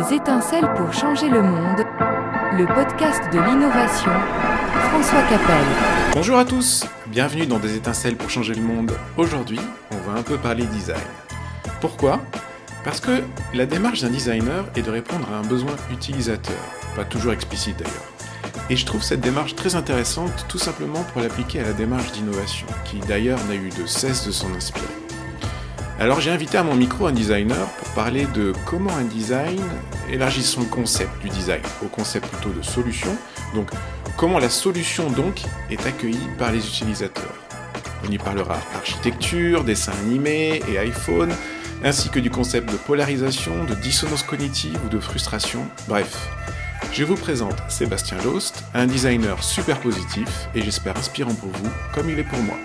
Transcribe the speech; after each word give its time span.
Des 0.00 0.14
étincelles 0.14 0.72
pour 0.76 0.94
changer 0.94 1.28
le 1.28 1.42
monde, 1.42 1.84
le 2.56 2.64
podcast 2.74 3.22
de 3.34 3.38
l'innovation, 3.38 4.10
François 4.88 5.20
Capel. 5.28 5.64
Bonjour 6.14 6.38
à 6.38 6.44
tous, 6.46 6.86
bienvenue 7.08 7.46
dans 7.46 7.58
Des 7.58 7.76
étincelles 7.76 8.16
pour 8.16 8.30
changer 8.30 8.54
le 8.54 8.62
monde. 8.62 8.92
Aujourd'hui, 9.18 9.60
on 9.90 10.10
va 10.10 10.18
un 10.18 10.22
peu 10.22 10.38
parler 10.38 10.64
design. 10.64 10.96
Pourquoi? 11.82 12.20
Parce 12.82 13.00
que 13.00 13.22
la 13.52 13.66
démarche 13.66 14.00
d'un 14.00 14.08
designer 14.08 14.64
est 14.74 14.82
de 14.82 14.90
répondre 14.90 15.28
à 15.34 15.36
un 15.36 15.46
besoin 15.46 15.74
utilisateur, 15.90 16.56
pas 16.96 17.04
toujours 17.04 17.32
explicite 17.32 17.78
d'ailleurs. 17.78 18.54
Et 18.70 18.76
je 18.76 18.86
trouve 18.86 19.02
cette 19.02 19.20
démarche 19.20 19.54
très 19.54 19.74
intéressante 19.74 20.46
tout 20.48 20.58
simplement 20.58 21.02
pour 21.12 21.20
l'appliquer 21.20 21.60
à 21.60 21.64
la 21.64 21.72
démarche 21.74 22.12
d'innovation, 22.12 22.66
qui 22.86 23.00
d'ailleurs 23.00 23.40
n'a 23.48 23.54
eu 23.54 23.68
de 23.68 23.84
cesse 23.84 24.26
de 24.26 24.32
s'en 24.32 24.54
inspirer. 24.54 24.99
Alors 26.00 26.18
j'ai 26.18 26.30
invité 26.30 26.56
à 26.56 26.62
mon 26.62 26.74
micro 26.74 27.08
un 27.08 27.12
designer 27.12 27.66
pour 27.78 27.88
parler 27.88 28.26
de 28.34 28.54
comment 28.64 28.96
un 28.96 29.04
design 29.04 29.60
élargit 30.10 30.42
son 30.42 30.64
concept 30.64 31.10
du 31.20 31.28
design 31.28 31.60
au 31.84 31.88
concept 31.88 32.26
plutôt 32.26 32.48
de 32.56 32.62
solution. 32.62 33.14
Donc 33.54 33.68
comment 34.16 34.38
la 34.38 34.48
solution 34.48 35.10
donc 35.10 35.42
est 35.68 35.86
accueillie 35.86 36.26
par 36.38 36.52
les 36.52 36.66
utilisateurs. 36.66 37.34
On 38.08 38.10
y 38.10 38.16
parlera 38.16 38.56
architecture, 38.74 39.62
dessin 39.62 39.92
animé 40.06 40.62
et 40.72 40.78
iPhone, 40.78 41.34
ainsi 41.84 42.08
que 42.08 42.18
du 42.18 42.30
concept 42.30 42.72
de 42.72 42.78
polarisation, 42.78 43.64
de 43.64 43.74
dissonance 43.74 44.22
cognitive 44.22 44.78
ou 44.86 44.88
de 44.88 45.00
frustration. 45.00 45.66
Bref, 45.86 46.30
je 46.94 47.04
vous 47.04 47.16
présente 47.16 47.56
Sébastien 47.68 48.16
Lost, 48.24 48.64
un 48.72 48.86
designer 48.86 49.44
super 49.44 49.78
positif 49.80 50.48
et 50.54 50.62
j'espère 50.62 50.96
inspirant 50.96 51.34
pour 51.34 51.50
vous 51.50 51.70
comme 51.92 52.08
il 52.08 52.18
est 52.18 52.24
pour 52.24 52.38
moi. 52.38 52.56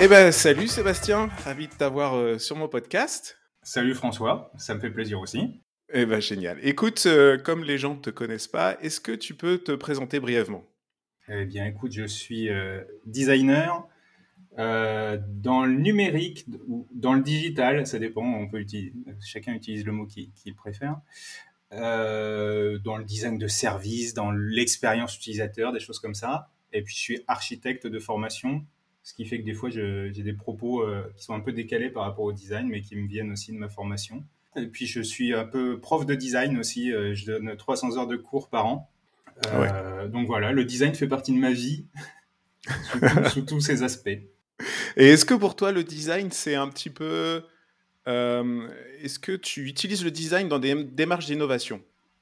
Eh 0.00 0.06
ben, 0.06 0.30
salut 0.30 0.68
Sébastien, 0.68 1.26
ravi 1.44 1.66
de 1.66 1.72
t'avoir 1.72 2.14
euh, 2.14 2.38
sur 2.38 2.54
mon 2.54 2.68
podcast. 2.68 3.36
Salut 3.64 3.94
François, 3.94 4.52
ça 4.56 4.72
me 4.76 4.78
fait 4.78 4.92
plaisir 4.92 5.18
aussi. 5.18 5.60
Eh 5.92 6.06
ben, 6.06 6.20
génial. 6.20 6.56
Écoute, 6.62 7.02
euh, 7.06 7.36
comme 7.36 7.64
les 7.64 7.78
gens 7.78 7.96
ne 7.96 8.00
te 8.00 8.10
connaissent 8.10 8.46
pas, 8.46 8.78
est-ce 8.80 9.00
que 9.00 9.10
tu 9.10 9.34
peux 9.34 9.58
te 9.58 9.72
présenter 9.72 10.20
brièvement? 10.20 10.62
Eh 11.28 11.44
bien, 11.46 11.66
écoute, 11.66 11.90
je 11.90 12.04
suis 12.04 12.48
euh, 12.48 12.80
designer 13.06 13.88
dans 14.56 15.64
le 15.64 15.72
numérique 15.72 16.46
ou 16.68 16.86
dans 16.92 17.14
le 17.14 17.22
digital, 17.22 17.84
ça 17.86 17.98
dépend, 17.98 18.22
on 18.24 18.48
peut 18.48 18.58
utiliser, 18.58 18.92
chacun 19.24 19.52
utilise 19.52 19.84
le 19.84 19.92
mot 19.92 20.06
qu'il 20.06 20.54
préfère. 20.56 21.00
dans 21.72 22.96
le 22.96 23.04
design 23.04 23.36
de 23.36 23.48
service, 23.48 24.14
dans 24.14 24.30
l'expérience 24.30 25.16
utilisateur, 25.16 25.72
des 25.72 25.80
choses 25.80 25.98
comme 25.98 26.14
ça. 26.14 26.50
Et 26.72 26.82
puis, 26.82 26.94
je 26.94 27.00
suis 27.00 27.24
architecte 27.26 27.88
de 27.88 27.98
formation 27.98 28.64
ce 29.08 29.14
qui 29.14 29.24
fait 29.24 29.40
que 29.40 29.44
des 29.46 29.54
fois, 29.54 29.70
j'ai 29.70 30.10
des 30.10 30.34
propos 30.34 30.82
euh, 30.82 31.02
qui 31.16 31.24
sont 31.24 31.32
un 31.32 31.40
peu 31.40 31.52
décalés 31.52 31.88
par 31.88 32.02
rapport 32.02 32.26
au 32.26 32.32
design, 32.32 32.68
mais 32.68 32.82
qui 32.82 32.94
me 32.94 33.08
viennent 33.08 33.32
aussi 33.32 33.52
de 33.52 33.56
ma 33.56 33.70
formation. 33.70 34.22
Et 34.54 34.66
puis, 34.66 34.86
je 34.86 35.00
suis 35.00 35.32
un 35.32 35.46
peu 35.46 35.80
prof 35.80 36.04
de 36.04 36.14
design 36.14 36.58
aussi. 36.58 36.92
Euh, 36.92 37.14
je 37.14 37.24
donne 37.24 37.56
300 37.56 37.96
heures 37.96 38.06
de 38.06 38.16
cours 38.16 38.50
par 38.50 38.66
an. 38.66 38.90
Euh, 39.46 40.08
donc 40.08 40.26
voilà, 40.26 40.52
le 40.52 40.62
design 40.62 40.94
fait 40.94 41.06
partie 41.06 41.32
de 41.32 41.38
ma 41.38 41.52
vie 41.52 41.86
sous, 43.32 43.40
tous 43.40 43.60
ses 43.62 43.82
aspects. 43.82 44.10
Et 44.98 45.06
est-ce 45.06 45.24
que 45.24 45.32
pour 45.32 45.56
toi, 45.56 45.72
le 45.72 45.84
design, 45.84 46.30
c'est 46.30 46.54
un 46.54 46.68
petit 46.68 46.90
peu... 46.90 47.44
est-ce 48.06 49.18
que 49.18 49.32
tu 49.32 49.64
utilises 49.64 50.04
le 50.04 50.10
design 50.10 50.48
dans 50.48 50.58
des 50.58 50.84
démarches 50.84 51.26
d'innovation? 51.26 51.80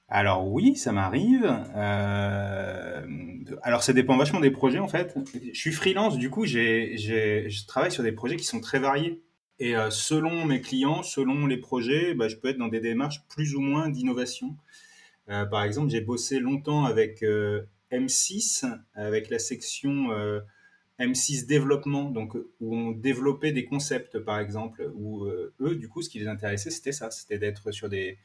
Alors 0.08 0.46
oui, 0.46 0.76
ça 0.76 0.92
m'arrive. 0.92 1.44
Euh, 1.74 3.02
alors 3.62 3.82
ça 3.82 3.92
dépend 3.92 4.16
vachement 4.16 4.40
des 4.40 4.52
projets 4.52 4.78
en 4.78 4.86
fait. 4.86 5.16
Je 5.52 5.58
suis 5.58 5.72
freelance, 5.72 6.16
du 6.16 6.30
coup 6.30 6.44
j'ai, 6.44 6.96
je 6.96 7.66
travaille 7.66 7.90
sur 7.90 8.04
des 8.04 8.12
projets 8.12 8.36
qui 8.36 8.44
sont 8.44 8.60
très 8.60 8.78
variés. 8.78 9.22
Et 9.58 9.74
euh, 9.74 9.90
selon 9.90 10.44
mes 10.44 10.60
clients, 10.60 11.02
selon 11.02 11.46
les 11.46 11.56
projets, 11.56 12.14
bah, 12.14 12.28
je 12.28 12.36
peux 12.36 12.48
être 12.48 12.58
dans 12.58 12.68
des 12.68 12.80
démarches 12.80 13.22
plus 13.28 13.54
ou 13.56 13.60
moins 13.60 13.88
d'innovation. 13.88 14.54
Euh, 15.28 15.44
par 15.46 15.64
exemple, 15.64 15.90
j'ai 15.90 16.02
bossé 16.02 16.38
longtemps 16.38 16.84
avec 16.84 17.24
M6, 17.90 18.64
avec 18.94 19.28
la 19.28 19.40
section 19.40 20.08
M6 21.00 21.46
développement, 21.46 22.10
donc 22.10 22.36
où 22.60 22.76
on 22.76 22.92
développait 22.92 23.50
des 23.50 23.64
concepts 23.64 24.20
par 24.20 24.38
exemple. 24.38 24.88
Où 24.94 25.24
eux, 25.24 25.74
du 25.74 25.88
coup, 25.88 26.02
ce 26.02 26.10
qui 26.10 26.20
les 26.20 26.28
intéressait, 26.28 26.70
c'était 26.70 26.92
ça, 26.92 27.10
c'était 27.10 27.38
d'être 27.38 27.72
sur 27.72 27.88
des 27.88 28.18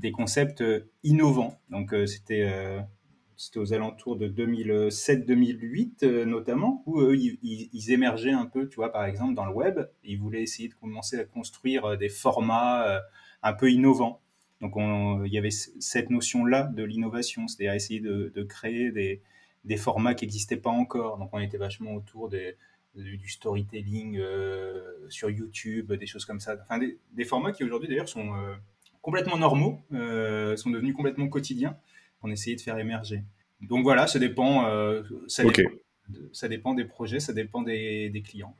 des 0.00 0.12
concepts 0.12 0.62
euh, 0.62 0.90
innovants. 1.04 1.60
Donc 1.68 1.92
euh, 1.92 2.06
c'était 2.06 2.42
euh, 2.42 2.80
c'était 3.36 3.58
aux 3.58 3.72
alentours 3.72 4.16
de 4.16 4.28
2007-2008 4.28 6.24
notamment, 6.24 6.82
où 6.84 7.00
ils, 7.14 7.90
émergeaient 7.90 8.32
un 8.32 8.44
peu, 8.44 8.68
tu 8.68 8.76
vois, 8.76 8.92
par 8.92 9.06
exemple, 9.06 9.34
dans 9.34 9.46
le 9.46 9.52
web. 9.52 9.80
Ils 10.04 10.18
voulaient 10.18 10.42
essayer 10.42 10.68
de 10.68 10.74
commencer 10.74 11.18
à 11.18 11.24
construire 11.24 11.96
des 11.96 12.10
formats 12.10 13.00
un 13.42 13.52
peu 13.54 13.70
innovants. 13.70 14.20
Donc 14.60 14.74
il 14.76 15.32
y 15.32 15.38
avait 15.38 15.50
cette 15.50 16.10
notion-là 16.10 16.64
de 16.64 16.84
l'innovation, 16.84 17.48
c'est-à-dire 17.48 17.72
essayer 17.72 18.00
de, 18.00 18.42
créer 18.42 18.92
des, 18.92 19.22
des, 19.64 19.78
formats 19.78 20.12
qui 20.12 20.26
n'existaient 20.26 20.58
pas 20.58 20.68
encore. 20.68 21.16
Donc 21.16 21.30
on 21.32 21.38
était 21.38 21.56
vachement 21.56 21.94
autour 21.94 22.28
du 22.28 23.28
storytelling 23.30 24.20
sur 25.08 25.30
YouTube, 25.30 25.94
des 25.94 26.06
choses 26.06 26.26
comme 26.26 26.40
ça. 26.40 26.56
Enfin, 26.60 26.78
des, 26.78 27.24
formats 27.24 27.52
qui 27.52 27.64
aujourd'hui 27.64 27.88
d'ailleurs 27.88 28.10
sont 28.10 28.34
complètement 29.02 29.36
normaux, 29.36 29.80
euh, 29.92 30.56
sont 30.56 30.70
devenus 30.70 30.94
complètement 30.94 31.28
quotidiens. 31.28 31.76
On 32.22 32.30
essayait 32.30 32.56
de 32.56 32.60
faire 32.60 32.78
émerger. 32.78 33.22
Donc 33.60 33.82
voilà, 33.82 34.06
ça 34.06 34.18
dépend, 34.18 34.66
euh, 34.66 35.02
ça, 35.26 35.44
dépend 35.44 35.70
ça, 36.32 36.48
dépend, 36.48 36.74
des 36.74 36.84
projets, 36.84 37.20
ça 37.20 37.32
dépend 37.32 37.62
des, 37.62 38.22
clients. 38.24 38.54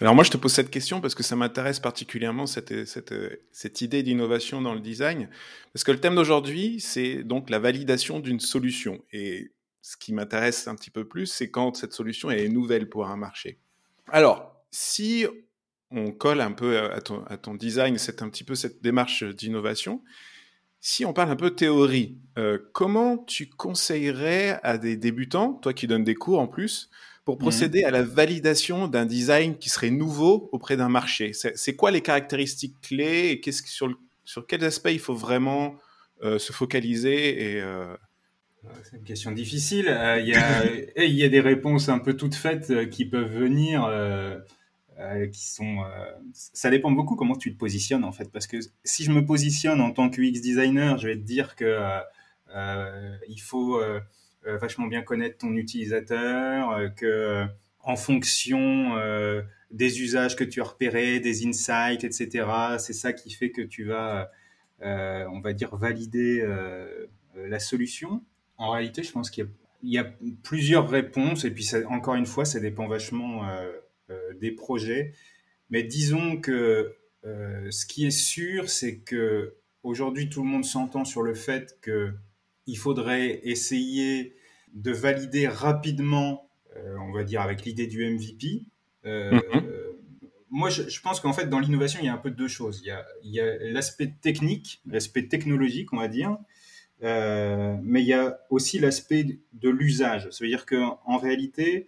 Alors 0.00 0.14
moi, 0.14 0.24
je 0.24 0.30
te 0.30 0.36
pose 0.36 0.52
cette 0.52 0.70
question 0.70 1.00
parce 1.00 1.14
que 1.14 1.22
ça 1.22 1.36
m'intéresse 1.36 1.80
particulièrement 1.80 2.46
cette, 2.46 2.86
cette, 2.86 3.14
cette 3.50 3.80
idée 3.80 4.02
d'innovation 4.02 4.60
dans 4.60 4.74
le 4.74 4.80
design, 4.80 5.28
parce 5.72 5.84
que 5.84 5.92
le 5.92 6.00
thème 6.00 6.14
d'aujourd'hui, 6.14 6.80
c'est 6.80 7.22
donc 7.22 7.50
la 7.50 7.58
validation 7.58 8.18
d'une 8.18 8.40
solution. 8.40 9.02
Et 9.12 9.52
ce 9.82 9.96
qui 9.96 10.12
m'intéresse 10.12 10.68
un 10.68 10.74
petit 10.74 10.90
peu 10.90 11.04
plus, 11.04 11.26
c'est 11.26 11.50
quand 11.50 11.76
cette 11.76 11.92
solution 11.92 12.30
est 12.30 12.48
nouvelle 12.48 12.88
pour 12.88 13.08
un 13.08 13.16
marché. 13.16 13.58
Alors, 14.08 14.64
si 14.70 15.26
on 15.92 16.10
colle 16.10 16.40
un 16.40 16.52
peu 16.52 16.78
à 16.78 17.00
ton, 17.00 17.54
design, 17.54 17.98
c'est 17.98 18.22
un 18.22 18.28
petit 18.28 18.44
peu 18.44 18.54
cette 18.54 18.82
démarche 18.82 19.24
d'innovation. 19.24 20.02
Si 20.80 21.04
on 21.04 21.12
parle 21.12 21.30
un 21.30 21.36
peu 21.36 21.50
théorie, 21.50 22.18
euh, 22.38 22.58
comment 22.72 23.18
tu 23.18 23.48
conseillerais 23.48 24.58
à 24.62 24.78
des 24.78 24.96
débutants, 24.96 25.52
toi 25.54 25.72
qui 25.72 25.86
donnes 25.86 26.04
des 26.04 26.14
cours 26.14 26.40
en 26.40 26.48
plus, 26.48 26.90
pour 27.24 27.36
mmh 27.36 27.38
procéder 27.38 27.84
à 27.84 27.92
la 27.92 28.02
validation 28.02 28.88
d'un 28.88 29.06
design 29.06 29.56
qui 29.56 29.68
serait 29.68 29.90
nouveau 29.90 30.48
auprès 30.50 30.76
d'un 30.76 30.88
marché? 30.88 31.32
C'est 31.32 31.76
quoi 31.76 31.90
les 31.90 32.00
caractéristiques 32.00 32.80
clés 32.82 33.28
et 33.30 33.40
qu'est-ce, 33.40 33.62
sur, 33.68 33.88
sur 34.24 34.46
quels 34.46 34.64
aspects 34.64 34.90
il 34.90 34.98
faut 34.98 35.14
vraiment 35.14 35.76
euh, 36.24 36.38
se 36.38 36.52
focaliser 36.52 37.52
et, 37.52 37.60
euh, 37.60 37.94
C'est 38.82 38.96
une 38.96 39.04
question 39.04 39.30
difficile. 39.30 39.86
Il 40.18 40.26
y, 40.26 40.96
il 41.04 41.14
y, 41.14 41.22
a 41.22 41.28
des 41.28 41.40
réponses 41.40 41.88
un 41.88 42.00
peu 42.00 42.14
toutes 42.14 42.34
faites 42.34 42.90
qui 42.90 43.04
peuvent 43.04 43.32
venir. 43.32 43.86
Euh. 45.02 45.26
Euh, 45.60 46.06
ça 46.32 46.70
dépend 46.70 46.90
beaucoup 46.90 47.16
comment 47.16 47.36
tu 47.36 47.52
te 47.52 47.58
positionnes 47.58 48.04
en 48.04 48.12
fait, 48.12 48.30
parce 48.30 48.46
que 48.46 48.58
si 48.84 49.04
je 49.04 49.12
me 49.12 49.24
positionne 49.24 49.80
en 49.80 49.90
tant 49.90 50.10
que 50.10 50.20
UX 50.20 50.40
designer, 50.40 50.98
je 50.98 51.08
vais 51.08 51.16
te 51.16 51.22
dire 51.22 51.56
que 51.56 51.78
euh, 52.54 53.16
il 53.28 53.40
faut 53.40 53.80
vachement 54.44 54.86
bien 54.86 55.02
connaître 55.02 55.38
ton 55.38 55.54
utilisateur, 55.54 56.94
que 56.96 57.46
en 57.80 57.96
fonction 57.96 58.96
des 59.70 60.02
usages 60.02 60.36
que 60.36 60.44
tu 60.44 60.60
as 60.60 60.64
repérés, 60.64 61.20
des 61.20 61.46
insights, 61.46 62.04
etc. 62.04 62.46
C'est 62.78 62.92
ça 62.92 63.12
qui 63.12 63.30
fait 63.30 63.50
que 63.50 63.62
tu 63.62 63.84
vas, 63.84 64.30
on 64.80 65.40
va 65.40 65.52
dire, 65.52 65.74
valider 65.76 66.46
la 67.34 67.58
solution. 67.58 68.22
En 68.58 68.70
réalité, 68.70 69.02
je 69.02 69.12
pense 69.12 69.30
qu'il 69.30 69.48
y, 69.82 69.98
a 69.98 70.06
plusieurs 70.42 70.88
réponses, 70.88 71.44
et 71.44 71.50
puis 71.50 71.70
encore 71.88 72.14
une 72.14 72.26
fois, 72.26 72.44
ça 72.44 72.60
dépend 72.60 72.86
vachement 72.86 73.42
des 74.40 74.50
projets. 74.50 75.12
Mais 75.70 75.82
disons 75.82 76.36
que 76.36 76.94
euh, 77.24 77.70
ce 77.70 77.86
qui 77.86 78.06
est 78.06 78.10
sûr, 78.10 78.68
c'est 78.68 78.98
que 78.98 79.56
aujourd'hui 79.82 80.28
tout 80.28 80.42
le 80.42 80.48
monde 80.48 80.64
s'entend 80.64 81.04
sur 81.04 81.22
le 81.22 81.34
fait 81.34 81.78
qu'il 81.82 82.78
faudrait 82.78 83.40
essayer 83.44 84.34
de 84.74 84.92
valider 84.92 85.48
rapidement, 85.48 86.48
euh, 86.76 86.96
on 87.00 87.12
va 87.12 87.24
dire 87.24 87.40
avec 87.40 87.64
l'idée 87.64 87.86
du 87.86 88.04
MVP. 88.04 88.66
Mhm. 89.04 89.68
Moi, 90.54 90.68
je, 90.68 91.00
pense 91.00 91.20
qu'en 91.20 91.32
fait, 91.32 91.46
dans 91.46 91.58
l'innovation, 91.58 91.98
il 92.02 92.06
y 92.06 92.08
a 92.10 92.12
un 92.12 92.18
peu 92.18 92.30
deux 92.30 92.46
choses. 92.46 92.82
Il 92.84 93.32
y 93.32 93.40
a, 93.40 93.56
l'aspect 93.70 94.12
technique, 94.20 94.82
l'aspect 94.84 95.26
technologique, 95.26 95.94
on 95.94 95.96
va 95.96 96.08
dire, 96.08 96.36
mais 97.00 98.02
il 98.02 98.06
y 98.06 98.12
a 98.12 98.38
aussi 98.50 98.78
l'aspect 98.78 99.38
de 99.54 99.70
l'usage. 99.70 100.28
Ça 100.30 100.44
veut 100.44 100.50
dire 100.50 100.66
qu'en 100.66 101.16
réalité, 101.16 101.86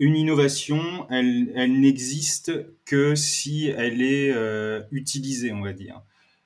une 0.00 0.16
innovation, 0.16 1.06
elle, 1.10 1.52
elle 1.54 1.78
n'existe 1.78 2.52
que 2.86 3.14
si 3.14 3.66
elle 3.66 4.00
est 4.00 4.32
euh, 4.32 4.82
utilisée, 4.90 5.52
on 5.52 5.60
va 5.60 5.74
dire. 5.74 6.00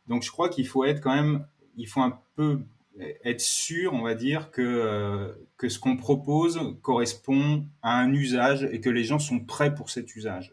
Donc 0.09 0.25
je 0.25 0.31
crois 0.31 0.49
qu'il 0.49 0.67
faut 0.67 0.85
être 0.85 1.01
quand 1.01 1.15
même, 1.15 1.47
il 1.77 1.87
faut 1.87 2.01
un 2.01 2.19
peu 2.35 2.61
être 3.25 3.41
sûr, 3.41 3.93
on 3.93 4.03
va 4.03 4.15
dire, 4.15 4.51
que, 4.51 4.61
euh, 4.61 5.33
que 5.57 5.69
ce 5.69 5.79
qu'on 5.79 5.97
propose 5.97 6.77
correspond 6.83 7.65
à 7.83 7.97
un 8.01 8.13
usage 8.13 8.69
et 8.73 8.81
que 8.81 8.91
les 8.91 9.05
gens 9.05 9.21
sont 9.21 9.39
prêts 9.39 9.73
pour 9.73 9.89
cet 9.89 10.15
usage. 10.17 10.53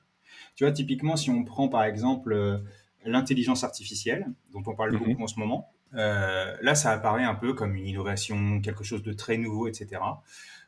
Tu 0.56 0.64
vois, 0.64 0.72
typiquement, 0.72 1.16
si 1.16 1.32
on 1.32 1.44
prend 1.44 1.70
par 1.70 1.84
exemple 1.84 2.34
euh, 2.34 2.60
l'intelligence 3.04 3.64
artificielle, 3.64 4.28
dont 4.54 4.64
on 4.68 4.76
parle 4.76 4.92
mhm. 4.94 5.00
beaucoup 5.00 5.24
en 5.24 5.28
ce 5.28 5.40
moment, 5.40 5.72
là, 5.94 6.76
ça 6.76 6.92
apparaît 6.92 7.24
un 7.24 7.36
peu 7.36 7.54
comme 7.54 7.76
une 7.76 7.88
innovation, 7.88 8.62
quelque 8.62 8.84
chose 8.84 9.02
de 9.02 9.12
très 9.12 9.38
nouveau, 9.38 9.68
etc. 9.68 10.00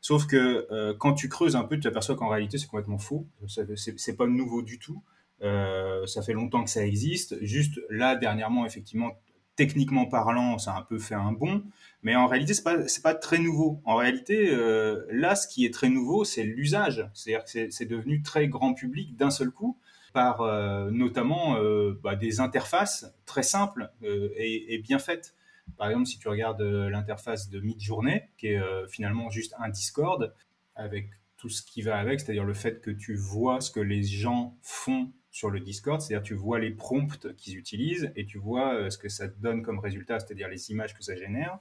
Sauf 0.05 0.27
que 0.27 0.93
quand 0.99 1.13
tu 1.13 1.29
creuses 1.29 1.55
un 1.55 1.63
peu, 1.63 1.75
tu 1.77 1.81
t'aperçois 1.83 2.15
qu'en 2.15 2.27
réalité, 2.27 2.57
c'est 2.57 2.67
complètement 2.67 2.97
faux. 2.97 3.25
C'est 3.47 4.17
pas 4.17 4.27
nouveau 4.27 4.61
du 4.61 4.77
tout. 4.77 5.01
ça 5.39 6.21
fait 6.21 6.33
longtemps 6.33 6.63
que 6.63 6.69
ça 6.69 6.85
existe. 6.85 7.41
Juste 7.41 7.79
là, 7.89 8.17
dernièrement, 8.17 8.65
effectivement, 8.65 9.13
techniquement 9.55 10.05
parlant, 10.05 10.57
ça 10.57 10.73
a 10.73 10.79
un 10.79 10.81
peu 10.81 10.97
fait 10.97 11.15
un 11.15 11.31
bond, 11.31 11.63
mais 12.01 12.15
en 12.15 12.27
réalité, 12.27 12.53
c'est 12.53 12.63
pas 12.63 12.77
pas 13.03 13.15
très 13.15 13.37
nouveau. 13.37 13.81
En 13.85 13.95
réalité, 13.95 14.49
euh, 14.51 15.05
là, 15.11 15.35
ce 15.35 15.47
qui 15.47 15.65
est 15.65 15.73
très 15.73 15.89
nouveau, 15.89 16.23
c'est 16.23 16.43
l'usage. 16.43 17.07
C'est-à-dire 17.13 17.45
que 17.45 17.71
c'est 17.71 17.85
devenu 17.85 18.21
très 18.21 18.47
grand 18.47 18.73
public 18.73 19.15
d'un 19.15 19.31
seul 19.31 19.51
coup 19.51 19.77
par 20.13 20.41
euh, 20.41 20.91
notamment 20.91 21.57
euh, 21.57 21.99
bah, 22.03 22.15
des 22.15 22.39
interfaces 22.39 23.13
très 23.25 23.43
simples 23.43 23.91
et, 24.03 24.79
bien 24.79 24.99
faites. 24.99 25.35
Par 25.77 25.87
exemple, 25.87 26.07
si 26.07 26.19
tu 26.19 26.27
regardes 26.27 26.61
l'interface 26.61 27.49
de 27.49 27.59
Midjourney, 27.59 28.23
qui 28.37 28.47
est 28.47 28.87
finalement 28.87 29.29
juste 29.29 29.55
un 29.59 29.69
Discord 29.69 30.33
avec 30.75 31.09
tout 31.37 31.49
ce 31.49 31.61
qui 31.61 31.81
va 31.81 31.97
avec, 31.97 32.21
c'est-à-dire 32.21 32.45
le 32.45 32.53
fait 32.53 32.79
que 32.81 32.89
tu 32.89 33.15
vois 33.15 33.59
ce 33.59 33.69
que 33.69 33.81
les 33.81 34.03
gens 34.03 34.57
font 34.61 35.11
sur 35.29 35.49
le 35.49 35.59
Discord, 35.59 35.99
c'est-à-dire 35.99 36.23
tu 36.23 36.35
vois 36.35 36.59
les 36.59 36.71
prompts 36.71 37.35
qu'ils 37.35 37.57
utilisent 37.57 38.13
et 38.15 38.25
tu 38.25 38.37
vois 38.37 38.75
euh, 38.75 38.89
ce 38.89 38.97
que 38.97 39.09
ça 39.09 39.27
donne 39.27 39.63
comme 39.63 39.79
résultat, 39.79 40.19
c'est-à-dire 40.19 40.47
les 40.47 40.71
images 40.71 40.93
que 40.93 41.03
ça 41.03 41.15
génère. 41.15 41.57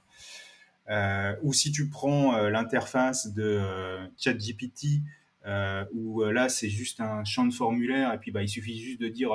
Euh, 0.89 1.35
ou 1.41 1.53
si 1.53 1.71
tu 1.71 1.89
prends 1.89 2.35
euh, 2.35 2.49
l'interface 2.49 3.33
de 3.33 3.59
ChatGPT, 4.17 5.01
où 5.91 6.23
là 6.23 6.47
c'est 6.47 6.69
juste 6.69 7.01
un 7.01 7.25
champ 7.25 7.45
de 7.45 7.53
formulaire 7.53 8.13
et 8.13 8.19
puis 8.19 8.31
bah, 8.31 8.41
il 8.41 8.47
suffit 8.47 8.79
juste 8.79 9.01
de 9.01 9.09
dire 9.09 9.31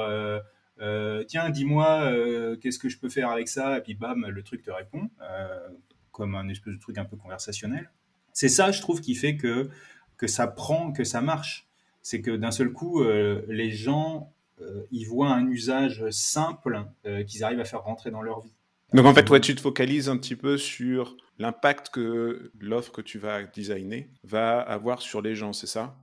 tiens 1.26 1.50
dis-moi 1.50 2.12
qu'est-ce 2.60 2.78
que 2.78 2.88
je 2.88 2.98
peux 2.98 3.08
faire 3.08 3.30
avec 3.30 3.48
ça? 3.48 3.78
Et 3.78 3.80
puis 3.80 3.94
bam 3.94 4.26
le 4.26 4.42
truc 4.42 4.62
te 4.62 4.70
répond 4.70 5.10
comme 6.12 6.34
un 6.34 6.48
espèce 6.48 6.75
de 6.75 6.80
truc 6.80 6.98
un 6.98 7.04
peu 7.04 7.16
conversationnel. 7.16 7.90
C'est 8.32 8.48
ça 8.48 8.70
je 8.70 8.80
trouve 8.80 9.00
qui 9.00 9.14
fait 9.14 9.36
que 9.36 9.69
que 10.16 10.26
ça 10.26 10.46
prend, 10.46 10.92
que 10.92 11.04
ça 11.04 11.20
marche 11.20 11.69
c'est 12.08 12.22
que 12.22 12.30
d'un 12.30 12.50
seul 12.50 12.72
coup, 12.72 13.02
euh, 13.02 13.42
les 13.48 13.70
gens 13.70 14.32
euh, 14.62 14.86
ils 14.90 15.04
voient 15.04 15.30
un 15.30 15.46
usage 15.46 16.08
simple 16.10 16.86
euh, 17.04 17.22
qu'ils 17.22 17.44
arrivent 17.44 17.60
à 17.60 17.64
faire 17.64 17.82
rentrer 17.82 18.10
dans 18.10 18.22
leur 18.22 18.40
vie. 18.40 18.54
Donc 18.94 19.04
en 19.04 19.12
fait, 19.12 19.25
toi, 19.25 19.38
tu 19.38 19.54
te 19.54 19.60
focalises 19.60 20.08
un 20.08 20.16
petit 20.16 20.34
peu 20.34 20.56
sur 20.56 21.16
l'impact 21.38 21.90
que 21.90 22.50
l'offre 22.58 22.92
que 22.92 23.02
tu 23.02 23.19
vas 23.19 23.42
designer 23.42 24.08
va 24.25 24.58
avoir 24.58 25.02
sur 25.02 25.20
les 25.20 25.34
gens, 25.34 25.52
c'est 25.52 25.66
ça? 25.66 25.96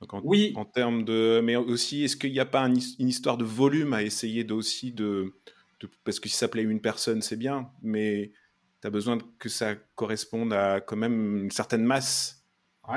En, 0.00 0.20
Oui. 0.24 0.52
En 0.56 0.64
termes 0.64 1.04
de, 1.04 1.40
mais 1.42 1.56
aussi, 1.56 2.04
est-ce 2.04 2.16
qu'il 2.16 2.32
n'y 2.32 2.40
a 2.40 2.46
pas 2.46 2.66
une 2.66 3.08
histoire 3.08 3.36
de 3.36 3.44
volume 3.44 3.92
à 3.92 4.02
essayer 4.02 4.50
aussi 4.52 4.92
de, 4.92 5.34
de, 5.80 5.88
parce 6.04 6.20
que 6.20 6.28
si 6.28 6.36
ça 6.36 6.48
plaît 6.48 6.62
une 6.62 6.80
personne, 6.80 7.22
c'est 7.22 7.36
bien, 7.36 7.70
mais 7.82 8.32
tu 8.80 8.86
as 8.86 8.90
besoin 8.90 9.18
que 9.38 9.48
ça 9.48 9.74
corresponde 9.94 10.52
à 10.52 10.80
quand 10.80 10.96
même 10.96 11.36
une 11.44 11.50
certaine 11.50 11.84
masse 11.84 12.38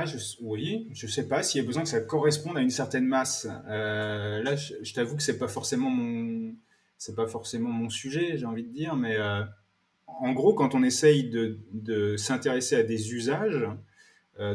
je, 0.05 0.17
oui, 0.41 0.87
je 0.93 1.07
sais 1.07 1.27
pas 1.27 1.43
s'il 1.43 1.61
y 1.61 1.63
a 1.63 1.67
besoin 1.67 1.83
que 1.83 1.89
ça 1.89 2.01
corresponde 2.01 2.57
à 2.57 2.61
une 2.61 2.69
certaine 2.69 3.05
masse. 3.05 3.47
Euh, 3.67 4.41
là, 4.41 4.55
je, 4.55 4.93
t'avoue 4.93 5.17
que 5.17 5.23
c'est 5.23 5.37
pas 5.37 5.47
forcément 5.47 5.89
mon, 5.89 6.53
c'est 6.97 7.15
pas 7.15 7.27
forcément 7.27 7.69
mon 7.69 7.89
sujet, 7.89 8.37
j'ai 8.37 8.45
envie 8.45 8.63
de 8.63 8.71
dire, 8.71 8.95
mais 8.95 9.17
euh, 9.17 9.43
en 10.07 10.31
gros, 10.33 10.53
quand 10.53 10.75
on 10.75 10.83
essaye 10.83 11.29
de, 11.29 11.59
de 11.73 12.15
s'intéresser 12.15 12.75
à 12.75 12.83
des 12.83 13.13
usages 13.13 13.67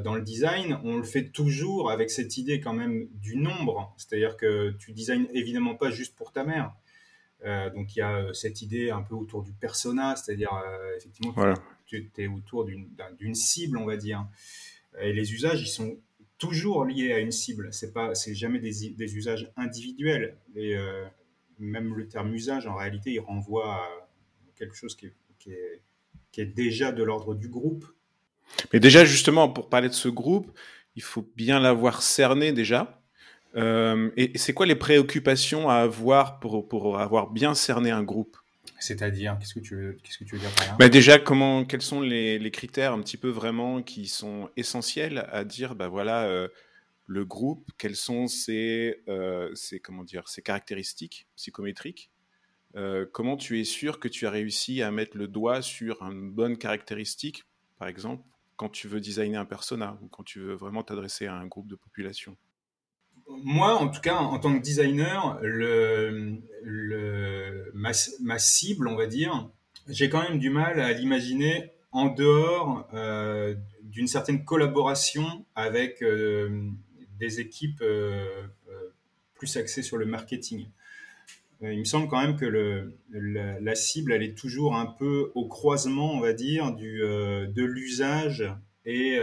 dans 0.03 0.15
le 0.15 0.23
design, 0.23 0.79
on 0.85 0.97
le 0.97 1.05
fait 1.05 1.31
toujours 1.31 1.91
avec 1.91 2.11
cette 2.11 2.37
idée 2.37 2.61
quand 2.61 2.73
même 2.73 3.09
du 3.15 3.37
nombre. 3.37 3.95
C'est-à-dire 3.97 4.37
que 4.37 4.75
tu 4.79 4.93
designes 4.93 5.29
évidemment 5.33 5.75
pas 5.75 5.91
juste 5.91 6.17
pour 6.17 6.33
ta 6.33 6.45
mère. 6.45 6.75
donc 7.75 7.95
il 7.95 8.01
y 8.01 8.03
a 8.03 8.27
cette 8.33 8.63
idée 8.63 8.91
un 8.91 9.03
peu 9.03 9.15
autour 9.15 9.43
du 9.43 9.53
persona, 9.53 10.17
c'est-à-dire 10.17 10.51
effectivement, 10.97 11.35
tu, 11.87 12.11
tu 12.13 12.23
es 12.23 12.27
autour 12.27 12.65
d'une 12.65 13.35
cible, 13.35 13.79
on 13.79 13.87
va 13.87 13.97
dire. 13.97 14.27
Et 15.01 15.13
les 15.13 15.33
usages, 15.33 15.63
ils 15.63 15.69
sont 15.69 15.97
toujours 16.39 16.85
liés 16.85 17.13
à 17.13 17.19
une 17.19 17.33
cible. 17.33 17.69
C'est 17.73 17.93
pas, 17.93 18.15
c'est 18.15 18.35
jamais 18.35 18.59
des, 18.59 18.91
des, 18.91 19.17
usages 19.17 19.51
individuels. 19.57 20.37
Et 20.55 20.77
euh, 20.77 21.07
même 21.59 21.95
le 21.95 22.09
terme 22.09 22.33
usage, 22.35 22.67
en 22.67 22.75
réalité, 22.75 23.13
il 23.13 23.21
renvoie 23.21 23.77
à 23.77 23.89
quelque 24.57 24.75
chose 24.75 24.95
qui 24.95 25.07
est, 25.07 25.15
qui 25.39 25.53
est, 25.53 25.83
qui 26.33 26.41
est 26.41 26.47
déjà 26.47 26.93
de 26.93 27.03
l'ordre 27.03 27.35
du 27.35 27.49
groupe. 27.49 27.87
Mais 28.73 28.81
déjà, 28.81 29.05
justement, 29.05 29.49
pour 29.49 29.69
parler 29.69 29.89
de 29.89 29.95
ce 29.95 30.09
groupe, 30.09 30.51
il 30.95 31.03
faut 31.03 31.29
bien 31.37 31.61
l'avoir 31.61 32.03
cerné 32.03 32.53
déjà. 32.53 33.03
Euh, 33.57 34.11
et 34.17 34.37
c'est 34.37 34.53
quoi 34.53 34.67
les 34.67 34.75
préoccupations 34.75 35.69
à 35.71 35.77
avoir 35.77 36.41
pour, 36.41 36.69
pour 36.69 36.99
avoir 36.99 37.31
bien 37.31 37.55
cerné 37.55 37.91
un 37.91 38.03
groupe? 38.03 38.37
C'est-à-dire, 38.79 39.37
qu'est-ce 39.39 39.55
que 39.55 39.61
tu 39.61 39.75
veux, 39.75 39.99
qu'est-ce 40.03 40.19
que 40.19 40.25
tu 40.25 40.35
veux 40.35 40.41
dire 40.41 40.55
par 40.55 40.67
là? 40.67 40.77
Bah 40.79 40.89
Déjà, 40.89 41.19
comment, 41.19 41.65
quels 41.65 41.83
sont 41.83 42.01
les, 42.01 42.39
les, 42.39 42.51
critères 42.51 42.93
un 42.93 43.01
petit 43.01 43.17
peu 43.17 43.29
vraiment 43.29 43.83
qui 43.83 44.07
sont 44.07 44.51
essentiels 44.57 45.27
à 45.33 45.45
dire, 45.45 45.75
bah 45.75 45.89
voilà, 45.89 46.25
euh, 46.25 46.49
le 47.07 47.25
groupe, 47.25 47.71
quelles 47.79 47.97
sont 47.97 48.27
ses, 48.27 49.03
euh, 49.09 49.55
ses, 49.55 49.81
comment 49.81 50.05
dire, 50.05 50.29
ses 50.29 50.43
caractéristiques 50.43 51.27
psychométriques? 51.37 52.11
Euh, 52.77 53.07
Comment 53.11 53.37
tu 53.37 53.61
es 53.61 53.65
sûr 53.65 53.99
que 53.99 54.09
tu 54.09 54.27
as 54.27 54.31
réussi 54.31 54.83
à 54.83 54.91
mettre 54.91 55.17
le 55.17 55.29
doigt 55.29 55.63
sur 55.63 56.03
une 56.03 56.31
bonne 56.31 56.59
caractéristique, 56.59 57.45
par 57.79 57.89
exemple, 57.89 58.25
quand 58.57 58.69
tu 58.69 58.89
veux 58.89 59.01
designer 59.01 59.41
un 59.41 59.45
persona 59.45 59.99
ou 60.03 60.09
quand 60.09 60.23
tu 60.23 60.41
veux 60.41 60.55
vraiment 60.55 60.83
t'adresser 60.83 61.27
à 61.27 61.35
un 61.35 61.47
groupe 61.47 61.69
de 61.69 61.77
population? 61.77 62.37
Moi, 63.29 63.75
en 63.75 63.89
tout 63.89 64.01
cas, 64.01 64.17
en 64.17 64.39
tant 64.39 64.57
que 64.57 64.63
designer, 64.63 65.41
ma, 67.75 68.39
cible, 68.39 68.89
on 68.89 68.97
va 68.97 69.07
dire, 69.07 69.49
j'ai 69.89 70.09
quand 70.09 70.23
même 70.23 70.39
du 70.39 70.51
mal 70.51 70.81
à 70.81 70.93
l'imaginer 70.93 71.73
en 71.93 72.07
dehors 72.07 72.89
euh, 72.95 73.55
d'une 73.83 74.07
certaine 74.07 74.45
collaboration 74.45 75.45
avec 75.55 76.03
euh, 76.03 76.69
des 77.19 77.41
équipes 77.41 77.81
euh, 77.83 78.47
plus 79.35 79.57
axées 79.57 79.83
sur 79.83 79.97
le 79.97 80.07
marketing. 80.07 80.69
Il 81.63 81.79
me 81.79 81.85
semble 81.85 82.09
quand 82.09 82.21
même 82.21 82.37
que 82.37 82.45
le, 82.45 82.93
la, 83.11 83.75
cible, 83.75 84.13
elle 84.13 84.23
est 84.23 84.37
toujours 84.37 84.77
un 84.77 84.87
peu 84.87 85.33
au 85.35 85.49
croisement, 85.49 86.13
on 86.13 86.21
va 86.21 86.33
dire, 86.33 86.75
du, 86.75 86.99
de 87.01 87.65
l'usage 87.65 88.45
et 88.85 89.19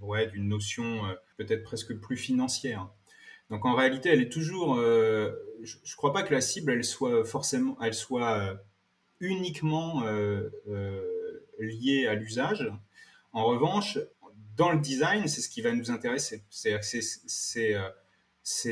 ouais, 0.00 0.26
d'une 0.26 0.48
notion 0.48 1.00
peut-être 1.36 1.64
presque 1.64 1.94
plus 1.94 2.16
financière. 2.16 2.88
Donc 3.50 3.64
en 3.66 3.74
réalité, 3.74 4.08
elle 4.08 4.20
est 4.20 4.32
toujours. 4.32 4.76
Euh, 4.76 5.32
je 5.62 5.76
ne 5.76 5.96
crois 5.96 6.12
pas 6.12 6.22
que 6.22 6.32
la 6.34 6.40
cible, 6.40 6.72
elle 6.72 6.84
soit 6.84 7.24
forcément, 7.24 7.76
elle 7.82 7.94
soit 7.94 8.38
euh, 8.38 8.54
uniquement 9.20 10.02
euh, 10.04 10.50
liée 11.58 12.06
à 12.06 12.14
l'usage. 12.14 12.70
En 13.32 13.44
revanche, 13.44 13.98
dans 14.56 14.72
le 14.72 14.80
design, 14.80 15.26
c'est 15.28 15.40
ce 15.40 15.48
qui 15.48 15.62
va 15.62 15.72
nous 15.72 15.90
intéresser. 15.90 16.42
C'est 16.50 16.74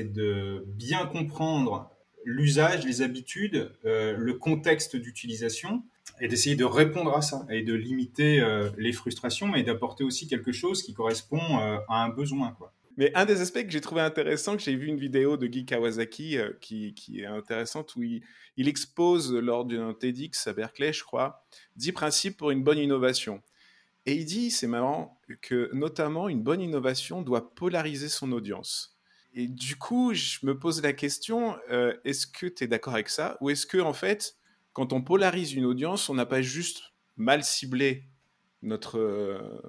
de 0.05 0.65
bien 0.67 1.07
comprendre 1.07 1.91
l'usage, 2.25 2.85
les 2.85 3.03
habitudes, 3.03 3.73
le 3.85 4.33
contexte 4.35 4.97
d'utilisation 4.97 5.83
et 6.21 6.29
d'essayer 6.29 6.57
de 6.57 6.65
répondre 6.65 7.17
à 7.17 7.23
ça 7.23 7.47
et 7.51 7.63
de 7.63 7.75
limiter 7.75 8.43
les 8.77 8.93
frustrations 8.93 9.55
et 9.55 9.63
d'apporter 9.63 10.05
aussi 10.05 10.29
quelque 10.29 10.53
chose 10.53 10.83
qui 10.83 10.95
correspond 10.95 11.59
à 11.89 12.05
un 12.05 12.09
besoin. 12.09 12.57
Mais 12.97 13.11
un 13.15 13.25
des 13.25 13.41
aspects 13.41 13.65
que 13.65 13.71
j'ai 13.71 13.81
trouvé 13.81 14.03
intéressant, 14.03 14.57
que 14.57 14.63
j'ai 14.63 14.77
vu 14.77 14.87
une 14.87 14.99
vidéo 14.99 15.37
de 15.37 15.47
Guy 15.47 15.65
Kawasaki 15.65 16.37
euh, 16.37 16.53
qui, 16.61 16.93
qui, 16.95 17.21
est 17.21 17.27
intéressante, 17.27 17.97
où 17.97 18.03
il, 18.03 18.23
il 18.57 18.69
expose 18.69 19.33
lors 19.33 19.65
d'un 19.65 19.95
TEDx 19.95 20.47
à 20.47 20.53
Berkeley, 20.53 20.93
je 20.93 21.03
crois, 21.03 21.45
10 21.77 21.93
principes 21.93 22.37
pour 22.37 22.51
une 22.51 22.63
bonne 22.63 22.79
innovation. 22.79 23.43
Et 24.05 24.15
il 24.15 24.25
dit, 24.25 24.51
c'est 24.51 24.67
marrant, 24.67 25.19
que 25.41 25.71
notamment 25.73 26.29
une 26.29 26.43
bonne 26.43 26.61
innovation 26.61 27.23
doit 27.23 27.55
polariser 27.55 28.09
son 28.09 28.33
audience. 28.33 28.92
Et 29.35 29.49
du 29.49 29.77
coup, 29.77 30.13
je 30.13 30.39
me 30.43 30.59
pose 30.59 30.83
la 30.83 30.93
question, 30.93 31.57
euh, 31.71 31.95
est-ce 32.05 32.27
que 32.27 32.47
tu 32.47 32.65
es 32.65 32.67
d'accord 32.67 32.95
avec 32.95 33.09
ça 33.09 33.39
Ou 33.41 33.51
est-ce 33.51 33.67
que, 33.67 33.79
en 33.79 33.95
fait, 33.95 34.37
quand 34.73 34.93
on 34.93 35.03
polarise 35.03 35.55
une 35.55 35.65
audience, 35.65 36.09
on 36.09 36.15
n'a 36.15 36.27
pas 36.27 36.43
juste 36.43 36.93
mal 37.17 37.43
ciblé 37.43 38.05
notre, 38.63 38.99
euh, 38.99 39.63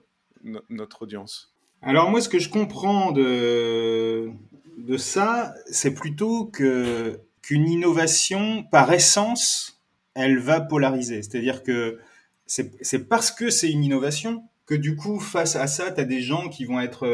notre 0.69 1.03
audience? 1.03 1.53
Alors 1.81 2.09
moi, 2.09 2.21
ce 2.21 2.29
que 2.29 2.39
je 2.39 2.49
comprends 2.49 3.11
de, 3.11 4.29
de 4.77 4.97
ça, 4.97 5.53
c'est 5.69 5.93
plutôt 5.93 6.45
que 6.45 7.19
qu'une 7.41 7.67
innovation, 7.67 8.63
par 8.63 8.91
essence, 8.93 9.81
elle 10.13 10.39
va 10.39 10.61
polariser. 10.61 11.21
C'est-à-dire 11.21 11.61
que 11.61 11.99
c'est 12.45 13.09
parce 13.09 13.31
que 13.31 13.49
c'est 13.49 13.69
une 13.69 13.83
innovation 13.83 14.47
que 14.65 14.75
du 14.75 14.95
coup, 14.95 15.19
face 15.19 15.55
à 15.55 15.67
ça, 15.67 15.91
tu 15.91 15.99
as 15.99 16.05
des 16.05 16.21
gens 16.21 16.49
qui 16.49 16.65
vont 16.65 16.79
être 16.79 17.05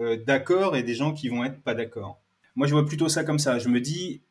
euh, 0.00 0.16
d'accord 0.24 0.76
et 0.76 0.82
des 0.82 0.94
gens 0.94 1.12
qui 1.12 1.28
vont 1.28 1.44
être 1.44 1.62
pas 1.62 1.74
d'accord. 1.74 2.20
Moi, 2.56 2.66
je 2.66 2.72
vois 2.72 2.86
plutôt 2.86 3.08
ça 3.08 3.24
comme 3.24 3.38
ça. 3.38 3.58
Je 3.58 3.68
me 3.68 3.80
dis, 3.80 4.22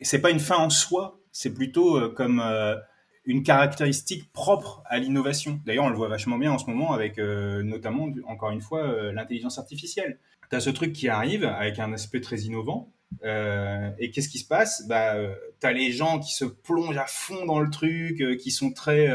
c'est 0.00 0.20
pas 0.20 0.30
une 0.30 0.40
fin 0.40 0.56
en 0.56 0.70
soi, 0.70 1.20
c'est 1.32 1.54
plutôt 1.54 1.96
euh, 1.96 2.08
comme 2.08 2.40
euh, 2.44 2.76
une 3.24 3.42
caractéristique 3.42 4.32
propre 4.32 4.82
à 4.86 4.98
l'innovation. 4.98 5.60
D'ailleurs, 5.64 5.84
on 5.84 5.88
le 5.90 5.96
voit 5.96 6.08
vachement 6.08 6.38
bien 6.38 6.52
en 6.52 6.58
ce 6.58 6.66
moment 6.66 6.92
avec 6.92 7.18
euh, 7.18 7.62
notamment, 7.62 8.08
encore 8.26 8.50
une 8.50 8.60
fois, 8.60 8.82
euh, 8.82 9.12
l'intelligence 9.12 9.58
artificielle. 9.58 10.18
Tu 10.50 10.56
as 10.56 10.60
ce 10.60 10.70
truc 10.70 10.92
qui 10.92 11.08
arrive 11.08 11.44
avec 11.44 11.78
un 11.78 11.92
aspect 11.92 12.20
très 12.20 12.40
innovant, 12.40 12.92
et 13.22 14.10
qu'est-ce 14.12 14.28
qui 14.28 14.38
se 14.38 14.46
passe? 14.46 14.86
Bah, 14.88 15.14
Tu 15.60 15.66
as 15.66 15.72
les 15.72 15.92
gens 15.92 16.18
qui 16.18 16.32
se 16.32 16.44
plongent 16.44 16.96
à 16.96 17.06
fond 17.06 17.44
dans 17.44 17.60
le 17.60 17.70
truc, 17.70 18.22
qui 18.38 18.50
sont 18.50 18.72
très 18.72 19.08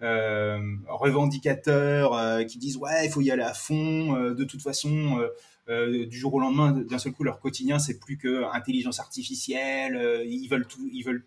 revendicateurs, 0.00 2.46
qui 2.46 2.58
disent 2.58 2.76
ouais, 2.76 3.06
il 3.06 3.10
faut 3.10 3.20
y 3.20 3.30
aller 3.30 3.42
à 3.42 3.54
fond, 3.54 4.30
de 4.30 4.44
toute 4.44 4.62
façon, 4.62 5.20
du 5.68 6.18
jour 6.18 6.34
au 6.34 6.40
lendemain, 6.40 6.72
d'un 6.72 6.98
seul 6.98 7.12
coup, 7.12 7.24
leur 7.24 7.40
quotidien, 7.40 7.78
c'est 7.78 7.98
plus 7.98 8.16
que 8.16 8.44
intelligence 8.52 9.00
artificielle, 9.00 10.24
ils 10.26 10.48
veulent 10.48 10.66
tout, 10.66 10.88
ils 10.92 11.02
veulent 11.02 11.24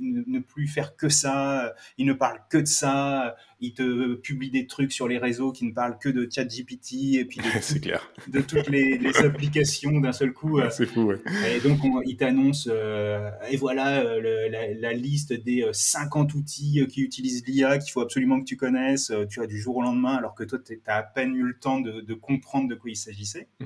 ne 0.00 0.38
plus 0.40 0.66
faire 0.66 0.96
que 0.96 1.08
ça, 1.08 1.74
il 1.98 2.06
ne 2.06 2.12
parle 2.12 2.40
que 2.50 2.58
de 2.58 2.66
ça, 2.66 3.36
il 3.62 3.74
te 3.74 4.14
publie 4.14 4.50
des 4.50 4.66
trucs 4.66 4.92
sur 4.92 5.06
les 5.06 5.18
réseaux 5.18 5.52
qui 5.52 5.64
ne 5.64 5.72
parlent 5.72 5.98
que 5.98 6.08
de 6.08 6.28
ChatGPT 6.30 7.14
et 7.14 7.24
puis 7.24 7.38
de, 7.38 7.78
clair. 7.80 8.12
de 8.28 8.40
toutes 8.40 8.68
les, 8.68 9.00
applications 9.24 10.00
d'un 10.00 10.12
seul 10.12 10.32
coup. 10.32 10.60
C'est 10.70 10.86
fou, 10.86 11.02
ouais. 11.02 11.20
Et 11.54 11.60
donc, 11.60 11.78
il 12.04 12.16
t'annonce, 12.16 12.68
euh, 12.70 13.30
et 13.50 13.56
voilà 13.56 14.00
euh, 14.00 14.48
la, 14.50 14.92
liste 14.92 15.32
des 15.32 15.68
50 15.72 16.34
euh, 16.34 16.38
outils 16.38 16.84
qui 16.88 17.02
utilisent 17.02 17.46
l'IA 17.46 17.78
qu'il 17.78 17.92
faut 17.92 18.00
absolument 18.00 18.40
que 18.40 18.44
tu 18.44 18.56
connaisses, 18.56 19.12
tu 19.30 19.40
as 19.40 19.46
du 19.46 19.58
jour 19.58 19.76
au 19.76 19.82
lendemain, 19.82 20.16
alors 20.16 20.34
que 20.34 20.44
toi, 20.44 20.58
tu 20.58 20.80
as 20.86 20.96
à 20.96 21.02
peine 21.02 21.34
eu 21.34 21.44
le 21.44 21.58
temps 21.58 21.80
de, 21.80 22.00
de 22.00 22.14
comprendre 22.14 22.68
de 22.68 22.74
quoi 22.74 22.90
il 22.90 22.96
s'agissait. 22.96 23.48
Mmh. 23.60 23.64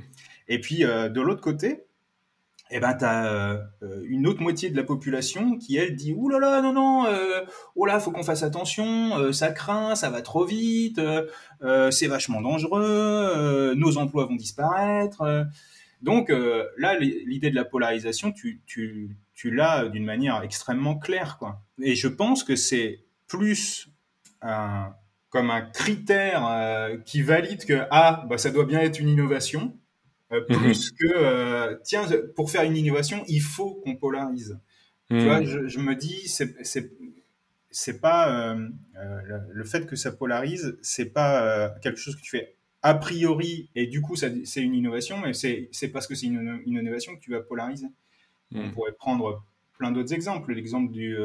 Et 0.49 0.61
puis, 0.61 0.81
de 0.81 1.21
l'autre 1.21 1.41
côté, 1.41 1.85
eh 2.71 2.81
ben, 2.81 2.95
tu 2.95 3.05
as 3.05 3.27
euh, 3.27 3.59
une 4.09 4.27
autre 4.27 4.43
moitié 4.43 4.71
de 4.71 4.77
la 4.77 4.83
population 4.83 5.57
qui, 5.57 5.77
elle, 5.77 5.95
dit 5.95 6.13
«Ouh 6.17 6.29
là 6.29 6.39
là, 6.39 6.61
non, 6.61 6.73
non, 6.73 7.07
euh, 7.07 7.43
oh 7.77 7.87
là, 7.87 8.01
faut 8.01 8.11
qu'on 8.11 8.25
fasse 8.25 8.43
attention, 8.43 9.17
euh, 9.19 9.33
ça 9.33 9.51
craint, 9.53 9.95
ça 9.95 10.11
va 10.11 10.21
trop 10.21 10.45
vite, 10.45 10.99
euh, 10.99 11.91
c'est 11.91 12.09
vachement 12.09 12.41
dangereux, 12.41 13.75
nos 13.77 13.99
emplois 13.99 14.27
vont 14.27 14.35
disparaître. 14.35 15.47
Donc 16.03 16.31
là, 16.31 16.99
l'idée 16.99 17.51
de 17.51 17.55
la 17.55 17.65
polarisation, 17.65 18.33
tu, 18.33 18.61
tu, 18.67 19.17
tu 19.35 19.51
l'as 19.51 19.89
d'une 19.89 20.05
manière 20.05 20.43
extrêmement 20.43 20.99
claire. 20.99 21.39
Quoi. 21.39 21.63
Et 21.81 21.95
je 21.95 22.09
pense 22.09 22.45
que 22.45 22.57
c'est 22.57 23.05
plus 23.27 23.89
comme 25.31 25.51
un 25.51 25.63
critère 25.63 26.99
qui 27.05 27.23
valide 27.23 27.65
que, 27.65 27.87
ah, 27.91 28.25
bah, 28.29 28.39
ça 28.39 28.51
doit 28.51 28.67
bien 28.67 28.81
être 28.81 29.01
une 29.01 29.09
innovation, 29.09 29.77
euh, 30.33 30.41
mhm. 30.49 30.59
plus 30.59 30.91
que 30.91 31.07
euh, 31.15 31.77
tiens 31.85 32.05
pour 32.35 32.51
faire 32.51 32.65
une 32.65 32.77
innovation 32.77 33.23
il 33.29 33.41
faut 33.41 33.75
qu'on 33.75 33.95
polarise 33.95 34.59
tu 35.09 35.21
vois 35.21 35.41
mhm. 35.41 35.69
je, 35.69 35.79
me 35.79 35.95
dis 35.95 36.27
c'est 36.27 36.57
c'est 37.71 38.01
pas 38.01 38.57
euh, 38.57 38.69
le, 39.53 39.65
fait 39.65 39.87
que 39.87 39.95
ça 39.95 40.11
polarise 40.11 40.77
c'est 40.83 41.13
pas 41.13 41.73
quelque 41.81 41.99
chose 41.99 42.17
que 42.17 42.23
tu 42.23 42.31
fais 42.31 42.57
a 42.83 42.95
priori 42.95 43.71
et 43.77 43.87
du 43.87 44.03
coup 44.03 44.17
c'est 44.17 44.33
une 44.57 44.75
innovation 44.75 45.17
mais 45.19 45.33
c'est 45.33 45.89
parce 45.93 46.09
que 46.09 46.17
c'est 46.17 46.27
une, 46.27 46.61
innovation 46.67 47.15
que 47.15 47.21
tu 47.21 47.31
vas 47.31 47.41
polariser 47.41 47.87
on 48.53 48.65
mhm. 48.65 48.73
pourrait 48.73 48.97
prendre 48.99 49.45
plein 49.79 49.93
d'autres 49.93 50.13
exemples 50.13 50.55
l'exemple 50.55 50.91
du 50.91 51.17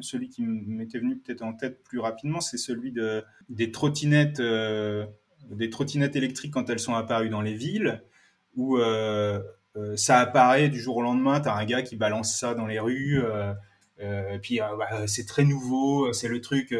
celui 0.00 0.28
qui 0.28 0.42
m'était 0.42 0.98
venu 0.98 1.18
peut-être 1.18 1.42
en 1.42 1.52
tête 1.52 1.84
plus 1.84 2.00
rapidement 2.00 2.40
c'est 2.40 2.58
celui 2.58 2.90
de 2.90 3.22
des 3.48 3.70
trottinettes 3.70 4.42
des 5.50 5.70
trottinettes 5.70 6.16
électriques 6.16 6.52
quand 6.52 6.70
elles 6.70 6.78
sont 6.78 6.94
apparues 6.94 7.30
dans 7.30 7.40
les 7.40 7.54
villes, 7.54 8.02
où 8.56 8.78
euh, 8.78 9.40
euh, 9.76 9.96
ça 9.96 10.18
apparaît 10.18 10.68
du 10.68 10.80
jour 10.80 10.96
au 10.96 11.02
lendemain, 11.02 11.40
tu 11.40 11.48
as 11.48 11.54
un 11.54 11.64
gars 11.64 11.82
qui 11.82 11.96
balance 11.96 12.36
ça 12.36 12.54
dans 12.54 12.66
les 12.66 12.80
rues, 12.80 13.22
euh, 13.22 13.52
et 13.98 14.38
puis 14.38 14.60
bah, 14.60 15.06
c'est 15.06 15.26
très 15.26 15.44
nouveau, 15.44 16.12
c'est 16.12 16.28
le 16.28 16.40
truc, 16.40 16.74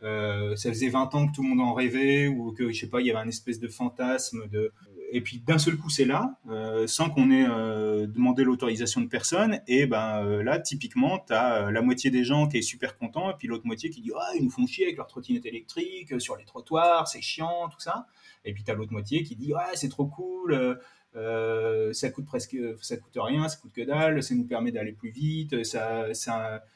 ça 0.00 0.68
faisait 0.68 0.88
20 0.88 1.14
ans 1.14 1.28
que 1.28 1.34
tout 1.34 1.42
le 1.42 1.48
monde 1.50 1.60
en 1.60 1.74
rêvait, 1.74 2.26
ou 2.26 2.52
que, 2.52 2.72
je 2.72 2.80
sais 2.80 2.88
pas, 2.88 3.00
il 3.00 3.06
y 3.06 3.10
avait 3.10 3.20
un 3.20 3.28
espèce 3.28 3.60
de 3.60 3.68
fantasme 3.68 4.48
de 4.48 4.72
et 5.10 5.20
puis 5.20 5.38
d'un 5.38 5.58
seul 5.58 5.76
coup 5.76 5.90
c'est 5.90 6.04
là, 6.04 6.38
euh, 6.48 6.86
sans 6.86 7.10
qu'on 7.10 7.30
ait 7.30 7.46
euh, 7.48 8.06
demandé 8.06 8.44
l'autorisation 8.44 9.00
de 9.00 9.06
personne. 9.06 9.60
Et 9.66 9.86
ben 9.86 10.24
euh, 10.24 10.42
là, 10.42 10.58
typiquement, 10.58 11.18
tu 11.26 11.32
as 11.32 11.70
la 11.70 11.82
moitié 11.82 12.10
des 12.10 12.24
gens 12.24 12.48
qui 12.48 12.58
est 12.58 12.62
super 12.62 12.96
content, 12.98 13.30
et 13.30 13.34
puis 13.34 13.48
l'autre 13.48 13.66
moitié 13.66 13.90
qui 13.90 14.00
dit 14.00 14.12
ah 14.18 14.30
ils 14.36 14.44
nous 14.44 14.50
font 14.50 14.66
chier 14.66 14.84
avec 14.84 14.96
leur 14.96 15.06
trottinette 15.06 15.46
électrique 15.46 16.20
sur 16.20 16.36
les 16.36 16.44
trottoirs, 16.44 17.08
c'est 17.08 17.20
chiant, 17.20 17.68
tout 17.70 17.80
ça. 17.80 18.06
Et 18.44 18.52
puis 18.52 18.64
tu 18.64 18.70
as 18.70 18.74
l'autre 18.74 18.92
moitié 18.92 19.22
qui 19.22 19.36
dit 19.36 19.52
c'est 19.74 19.88
trop 19.88 20.06
cool. 20.06 20.78
ça 21.92 22.10
coûte 22.10 22.26
presque, 22.26 22.56
ça 22.80 22.96
coûte 22.96 23.16
rien, 23.16 23.48
ça 23.48 23.56
coûte 23.56 23.72
que 23.72 23.82
dalle, 23.82 24.22
ça 24.22 24.34
nous 24.34 24.44
permet 24.46 24.72
d'aller 24.72 24.92
plus 24.92 25.10
vite, 25.10 25.64
ça 25.64 26.06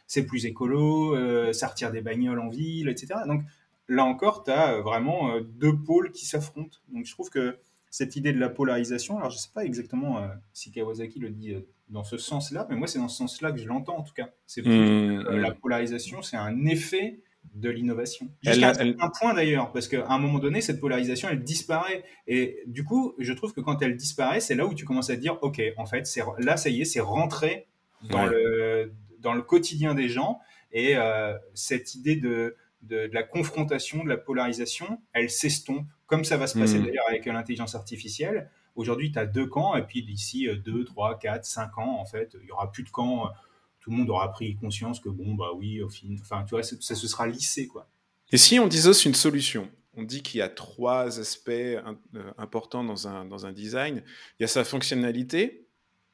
c'est 0.06 0.26
plus 0.26 0.46
écolo, 0.46 1.52
ça 1.52 1.68
retire 1.68 1.90
des 1.90 2.00
bagnoles 2.00 2.40
en 2.40 2.48
ville, 2.48 2.88
etc. 2.88 3.20
Donc 3.26 3.42
là 3.88 4.04
encore, 4.04 4.44
tu 4.44 4.50
as 4.50 4.80
vraiment 4.80 5.40
deux 5.40 5.76
pôles 5.76 6.10
qui 6.12 6.26
s'affrontent. 6.26 6.78
Donc 6.92 7.06
je 7.06 7.12
trouve 7.12 7.30
que 7.30 7.58
cette 7.90 8.16
idée 8.16 8.32
de 8.32 8.38
la 8.38 8.48
polarisation. 8.48 9.18
Alors, 9.18 9.30
je 9.30 9.36
ne 9.36 9.40
sais 9.40 9.50
pas 9.52 9.64
exactement 9.64 10.18
euh, 10.18 10.28
si 10.52 10.70
Kawasaki 10.70 11.18
le 11.18 11.30
dit 11.30 11.52
euh, 11.52 11.60
dans 11.88 12.04
ce 12.04 12.16
sens-là, 12.16 12.66
mais 12.70 12.76
moi, 12.76 12.86
c'est 12.86 12.98
dans 12.98 13.08
ce 13.08 13.18
sens-là 13.18 13.52
que 13.52 13.58
je 13.58 13.66
l'entends 13.66 13.98
en 13.98 14.02
tout 14.02 14.14
cas. 14.14 14.30
C'est 14.46 14.62
mmh, 14.62 14.68
mmh. 14.68 15.36
la 15.36 15.50
polarisation, 15.50 16.22
c'est 16.22 16.36
un 16.36 16.64
effet 16.66 17.20
de 17.54 17.68
l'innovation. 17.68 18.28
Jusqu'à 18.42 18.72
un 18.80 19.10
point 19.18 19.34
d'ailleurs, 19.34 19.72
parce 19.72 19.88
qu'à 19.88 20.06
un 20.08 20.18
moment 20.18 20.38
donné, 20.38 20.60
cette 20.60 20.80
polarisation, 20.80 21.28
elle 21.28 21.42
disparaît. 21.42 22.04
Et 22.26 22.62
du 22.66 22.84
coup, 22.84 23.14
je 23.18 23.32
trouve 23.32 23.52
que 23.52 23.60
quand 23.60 23.82
elle 23.82 23.96
disparaît, 23.96 24.40
c'est 24.40 24.54
là 24.54 24.66
où 24.66 24.74
tu 24.74 24.84
commences 24.84 25.10
à 25.10 25.16
te 25.16 25.20
dire, 25.20 25.38
OK, 25.42 25.60
en 25.76 25.86
fait, 25.86 26.08
là, 26.38 26.56
ça 26.56 26.68
y 26.68 26.82
est, 26.82 26.84
c'est 26.84 27.00
rentré 27.00 27.66
dans, 28.08 28.26
le, 28.26 28.92
dans 29.18 29.32
le 29.34 29.42
quotidien 29.42 29.94
des 29.94 30.08
gens. 30.08 30.38
Et 30.72 30.96
euh, 30.96 31.36
cette 31.54 31.94
idée 31.94 32.16
de, 32.16 32.56
de, 32.82 33.06
de, 33.06 33.14
la 33.14 33.22
confrontation, 33.22 34.04
de 34.04 34.08
la 34.08 34.16
polarisation, 34.16 35.00
elle 35.12 35.30
s'estompe 35.30 35.86
comme 36.06 36.24
ça 36.24 36.36
va 36.36 36.46
se 36.46 36.58
passer 36.58 36.78
hmm. 36.78 36.86
d'ailleurs 36.86 37.08
avec 37.08 37.26
l'intelligence 37.26 37.74
artificielle. 37.74 38.50
Aujourd'hui, 38.74 39.12
tu 39.12 39.18
as 39.18 39.26
deux 39.26 39.46
camps, 39.46 39.76
et 39.76 39.82
puis 39.82 40.02
d'ici 40.02 40.48
2, 40.48 40.84
3, 40.84 41.18
4, 41.18 41.44
5 41.44 41.78
ans, 41.78 42.00
en 42.00 42.04
fait, 42.04 42.36
il 42.42 42.48
y 42.48 42.52
aura 42.52 42.70
plus 42.72 42.82
de 42.82 42.90
camps. 42.90 43.30
Tout 43.80 43.90
le 43.90 43.96
monde 43.96 44.10
aura 44.10 44.30
pris 44.32 44.56
conscience 44.56 45.00
que, 45.00 45.08
bon, 45.08 45.34
bah 45.34 45.50
oui, 45.54 45.80
au 45.82 45.88
fin, 45.88 46.08
enfin, 46.20 46.44
tu 46.44 46.50
vois, 46.50 46.62
ça, 46.62 46.94
se 46.94 47.08
sera 47.08 47.26
lissé, 47.26 47.66
quoi. 47.66 47.88
Et 48.32 48.36
si 48.36 48.58
on 48.58 48.66
disait 48.66 48.92
une 49.04 49.14
solution 49.14 49.68
on 49.94 50.02
dit 50.02 50.22
qu'il 50.22 50.38
y 50.38 50.42
a 50.42 50.48
trois 50.48 51.18
aspects 51.20 51.50
euh, 51.50 51.94
importants 52.38 52.84
dans 52.84 53.08
un, 53.08 53.24
dans 53.24 53.46
un 53.46 53.52
design. 53.52 54.02
Il 54.38 54.42
y 54.42 54.44
a 54.44 54.48
sa 54.48 54.64
fonctionnalité, 54.64 55.66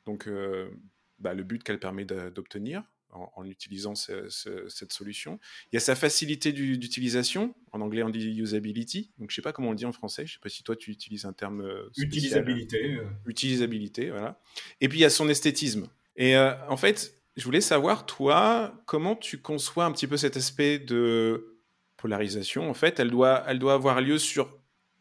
donc 0.06 0.28
euh, 0.28 0.70
bah, 1.18 1.34
le 1.34 1.44
but 1.44 1.62
qu'elle 1.62 1.78
permet 1.78 2.04
d'obtenir 2.04 2.82
en, 3.16 3.44
utilisant 3.44 3.94
cette 3.94 4.92
solution. 4.92 5.38
Il 5.72 5.76
y 5.76 5.78
a 5.78 5.80
sa 5.80 5.94
facilité 5.94 6.52
d'utilisation. 6.52 7.54
En 7.72 7.80
anglais, 7.80 8.02
on 8.02 8.10
dit 8.10 8.38
usability. 8.38 9.10
Donc, 9.18 9.30
je 9.30 9.36
sais 9.36 9.42
pas 9.42 9.52
comment 9.52 9.68
on 9.68 9.72
le 9.72 9.76
dit 9.76 9.86
en 9.86 9.92
français. 9.92 10.26
Je 10.26 10.34
sais 10.34 10.40
pas 10.42 10.48
si 10.48 10.62
toi, 10.62 10.76
tu 10.76 10.90
utilises 10.90 11.24
un 11.24 11.32
terme 11.32 11.60
euh, 11.60 11.88
Utilisabilité. 11.96 12.94
Euh. 12.94 13.04
Utilisabilité, 13.26 14.10
voilà. 14.10 14.40
Et 14.80 14.88
puis, 14.88 14.98
il 14.98 15.02
y 15.02 15.06
a 15.06 15.10
son 15.10 15.28
esthétisme. 15.28 15.88
Et 16.16 16.36
euh, 16.36 16.52
en 16.68 16.76
fait, 16.76 17.14
je 17.36 17.44
voulais 17.44 17.60
savoir, 17.60 18.06
toi, 18.06 18.74
comment 18.86 19.16
tu 19.16 19.38
conçois 19.38 19.84
un 19.84 19.92
petit 19.92 20.06
peu 20.06 20.16
cet 20.16 20.36
aspect 20.36 20.78
de 20.78 21.58
polarisation. 21.96 22.68
En 22.68 22.74
fait, 22.74 23.00
elle 23.00 23.10
doit, 23.10 23.44
elle 23.46 23.58
doit 23.58 23.74
avoir 23.74 24.00
lieu 24.00 24.18
sur 24.18 24.56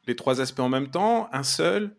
les 0.07 0.15
trois 0.15 0.41
aspects 0.41 0.59
en 0.59 0.69
même 0.69 0.89
temps, 0.89 1.29
un 1.31 1.43
seul 1.43 1.95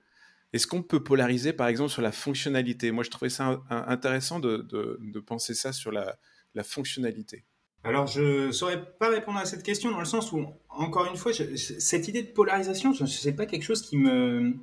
est-ce 0.56 0.66
qu'on 0.66 0.82
peut 0.82 1.02
polariser, 1.02 1.52
par 1.52 1.68
exemple, 1.68 1.90
sur 1.90 2.02
la 2.02 2.12
fonctionnalité? 2.12 2.90
Moi, 2.90 3.04
je 3.04 3.10
trouvais 3.10 3.30
ça 3.30 3.62
intéressant 3.70 4.40
de, 4.40 5.20
penser 5.20 5.54
ça 5.54 5.72
sur 5.72 5.92
la, 5.92 6.16
fonctionnalité. 6.62 7.44
Alors, 7.84 8.06
je 8.06 8.46
ne 8.46 8.52
saurais 8.52 8.84
pas 8.98 9.10
répondre 9.10 9.38
à 9.38 9.44
cette 9.44 9.62
question 9.62 9.90
dans 9.90 10.00
le 10.00 10.06
sens 10.06 10.32
où, 10.32 10.44
encore 10.68 11.06
une 11.06 11.16
fois, 11.16 11.32
cette 11.32 12.08
idée 12.08 12.22
de 12.22 12.32
polarisation, 12.32 12.92
ce 12.92 13.28
n'est 13.28 13.34
pas 13.34 13.46
quelque 13.46 13.62
chose 13.62 13.82
qui 13.82 13.96
me... 13.96 14.54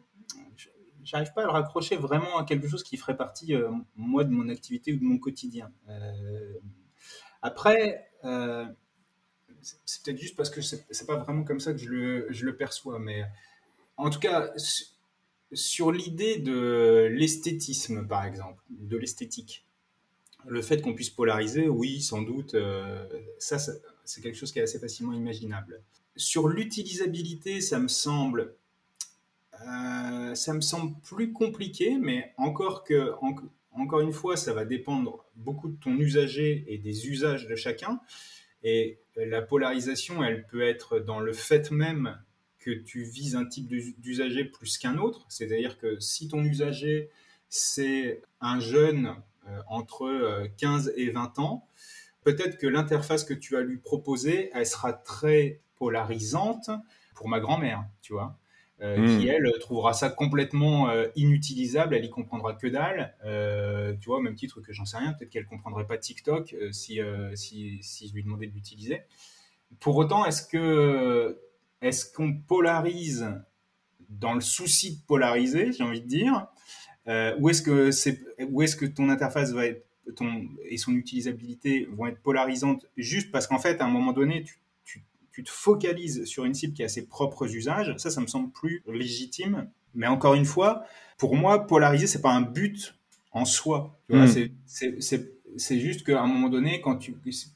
J'arrive 1.04 1.34
pas 1.34 1.42
à 1.42 1.46
le 1.46 1.52
raccrocher 1.52 1.98
vraiment 1.98 2.38
à 2.38 2.46
quelque 2.46 2.68
chose 2.68 2.82
qui 2.82 2.96
ferait 2.96 3.18
partie, 3.18 3.54
euh, 3.54 3.70
moi, 3.98 4.24
de 4.24 4.30
mon 4.30 4.48
activité 4.48 4.94
ou 4.94 5.00
de 5.00 5.04
mon 5.04 5.18
quotidien. 5.18 5.70
Euh, 5.90 6.54
après, 7.42 8.10
euh, 8.24 8.66
c'est 9.62 10.02
peut-être 10.04 10.18
juste 10.18 10.38
parce 10.38 10.50
que 10.50 10.62
c'est 10.62 11.06
pas 11.06 11.18
vraiment 11.18 11.44
comme 11.44 11.60
ça 11.60 11.74
que 11.74 11.78
je 11.78 11.90
le, 11.90 12.28
je 12.30 12.46
le 12.46 12.56
perçois, 12.56 13.00
mais 13.00 13.26
en 13.98 14.10
tout 14.10 14.20
cas, 14.20 14.54
sur 15.54 15.92
l'idée 15.92 16.38
de 16.38 17.08
l'esthétisme, 17.12 18.08
par 18.08 18.26
exemple, 18.26 18.62
de 18.70 18.98
l'esthétique, 18.98 19.66
le 20.46 20.62
fait 20.62 20.82
qu'on 20.82 20.94
puisse 20.94 21.10
polariser, 21.10 21.68
oui, 21.68 22.02
sans 22.02 22.22
doute, 22.22 22.54
euh, 22.56 23.08
ça, 23.40 23.58
c'est 24.04 24.22
quelque 24.22 24.36
chose 24.36 24.52
qui 24.52 24.60
est 24.60 24.64
assez 24.64 24.80
facilement 24.80 25.14
imaginable. 25.14 25.82
Sur 26.16 26.48
l'utilisabilité, 26.48 27.62
ça 27.62 27.80
me 27.80 27.88
semble, 27.88 28.56
euh, 29.62 30.36
ça 30.36 30.54
me 30.54 30.62
semble 30.62 30.96
plus 31.02 31.32
compliqué, 31.32 31.98
mais 31.98 32.34
encore 32.38 32.84
que, 32.84 33.14
encore 33.72 34.02
une 34.02 34.14
fois, 34.14 34.38
ça 34.38 34.54
va 34.54 34.66
dépendre 34.66 35.26
beaucoup 35.36 35.70
de 35.70 35.78
ton 35.78 35.98
usager 35.98 36.66
et 36.68 36.78
des 36.78 37.08
usages 37.08 37.48
de 37.48 37.56
chacun. 37.56 38.00
Et 38.64 39.00
la 39.16 39.42
polarisation, 39.42 40.24
elle 40.24 40.46
peut 40.48 40.62
être 40.62 41.00
dans 41.00 41.20
le 41.20 41.34
fait 41.34 41.72
même 41.72 42.18
que 42.64 42.72
tu 42.72 43.04
vises 43.04 43.36
un 43.36 43.46
type 43.46 43.68
d'usager 44.00 44.46
plus 44.46 44.78
qu'un 44.78 44.98
autre. 44.98 45.26
C'est-à-dire 45.30 45.78
que 45.78 46.00
si 46.00 46.28
ton 46.28 46.44
usager, 46.44 47.10
c'est 47.50 48.22
un 48.42 48.60
jeune 48.60 49.16
euh, 49.48 49.60
entre 49.68 50.48
15 50.58 50.88
euh, 50.88 50.94
et 50.96 51.10
20 51.10 51.40
ans, 51.40 51.68
peut-être 52.24 52.58
que 52.58 52.68
l'interface 52.68 53.24
que 53.24 53.34
tu 53.34 53.54
vas 53.54 53.62
lui 53.62 53.78
proposer, 53.78 54.50
elle 54.54 54.66
sera 54.66 54.94
très 54.94 55.62
polarisante 55.76 56.70
pour 57.16 57.28
ma 57.28 57.40
grand-mère, 57.40 57.86
tu 58.02 58.14
vois. 58.14 58.38
euh, 58.82 58.96
qui 58.96 59.26
hmm. 59.26 59.30
elle 59.30 59.54
trouvera 59.60 59.94
ça 59.94 60.10
complètement 60.10 60.90
euh, 60.90 61.08
inutilisable, 61.16 61.96
elle 61.96 62.06
y 62.06 62.10
comprendra 62.10 62.54
que 62.54 62.68
dalle. 62.68 63.16
Euh, 63.24 63.94
tu 64.00 64.08
vois, 64.08 64.22
même 64.22 64.36
titre 64.36 64.62
que 64.62 64.74
j'en 64.74 64.86
sais 64.86 64.98
rien, 64.98 65.14
peut-être 65.14 65.30
qu'elle 65.30 65.46
comprendrait 65.46 65.86
pas 65.86 65.98
TikTok 65.98 66.56
si, 66.72 67.00
si, 67.36 67.80
si, 67.82 68.08
je 68.08 68.14
lui 68.14 68.24
demandais 68.24 68.48
de 68.48 68.54
l'utiliser. 68.54 69.02
Pour 69.80 69.98
autant, 69.98 70.26
est-ce 70.26 70.46
que 70.46 71.40
est-ce 71.84 72.12
qu'on 72.12 72.34
polarise 72.34 73.28
dans 74.10 74.34
le 74.34 74.42
souci 74.42 74.98
de 74.98 75.02
polariser, 75.06 75.72
j'ai 75.72 75.84
envie 75.84 76.02
de 76.02 76.08
dire, 76.08 76.48
ou 77.40 77.50
est-ce 77.50 77.62
que 77.62 77.92
c'est 77.92 78.20
où 78.50 78.62
est-ce 78.62 78.76
que 78.76 78.86
ton 78.86 79.10
interface 79.10 79.52
va 79.52 79.66
être 79.66 79.86
ton, 80.16 80.48
et 80.66 80.78
son 80.78 80.94
utilisabilité 80.94 81.88
vont 81.92 82.08
être 82.08 82.22
polarisantes 82.22 82.86
juste 82.98 83.32
parce 83.32 83.48
qu'en 83.48 83.60
fait, 83.60 83.82
à 83.82 83.86
un 83.86 83.90
moment 83.90 84.14
donné, 84.14 84.44
tu 84.44 84.60
tu 85.34 85.44
te 85.44 85.50
focalises 85.50 86.26
sur 86.26 86.46
une 86.46 86.54
cible 86.54 86.74
qui 86.74 86.84
a 86.84 86.88
ses 86.88 87.08
propres 87.08 87.54
usages, 87.54 87.94
ça, 87.98 88.12
ça 88.12 88.22
me 88.22 88.28
semble 88.28 88.52
plus 88.52 88.84
légitime. 88.88 89.68
Mais 89.96 90.08
encore 90.08 90.36
une 90.36 90.46
fois, 90.46 90.86
pour 91.18 91.36
moi, 91.36 91.66
polariser, 91.66 92.08
c'est 92.08 92.22
pas 92.22 92.32
un 92.32 92.42
but 92.42 92.96
en 93.32 93.44
soi. 93.44 94.00
Hmm. 94.10 94.28
C'est 94.66 95.80
juste 95.80 96.06
qu'à 96.06 96.22
un 96.22 96.28
moment 96.28 96.50
donné, 96.50 96.82
quand 96.82 96.98
tu, 96.98 97.16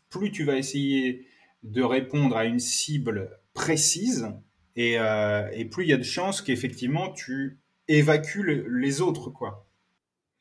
plus 0.10 0.32
tu 0.32 0.44
vas 0.44 0.58
essayer 0.58 1.28
de 1.64 1.84
répondre 1.84 2.36
à 2.36 2.46
une 2.46 2.60
cible 2.60 3.30
précise, 3.58 4.28
et, 4.76 5.00
euh, 5.00 5.50
et 5.52 5.66
plus 5.66 5.86
il 5.86 5.90
y 5.90 5.94
a 5.94 5.98
de 5.98 6.04
chances 6.04 6.44
qu'effectivement 6.44 7.12
tu 7.12 7.60
évacues 7.88 8.64
les 8.70 9.02
autres, 9.02 9.32
quoi. 9.32 9.68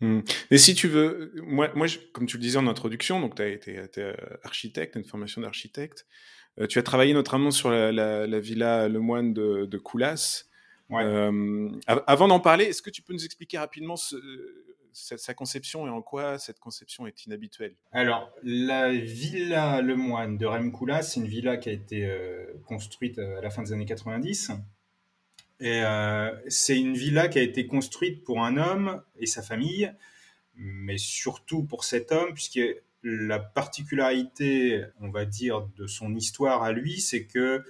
Hmm. 0.03 0.21
Mais 0.51 0.59
si 0.59 0.75
tu 0.75 0.89
veux, 0.89 1.33
moi, 1.43 1.71
moi 1.75 1.87
comme 2.13 2.27
tu 2.27 2.37
le 2.37 2.43
disais 2.43 2.59
en 2.59 2.67
introduction, 2.67 3.19
donc 3.21 3.35
tu 3.35 3.43
as 3.43 3.49
été, 3.49 3.81
architecte, 4.45 4.97
une 4.97 5.05
formation 5.05 5.41
d'architecte. 5.41 6.07
Euh, 6.61 6.67
tu 6.67 6.79
as 6.79 6.83
travaillé 6.83 7.15
notamment 7.15 7.51
sur 7.51 7.71
la, 7.71 8.41
villa 8.41 8.89
Le 8.89 9.01
Moine 9.01 9.33
de, 9.33 9.65
de 9.65 9.79
Coulas. 9.79 10.45
Euh, 10.93 11.71
avant 12.07 12.29
d'en 12.29 12.41
parler, 12.41 12.67
est-ce 12.67 12.83
que 12.83 12.91
tu 12.91 13.01
peux 13.01 13.15
nous 13.15 13.25
expliquer 13.25 13.59
rapidement 13.59 13.97
sa, 14.97 15.35
conception 15.35 15.87
et 15.87 15.91
en 15.91 16.03
quoi 16.03 16.39
cette 16.39 16.59
conception 16.59 17.07
est 17.07 17.27
inhabituelle? 17.27 17.75
Alors, 17.93 18.33
la 18.43 18.91
villa 18.93 19.83
Le 19.83 19.97
Moine 19.97 20.39
de 20.39 20.47
Rem 20.47 20.73
Coulas, 20.73 21.03
c'est 21.03 21.21
une 21.21 21.27
villa 21.27 21.57
qui 21.57 21.69
a 21.69 21.73
été 21.73 22.07
euh, 22.07 22.47
construite 22.67 23.19
à 23.19 23.41
la 23.41 23.51
fin 23.51 23.63
des 23.63 23.73
années 23.73 23.87
90. 23.87 24.53
Et 25.59 25.83
c'est 26.49 26.79
une 26.79 26.93
villa 26.93 27.29
qui 27.29 27.39
a 27.39 27.43
été 27.43 27.67
construite 27.67 28.25
pour 28.25 28.45
un 28.45 28.59
homme 28.59 29.03
et 29.19 29.25
sa 29.25 29.41
famille, 29.41 29.91
mais 30.55 30.99
surtout 30.99 31.63
pour 31.63 31.85
cet 31.85 32.13
homme, 32.13 32.35
puisque 32.35 32.61
la 33.03 33.39
particularité, 33.39 34.85
on 35.01 35.09
va 35.09 35.25
dire, 35.25 35.63
de 35.77 35.87
son 35.87 36.15
histoire 36.15 36.63
à 36.63 36.73
lui, 36.73 37.01
c'est 37.01 37.25
que 37.25 37.65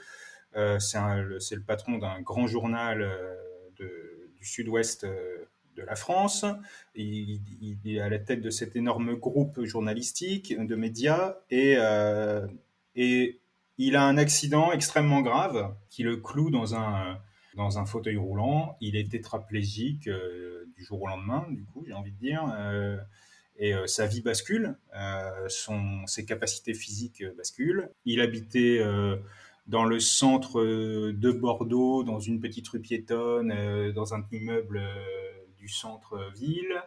euh, 0.56 0.78
c'est 0.78 1.54
le 1.54 1.62
patron 1.62 1.99
d'un 1.99 2.21
grand 2.23 2.47
journal 2.47 3.02
euh, 3.02 3.35
du 3.78 4.45
sud-ouest 4.45 5.04
euh, 5.04 5.45
de 5.76 5.83
la 5.83 5.97
France. 5.97 6.45
Il, 6.95 7.40
est 7.85 8.00
à 8.00 8.09
la 8.09 8.18
tête 8.18 8.40
de 8.40 8.50
cet 8.50 8.76
énorme 8.76 9.14
groupe 9.14 9.62
journalistique, 9.64 10.56
de 10.59 10.75
médias, 10.75 11.37
et, 11.50 11.76
et 12.95 13.40
il 13.78 13.97
a 13.97 14.04
un 14.04 14.16
accident 14.16 14.73
extrêmement 14.73 15.21
grave 15.21 15.75
qui 15.90 16.02
le 16.02 16.16
cloue 16.16 16.50
dans 16.50 16.75
un, 16.75 17.18
dans 17.54 17.78
un 17.78 17.87
fauteuil 17.87 18.16
roulant. 18.16 18.76
Il 18.80 18.97
est 18.97 19.11
tétraplégique 19.11 20.09
du 20.09 20.85
jour 20.85 21.02
au 21.02 21.06
lendemain, 21.06 21.47
du 21.50 21.64
coup, 21.64 21.85
j'ai 21.87 21.92
envie 21.92 22.12
de 22.12 22.18
dire 22.18 22.42
et 23.59 23.75
euh, 23.75 23.87
sa 23.87 24.06
vie 24.06 24.23
bascule, 24.23 24.76
euh, 24.95 25.49
son, 25.49 26.06
ses 26.06 26.25
capacités 26.25 26.75
physiques 26.75 27.23
euh, 27.23 27.35
basculent. 27.37 27.90
Il 28.04 28.21
habitait 28.21 28.80
dans 29.66 29.85
le 29.85 29.99
centre 29.99 30.62
de 30.62 31.33
Bordeaux, 31.33 32.04
dans 32.04 32.21
une 32.21 32.40
petite 32.40 32.68
rue 32.68 32.80
piétonne, 32.80 33.92
dans 33.92 34.14
un 34.14 34.25
immeuble 34.30 34.80
du 35.66 35.73
centre-ville. 35.73 36.82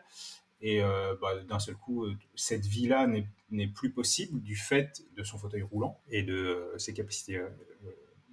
Et 0.61 0.81
bah, 1.21 1.41
d'un 1.47 1.59
seul 1.59 1.75
coup, 1.75 2.05
cette 2.35 2.65
vie-là 2.65 3.07
n'est 3.49 3.67
plus 3.67 3.91
possible 3.91 4.41
du 4.41 4.55
fait 4.55 5.03
de 5.15 5.23
son 5.23 5.37
fauteuil 5.37 5.61
roulant 5.61 6.01
et 6.09 6.23
de 6.23 6.73
ses 6.77 6.93
capacités 6.93 7.41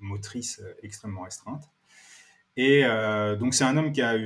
motrices 0.00 0.60
extrêmement 0.82 1.22
restreintes. 1.22 1.70
Et 2.56 2.82
donc 3.38 3.54
c'est 3.54 3.64
un 3.64 3.76
homme 3.76 3.92
qui 3.92 4.02
a 4.02 4.16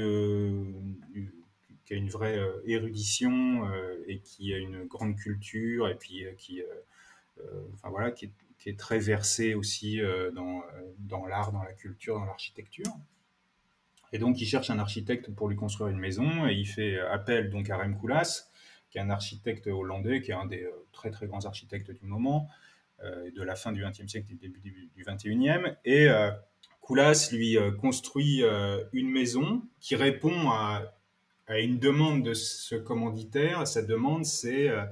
une 1.96 2.08
vraie 2.08 2.38
euh, 2.38 2.62
érudition 2.66 3.68
euh, 3.68 4.02
et 4.06 4.20
qui 4.20 4.54
a 4.54 4.58
une 4.58 4.84
grande 4.84 5.16
culture 5.16 5.88
et 5.88 5.96
puis 5.96 6.24
euh, 6.24 6.32
qui, 6.34 6.62
enfin 7.74 7.88
voilà, 7.90 8.10
qui 8.10 8.30
est, 8.66 8.78
très 8.78 8.98
versé 8.98 9.54
aussi 9.54 10.00
dans 10.32 11.26
l'art, 11.26 11.52
dans 11.52 11.62
la 11.62 11.72
culture, 11.72 12.16
dans 12.16 12.26
l'architecture. 12.26 12.92
Et 14.12 14.18
donc, 14.18 14.40
il 14.40 14.46
cherche 14.46 14.70
un 14.70 14.78
architecte 14.78 15.30
pour 15.30 15.48
lui 15.48 15.56
construire 15.56 15.88
une 15.88 15.98
maison 15.98 16.46
et 16.48 16.54
il 16.54 16.66
fait 16.66 16.98
appel 17.00 17.50
donc 17.50 17.70
à 17.70 17.76
Rem 17.76 17.96
Koolhaas, 17.98 18.50
qui 18.90 18.98
est 18.98 19.00
un 19.00 19.10
architecte 19.10 19.66
hollandais, 19.68 20.20
qui 20.20 20.32
est 20.32 20.34
un 20.34 20.46
des 20.46 20.68
très 20.92 21.10
très 21.10 21.26
grands 21.26 21.44
architectes 21.44 21.92
du 21.92 22.04
moment, 22.06 22.48
de 23.02 23.42
la 23.42 23.54
fin 23.54 23.72
du 23.72 23.84
XXe 23.84 24.06
siècle 24.08 24.26
et 24.32 24.34
du 24.34 24.48
début 24.48 24.90
du 24.94 25.04
XXIe. 25.04 25.76
Et 25.84 26.08
euh, 26.08 26.30
lui 27.30 27.56
construit 27.80 28.42
une 28.92 29.10
maison 29.10 29.62
qui 29.78 29.94
répond 29.94 30.50
à 30.50 31.58
une 31.58 31.78
demande 31.78 32.22
de 32.22 32.32
ce 32.32 32.76
commanditaire. 32.76 33.66
Sa 33.66 33.82
demande, 33.82 34.24
c'est 34.24 34.68
euh, 34.68 34.84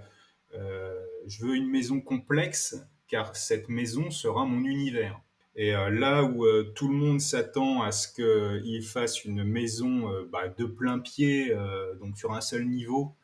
euh, 0.55 0.99
je 1.27 1.45
veux 1.45 1.55
une 1.55 1.71
maison 1.71 2.01
complexe 2.01 2.77
car 3.07 3.37
cette 3.37 3.69
maison 3.69 4.11
sera 4.11 4.45
mon 4.45 4.65
univers. 4.65 5.21
Et 5.57 5.75
euh, 5.75 5.91
là 5.91 6.23
où 6.25 6.47
tout 6.75 6.89
le 6.89 6.95
monde 6.95 7.21
s'attend 7.21 7.83
à 7.83 7.93
ce 7.93 8.09
qu'il 8.09 8.83
fasse 8.83 9.25
une 9.25 9.45
maison 9.45 10.09
bah, 10.31 10.49
de 10.49 10.65
plein 10.65 10.99
pied, 10.99 11.53
donc 12.01 12.17
sur 12.17 12.33
un 12.33 12.41
seul 12.41 12.67
niveau, 12.67 13.15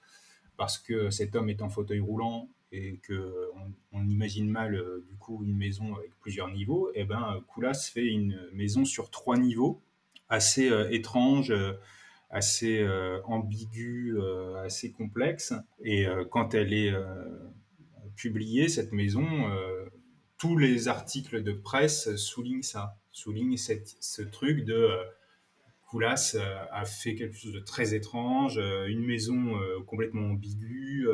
parce 0.57 0.79
que 0.79 1.11
cet 1.11 1.37
homme 1.37 1.49
est 1.49 1.63
en 1.63 1.69
fauteuil 1.69 2.01
roulant 2.01 2.49
et 2.73 2.99
que 3.03 3.51
on, 3.93 4.09
imagine 4.09 4.51
mal 4.51 4.83
du 5.09 5.17
coup 5.17 5.45
une 5.45 5.57
maison 5.57 5.95
avec 5.95 6.11
plusieurs 6.21 6.51
niveaux, 6.51 6.91
et 6.91 7.01
eh 7.01 7.05
ben 7.05 7.41
Koulas 7.49 7.91
fait 7.93 8.07
une 8.07 8.39
maison 8.53 8.85
sur 8.85 9.11
trois 9.11 9.37
niveaux, 9.37 9.81
assez 10.29 10.71
étrange 10.91 11.53
assez 12.35 12.81
euh, 12.81 13.21
ambiguë, 13.25 14.17
euh, 14.19 14.65
assez 14.65 14.91
complexe. 14.91 15.55
Et 15.83 16.07
euh, 16.07 16.25
quand 16.25 16.53
elle 16.53 16.73
est 16.75 16.93
publiée, 18.17 18.69
cette 18.69 18.93
maison, 18.93 19.25
tous 20.39 20.57
les 20.57 20.89
articles 20.89 21.43
de 21.43 21.53
presse 21.53 22.17
soulignent 22.17 22.63
ça, 22.63 22.97
soulignent 23.13 23.57
ce 23.57 24.23
truc 24.23 24.65
de 24.65 24.91
Koulas 25.89 26.37
a 26.73 26.85
fait 26.85 27.15
quelque 27.15 27.37
chose 27.37 27.53
de 27.53 27.61
très 27.61 27.95
étrange, 27.95 28.57
une 28.57 29.05
maison 29.05 29.59
complètement 29.87 30.31
ambiguë. 30.31 31.07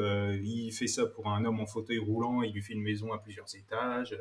il 0.42 0.72
fait 0.72 0.86
ça 0.86 1.04
pour 1.06 1.28
un 1.28 1.44
homme 1.44 1.60
en 1.60 1.66
fauteuil 1.66 1.98
roulant, 1.98 2.42
il 2.42 2.52
lui 2.52 2.62
fait 2.62 2.72
une 2.72 2.82
maison 2.82 3.12
à 3.12 3.18
plusieurs 3.18 3.54
étages. 3.54 4.16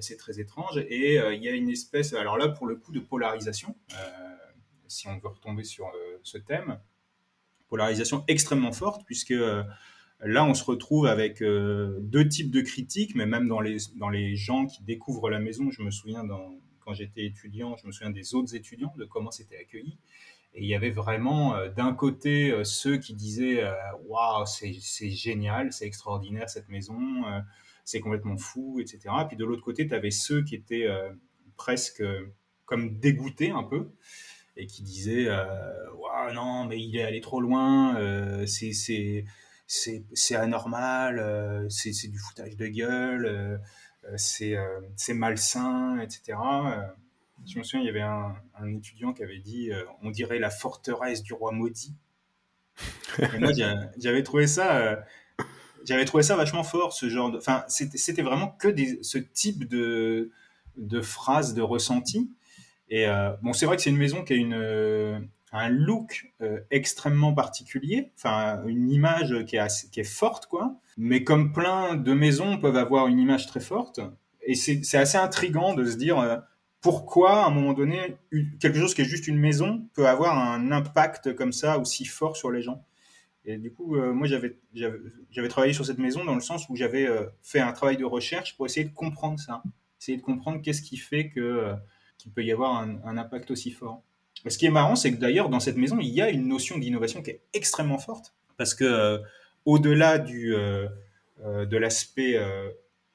c'est 0.00 0.16
très 0.16 0.40
étrange. 0.40 0.78
Et 0.88 1.16
il 1.16 1.44
y 1.44 1.48
a 1.48 1.52
une 1.52 1.68
espèce, 1.68 2.14
alors 2.14 2.38
là 2.38 2.48
pour 2.48 2.66
le 2.66 2.76
coup, 2.76 2.92
de 2.92 3.00
polarisation 3.00 3.76
si 4.88 5.08
on 5.08 5.18
veut 5.18 5.28
retomber 5.28 5.64
sur 5.64 5.86
euh, 5.88 6.18
ce 6.22 6.38
thème. 6.38 6.80
Polarisation 7.68 8.24
extrêmement 8.28 8.72
forte, 8.72 9.04
puisque 9.04 9.32
euh, 9.32 9.62
là, 10.20 10.44
on 10.44 10.54
se 10.54 10.64
retrouve 10.64 11.06
avec 11.06 11.42
euh, 11.42 11.98
deux 12.00 12.28
types 12.28 12.50
de 12.50 12.60
critiques, 12.60 13.14
mais 13.14 13.26
même 13.26 13.48
dans 13.48 13.60
les, 13.60 13.78
dans 13.96 14.08
les 14.08 14.36
gens 14.36 14.66
qui 14.66 14.82
découvrent 14.82 15.30
la 15.30 15.38
maison, 15.38 15.70
je 15.70 15.82
me 15.82 15.90
souviens 15.90 16.24
quand 16.80 16.94
j'étais 16.94 17.24
étudiant, 17.24 17.76
je 17.76 17.86
me 17.86 17.92
souviens 17.92 18.10
des 18.10 18.34
autres 18.34 18.54
étudiants, 18.54 18.92
de 18.96 19.04
comment 19.04 19.30
c'était 19.30 19.58
accueilli. 19.58 19.98
Et 20.54 20.62
il 20.62 20.68
y 20.68 20.74
avait 20.74 20.90
vraiment 20.90 21.54
d'un 21.76 21.92
côté 21.92 22.54
ceux 22.64 22.96
qui 22.96 23.12
disaient 23.12 23.62
Waouh, 24.06 24.46
c'est 24.46 25.10
génial, 25.10 25.72
c'est 25.72 25.84
extraordinaire 25.84 26.48
cette 26.48 26.70
maison, 26.70 26.98
c'est 27.84 28.00
complètement 28.00 28.38
fou, 28.38 28.80
etc. 28.80 29.00
Puis 29.28 29.36
de 29.36 29.44
l'autre 29.44 29.62
côté, 29.62 29.86
tu 29.86 29.94
avais 29.94 30.12
ceux 30.12 30.44
qui 30.44 30.54
étaient 30.54 30.88
presque 31.56 32.02
comme 32.66 32.98
dégoûtés 32.98 33.50
un 33.50 33.62
peu 33.62 33.88
et 34.56 34.66
qui 34.66 34.82
disait 34.82 35.26
euh, 35.28 36.32
non 36.34 36.66
mais 36.66 36.80
il 36.80 36.96
est 36.96 37.02
allé 37.02 37.20
trop 37.20 37.40
loin 37.40 37.96
euh, 37.96 38.44
c'est 38.46 39.24
c'est 39.66 40.36
anormal 40.36 41.18
euh, 41.18 41.68
c'est 41.68 42.08
du 42.08 42.18
foutage 42.18 42.56
de 42.56 42.66
gueule 42.66 43.26
euh, 43.26 43.58
c'est 44.16 44.56
c'est 44.94 45.14
malsain 45.14 45.98
etc 45.98 46.38
je 47.44 47.58
me 47.58 47.64
souviens 47.64 47.80
il 47.80 47.86
y 47.86 47.88
avait 47.88 48.00
un, 48.00 48.34
étudiant 48.76 49.12
qui 49.12 49.22
avait 49.22 49.40
dit 49.40 49.70
on 50.02 50.10
dirait 50.10 50.38
la 50.38 50.50
forteresse 50.50 51.22
du 51.22 51.32
roi 51.32 51.50
maudit. 51.52 51.94
J'avais 53.98 54.22
trouvé 54.22 54.46
ça 54.46 55.04
j'avais 55.84 56.04
trouvé 56.04 56.22
ça 56.22 56.36
vachement 56.36 56.62
fort 56.62 56.92
ce 56.92 57.08
genre 57.08 57.32
de 57.32 57.38
enfin 57.38 57.64
c'était 57.66 58.22
vraiment 58.22 58.48
que 58.48 58.68
ce 59.02 59.18
type 59.18 59.68
de 59.68 60.30
de 60.76 61.00
phrases 61.00 61.54
de 61.54 61.62
ressenti 61.62 62.30
et 62.88 63.08
euh, 63.08 63.32
bon, 63.42 63.52
c'est 63.52 63.66
vrai 63.66 63.76
que 63.76 63.82
c'est 63.82 63.90
une 63.90 63.96
maison 63.96 64.22
qui 64.24 64.32
a 64.32 64.36
une, 64.36 64.54
euh, 64.54 65.18
un 65.56 65.68
look 65.68 66.32
euh, 66.40 66.60
extrêmement 66.70 67.32
particulier, 67.32 68.12
enfin 68.16 68.62
une 68.66 68.90
image 68.90 69.44
qui 69.46 69.56
est, 69.56 70.04
forte, 70.04 70.46
quoi. 70.46 70.76
Mais 70.96 71.24
comme 71.24 71.52
plein 71.52 71.94
de 71.94 72.12
maisons 72.12 72.58
peuvent 72.58 72.76
avoir 72.76 73.06
une 73.06 73.18
image 73.18 73.46
très 73.46 73.60
forte, 73.60 74.00
et 74.42 74.54
c'est 74.54 74.96
assez 74.96 75.18
intrigant 75.18 75.74
de 75.74 75.84
se 75.84 75.96
dire 75.96 76.42
pourquoi, 76.80 77.44
à 77.44 77.46
un 77.46 77.50
moment 77.50 77.72
donné, 77.72 78.16
quelque 78.60 78.78
chose 78.78 78.94
qui 78.94 79.02
est 79.02 79.06
juste 79.06 79.26
une 79.26 79.38
maison 79.38 79.88
peut 79.94 80.06
avoir 80.06 80.38
un 80.38 80.70
impact 80.70 81.34
comme 81.34 81.52
ça 81.52 81.78
aussi 81.78 82.04
fort 82.04 82.36
sur 82.36 82.50
les 82.50 82.62
gens? 82.62 82.84
Et 83.46 83.58
du 83.58 83.72
coup, 83.72 83.96
euh, 83.96 84.12
moi, 84.12 84.26
j'avais, 84.26 84.58
travaillé 85.48 85.72
sur 85.72 85.86
cette 85.86 85.98
maison 85.98 86.24
dans 86.24 86.34
le 86.34 86.40
sens 86.40 86.68
où 86.68 86.76
j'avais 86.76 87.06
euh, 87.06 87.26
fait 87.42 87.60
un 87.60 87.72
travail 87.72 87.96
de 87.96 88.04
recherche 88.04 88.56
pour 88.56 88.66
essayer 88.66 88.84
de 88.84 88.92
comprendre 88.92 89.38
ça, 89.38 89.62
essayer 90.00 90.18
de 90.18 90.22
comprendre 90.22 90.60
qu'est-ce 90.60 90.82
qui 90.82 90.96
fait 90.96 91.30
que, 91.30 91.40
euh, 91.40 91.74
qu'il 92.18 92.32
peut 92.32 92.44
y 92.44 92.50
avoir 92.50 92.76
un, 92.76 93.16
impact 93.16 93.52
aussi 93.52 93.70
fort. 93.70 94.02
Ce 94.50 94.58
qui 94.58 94.66
est 94.66 94.70
marrant, 94.70 94.96
c'est 94.96 95.12
que 95.12 95.16
d'ailleurs, 95.16 95.48
dans 95.48 95.60
cette 95.60 95.76
maison, 95.76 95.98
il 96.00 96.08
y 96.08 96.20
a 96.20 96.30
une 96.30 96.48
notion 96.48 96.78
d'innovation 96.78 97.22
qui 97.22 97.30
est 97.30 97.40
extrêmement 97.52 97.98
forte, 97.98 98.34
parce 98.56 98.74
que 98.74 99.20
au-delà 99.64 100.18
du, 100.18 100.54
de 101.44 101.76
l'aspect 101.76 102.38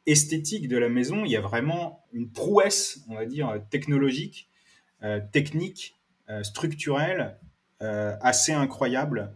esthétique 0.06 0.68
de 0.68 0.78
la 0.78 0.90
maison, 0.90 1.24
il 1.24 1.32
y 1.32 1.38
a 1.38 1.42
vraiment 1.42 2.04
une 2.12 2.30
prouesse, 2.30 3.00
on 3.10 3.16
va 3.16 3.26
dire, 3.26 3.62
technologique, 3.70 4.50
technique, 5.32 5.96
structurelle, 6.44 7.38
assez 7.80 8.52
incroyable 8.52 9.32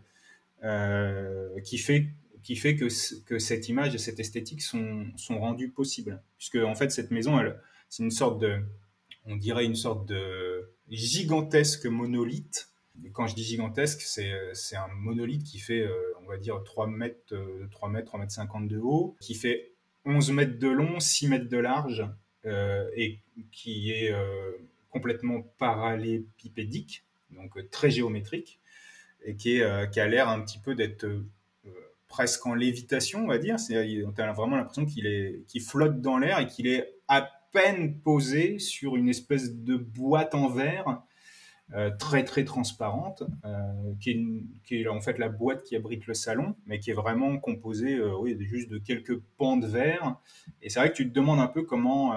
euh, 0.65 1.59
qui 1.61 1.77
fait 1.77 2.07
qui 2.41 2.55
fait 2.55 2.75
que, 2.75 2.87
que 3.25 3.39
cette 3.39 3.69
image 3.69 3.95
et 3.95 3.97
cette 3.97 4.19
esthétique 4.19 4.61
sont, 4.61 5.07
sont 5.15 5.39
rendues 5.39 5.69
possibles. 5.69 6.21
Puisque, 6.37 6.57
en 6.57 6.75
fait, 6.75 6.91
cette 6.91 7.09
maison, 7.09 7.39
c'est 7.89 8.03
une 8.03 8.11
sorte 8.11 8.39
de, 8.39 8.59
on 9.25 9.35
dirait 9.35 9.65
une 9.65 9.73
sorte 9.73 10.07
de 10.07 10.69
gigantesque 10.89 11.85
monolithe. 11.85 12.69
Et 13.03 13.11
quand 13.11 13.27
je 13.27 13.35
dis 13.35 13.43
gigantesque, 13.43 14.01
c'est, 14.01 14.33
c'est 14.53 14.77
un 14.77 14.87
monolithe 14.87 15.43
qui 15.43 15.59
fait, 15.59 15.81
euh, 15.81 16.13
on 16.23 16.27
va 16.27 16.37
dire, 16.37 16.63
3 16.63 16.87
mètres, 16.87 17.35
3 17.71 17.89
mètres, 17.89 18.07
3 18.07 18.19
mètres 18.19 18.31
50 18.31 18.67
de 18.67 18.79
haut, 18.79 19.15
qui 19.19 19.35
fait 19.35 19.71
11 20.05 20.31
mètres 20.31 20.59
de 20.59 20.69
long, 20.69 20.99
6 20.99 21.27
mètres 21.27 21.49
de 21.49 21.57
large, 21.57 22.07
euh, 22.45 22.89
et 22.95 23.19
qui 23.51 23.91
est 23.91 24.13
complètement 24.89 25.41
parallélépipédique, 25.57 27.03
donc 27.31 27.69
très 27.69 27.89
géométrique 27.89 28.59
et 29.25 29.35
qui, 29.35 29.61
euh, 29.61 29.85
qui 29.87 29.99
a 29.99 30.07
l'air 30.07 30.29
un 30.29 30.39
petit 30.41 30.59
peu 30.59 30.75
d'être 30.75 31.03
euh, 31.03 31.27
presque 32.07 32.45
en 32.45 32.53
lévitation, 32.53 33.23
on 33.23 33.27
va 33.27 33.37
dire. 33.37 33.57
On 33.69 34.21
a 34.21 34.31
vraiment 34.31 34.55
l'impression 34.55 34.85
qu'il 34.85 35.07
est, 35.07 35.43
qu'il 35.47 35.61
flotte 35.61 35.99
dans 35.99 36.17
l'air 36.17 36.39
et 36.39 36.47
qu'il 36.47 36.67
est 36.67 36.95
à 37.07 37.29
peine 37.55 37.99
posé 37.99 38.59
sur 38.59 38.95
une 38.95 39.09
espèce 39.09 39.55
de 39.55 39.75
boîte 39.77 40.35
en 40.35 40.49
verre 40.49 41.01
euh, 41.73 41.89
très 41.97 42.23
très 42.23 42.43
transparente, 42.43 43.23
qui, 43.99 44.11
est 44.11 44.23
qui, 44.63 44.81
est 44.81 44.87
en 44.87 45.01
fait 45.01 45.17
la 45.17 45.29
boîte 45.29 45.63
qui 45.63 45.75
abrite 45.75 46.05
le 46.05 46.13
salon, 46.13 46.55
mais 46.67 46.79
qui 46.79 46.91
est 46.91 46.93
vraiment 46.93 47.37
composée 47.39 47.99
oui, 48.19 48.37
juste 48.41 48.69
de 48.69 48.77
quelques 48.77 49.17
pans 49.37 49.57
de 49.57 49.67
verre. 49.67 50.17
Et 50.61 50.69
c'est 50.69 50.79
vrai 50.79 50.91
que 50.91 50.95
tu 50.95 51.09
te 51.09 51.13
demandes 51.13 51.39
un 51.39 51.47
peu 51.47 51.63
comment, 51.63 52.13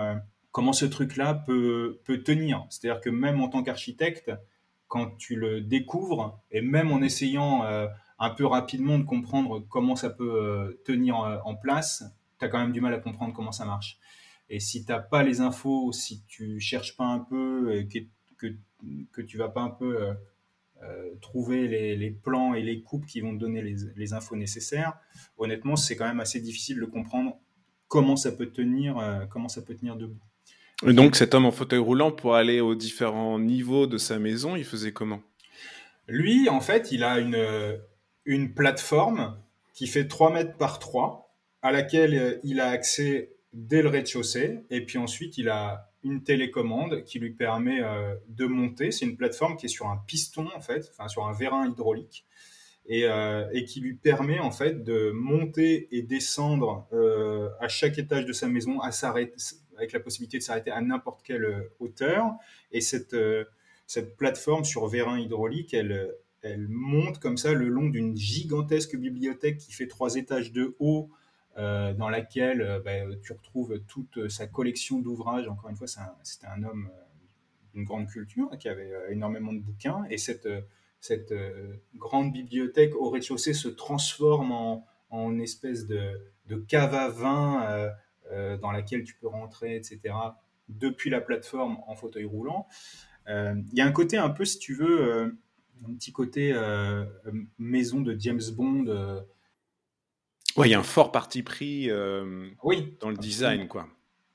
comment 0.53 0.75
ce 0.75 0.85
truc-là 0.85 1.35
peut, 1.35 2.01
peut 2.05 2.23
tenir. 2.23 2.67
C'est-à-dire 2.69 3.01
que 3.01 3.11
même 3.11 3.41
en 3.41 3.49
tant 3.49 3.63
qu'architecte, 3.63 4.31
quand 4.89 5.17
tu 5.19 5.37
le 5.37 5.61
découvres, 5.61 6.41
et 6.51 6.63
même 6.63 6.91
en 6.91 7.01
essayant 7.01 7.65
euh, 7.65 7.87
un 8.19 8.31
peu 8.31 8.47
rapidement 8.47 8.99
de 8.99 9.05
comprendre 9.05 9.61
comment 9.69 9.95
ça 9.95 10.11
peut 10.11 10.43
euh, 10.43 10.83
tenir 10.85 11.21
euh, 11.21 11.39
en 11.45 11.55
place, 11.55 12.05
tu 12.39 12.45
as 12.45 12.49
quand 12.49 12.59
même 12.59 12.73
du 12.73 12.81
mal 12.81 12.95
à 12.95 12.99
comprendre 12.99 13.35
comment 13.35 13.53
ça 13.53 13.67
marche. 13.67 13.99
Et 14.51 14.61
si 14.61 14.85
tu 14.85 14.93
n'as 14.93 15.01
pas 15.01 15.23
les 15.23 15.41
infos, 15.41 15.93
si 15.93 16.23
tu 16.27 16.61
cherches 16.61 16.97
pas 16.97 17.05
un 17.05 17.19
peu, 17.19 17.75
et 17.75 17.87
que, 17.87 17.99
que, 18.39 18.55
que 19.13 19.23
tu 19.23 19.37
vas 19.37 19.49
pas 19.49 19.63
un 19.63 19.71
peu 19.71 19.99
trouver 21.21 21.67
les, 21.67 21.97
les, 21.97 22.11
plans 22.11 22.55
et 22.55 22.63
les 22.63 22.83
coupes 22.83 23.05
qui 23.05 23.21
vont 23.21 23.35
te 23.35 23.41
donner 23.41 23.63
les, 23.63 23.77
les 23.97 24.13
infos 24.13 24.37
nécessaires, 24.37 24.95
honnêtement, 25.37 25.75
c'est 25.75 25.97
quand 25.97 26.07
même 26.07 26.21
assez 26.21 26.41
difficile 26.41 26.79
de 26.79 26.85
comprendre 26.85 27.37
comment 27.89 28.17
ça 28.17 28.31
peut 28.31 28.47
tenir, 28.47 29.27
comment 29.31 29.49
ça 29.49 29.61
peut 29.61 29.75
tenir 29.75 29.97
debout. 29.97 30.21
Et 30.87 30.93
donc 30.93 31.17
cet 31.17 31.35
homme 31.35 31.47
en 31.47 31.51
fauteuil 31.51 31.81
roulant, 31.81 32.13
pour 32.13 32.37
aller 32.37 32.61
aux 32.61 32.77
différents 32.77 33.39
niveaux 33.39 33.87
de 33.87 33.99
sa 33.99 34.19
maison, 34.19 34.55
il 34.55 34.65
faisait 34.65 34.93
comment? 34.93 35.21
Lui, 36.07 36.49
en 36.49 36.61
fait, 36.61 36.93
il 36.93 37.03
a 37.03 37.19
une, 37.19 37.79
une 38.25 38.55
plateforme 38.55 39.37
qui 39.75 39.87
fait 39.87 40.07
3 40.07 40.33
mètres 40.33 40.57
par 40.57 40.79
3, 40.79 41.35
à 41.63 41.73
laquelle 41.73 42.15
euh, 42.15 42.39
il 42.45 42.61
a 42.61 42.69
accès 42.69 43.31
dès 43.53 43.83
le 43.83 43.89
rez-de-chaussée, 43.89 44.61
et 44.71 44.85
puis 44.85 44.99
ensuite 44.99 45.39
il 45.39 45.49
a 45.49 45.91
une 46.05 46.23
télécommande 46.23 47.05
qui 47.05 47.19
lui 47.19 47.31
permet 47.31 47.83
euh, 47.83 48.15
de 48.29 48.47
monter. 48.47 48.91
C'est 48.91 49.05
une 49.05 49.17
plateforme 49.17 49.57
qui 49.57 49.67
est 49.67 49.71
sur 49.71 49.89
un 49.89 49.97
piston, 50.07 50.49
en 50.55 50.61
fait, 50.61 50.89
enfin 50.93 51.09
sur 51.09 51.27
un 51.27 51.33
vérin 51.33 51.69
hydraulique. 51.69 52.25
Et, 52.91 53.05
euh, 53.05 53.45
qui 53.67 53.81
lui 53.81 53.93
permet 53.93 54.39
en 54.39 54.51
fait 54.51 54.83
de 54.83 55.11
monter 55.11 55.89
et 55.95 56.01
descendre 56.01 56.89
à 57.61 57.69
chaque 57.69 57.99
étage 57.99 58.25
de 58.25 58.33
sa 58.33 58.49
maison, 58.49 58.81
à 58.81 58.93
avec 59.79 59.93
la 59.93 60.01
possibilité 60.01 60.39
de 60.39 60.43
s'arrêter 60.43 60.71
à 60.71 60.81
n'importe 60.81 61.23
quelle 61.23 61.45
euh, 61.45 61.75
hauteur. 61.79 62.33
Et 62.73 62.81
cette, 62.81 63.15
euh, 63.15 63.45
plateforme 64.19 64.65
sur 64.65 64.87
vérin 64.87 65.19
hydraulique, 65.19 65.73
elle 65.73 66.69
monte 66.69 67.21
comme 67.21 67.39
ça 67.39 67.55
le 67.55 67.69
long 67.69 67.89
d'une 67.89 68.15
gigantesque 68.15 68.97
bibliothèque 68.97 69.57
qui 69.57 69.73
fait 69.73 69.87
trois 69.87 70.17
étages 70.17 70.53
de 70.53 70.77
haut, 70.79 71.09
euh, 71.59 71.93
dans 71.93 72.09
laquelle 72.09 72.81
bah, 72.85 72.93
tu 73.23 73.33
retrouves 73.33 73.81
toute 73.87 74.29
sa 74.29 74.47
collection 74.47 75.01
d'ouvrages. 75.01 75.49
Encore 75.49 75.71
une 75.71 75.77
fois, 75.77 75.87
c'était 76.23 76.47
un, 76.47 76.63
homme 76.63 76.91
d'une 77.75 77.85
grande 77.85 78.09
culture 78.09 78.51
qui 78.59 78.69
avait 78.69 78.93
énormément 79.11 79.53
de 79.53 79.61
bouquins. 79.61 80.05
Et 80.11 80.19
cette, 80.19 80.49
grande 81.97 82.33
bibliothèque 82.33 82.95
au 82.95 83.11
rez-de-chaussée 83.11 83.55
se 83.55 83.69
transforme 83.69 84.53
en, 84.53 84.87
en 85.11 85.39
espèce 85.39 85.87
de, 85.87 86.21
cave 86.67 86.95
à 86.95 87.09
vin 87.09 87.93
euh, 88.31 88.59
dans 88.59 88.73
laquelle 88.73 89.05
tu 89.05 89.15
peux 89.15 89.27
rentrer, 89.27 89.77
etc., 89.77 90.15
depuis 90.69 91.09
la 91.09 91.21
plateforme 91.21 91.79
en 91.87 91.95
fauteuil 91.95 92.27
roulant. 92.27 92.67
Euh, 93.29 93.55
il 93.73 93.79
y 93.79 93.81
a 93.81 93.87
un 93.87 93.93
côté 93.93 94.19
un 94.19 94.29
peu, 94.29 94.45
si 94.45 94.59
tu 94.59 94.75
veux, 94.75 95.01
euh, 95.01 95.27
un 95.89 95.95
petit 95.95 96.13
côté 96.13 96.53
maison 97.59 98.01
de 98.01 98.17
James 98.19 98.43
Bond. 98.53 99.25
Oui, 100.59 100.69
il 100.69 100.71
y 100.73 100.75
a 100.75 100.79
un 100.79 100.83
fort 100.83 101.13
parti 101.13 101.43
pris 101.43 101.91
oui, 102.63 102.97
dans 103.01 103.11
le 103.11 103.17
design, 103.17 103.69
quoi. 103.69 103.89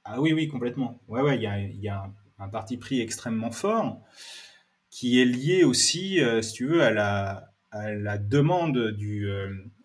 Ah 0.05 0.19
oui, 0.19 0.33
oui, 0.33 0.47
complètement. 0.47 0.99
Ouais, 1.07 1.21
ouais, 1.21 1.35
il 1.35 1.41
y 1.41 1.47
a, 1.47 1.59
y 1.59 1.87
a 1.87 2.11
un, 2.39 2.49
parti 2.49 2.77
pris 2.77 3.01
extrêmement 3.01 3.51
fort 3.51 4.01
qui 4.89 5.21
est 5.21 5.25
lié 5.25 5.63
aussi, 5.63 6.19
si 6.41 6.53
tu 6.53 6.65
veux, 6.65 6.81
à 6.81 6.91
la, 6.91 7.51
à 7.71 7.93
la 7.93 8.17
demande 8.17 8.91
du, 8.91 9.27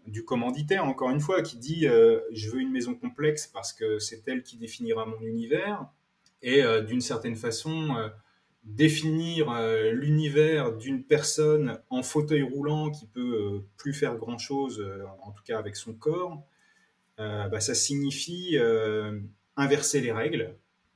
du 0.09 0.25
commanditaire, 0.25 0.85
encore 0.85 1.11
une 1.11 1.21
fois, 1.21 1.43
qui 1.43 1.59
dit 1.59 1.87
euh, 1.87 2.21
je 2.33 2.51
veux 2.51 2.61
une 2.61 2.73
maison 2.73 2.95
complexe 2.95 3.47
parce 3.47 3.73
que 3.73 3.99
c'est 3.99 4.27
elle 4.27 4.43
qui 4.43 4.57
définira 4.57 5.07
mon 5.07 5.21
univers, 5.21 5.87
et 6.43 6.63
euh, 6.63 6.83
d'une 6.83 7.01
certaine 7.01 7.37
façon, 7.37 7.97
euh, 8.67 8.71
définir 8.71 9.53
l'univers 9.93 10.77
d'une 10.77 11.03
personne 11.03 11.79
en 11.91 12.03
fauteuil 12.03 12.43
roulant 12.43 12.91
qui 12.91 13.07
peut 13.07 13.63
plus 13.77 13.95
faire 13.95 14.17
grand-chose, 14.17 14.85
en 15.23 15.33
tout 15.33 15.43
cas 15.45 15.59
avec 15.59 15.77
son 15.77 15.95
corps, 15.95 16.43
bah, 17.17 17.61
ça 17.61 17.75
signifie 17.75 18.59
inverser 19.57 20.01
les 20.01 20.13
règles. 20.13 20.55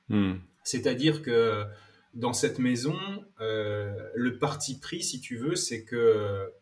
Hmm. 0.08 0.34
C'est-à-dire 0.64 1.22
que 1.22 1.64
dans 2.14 2.34
cette 2.34 2.58
maison, 2.58 2.96
le 3.40 4.36
parti 4.38 4.78
pris, 4.78 5.02
si 5.02 5.20
tu 5.20 5.36
veux, 5.36 5.56
c'est 5.56 5.84
que 5.84 6.52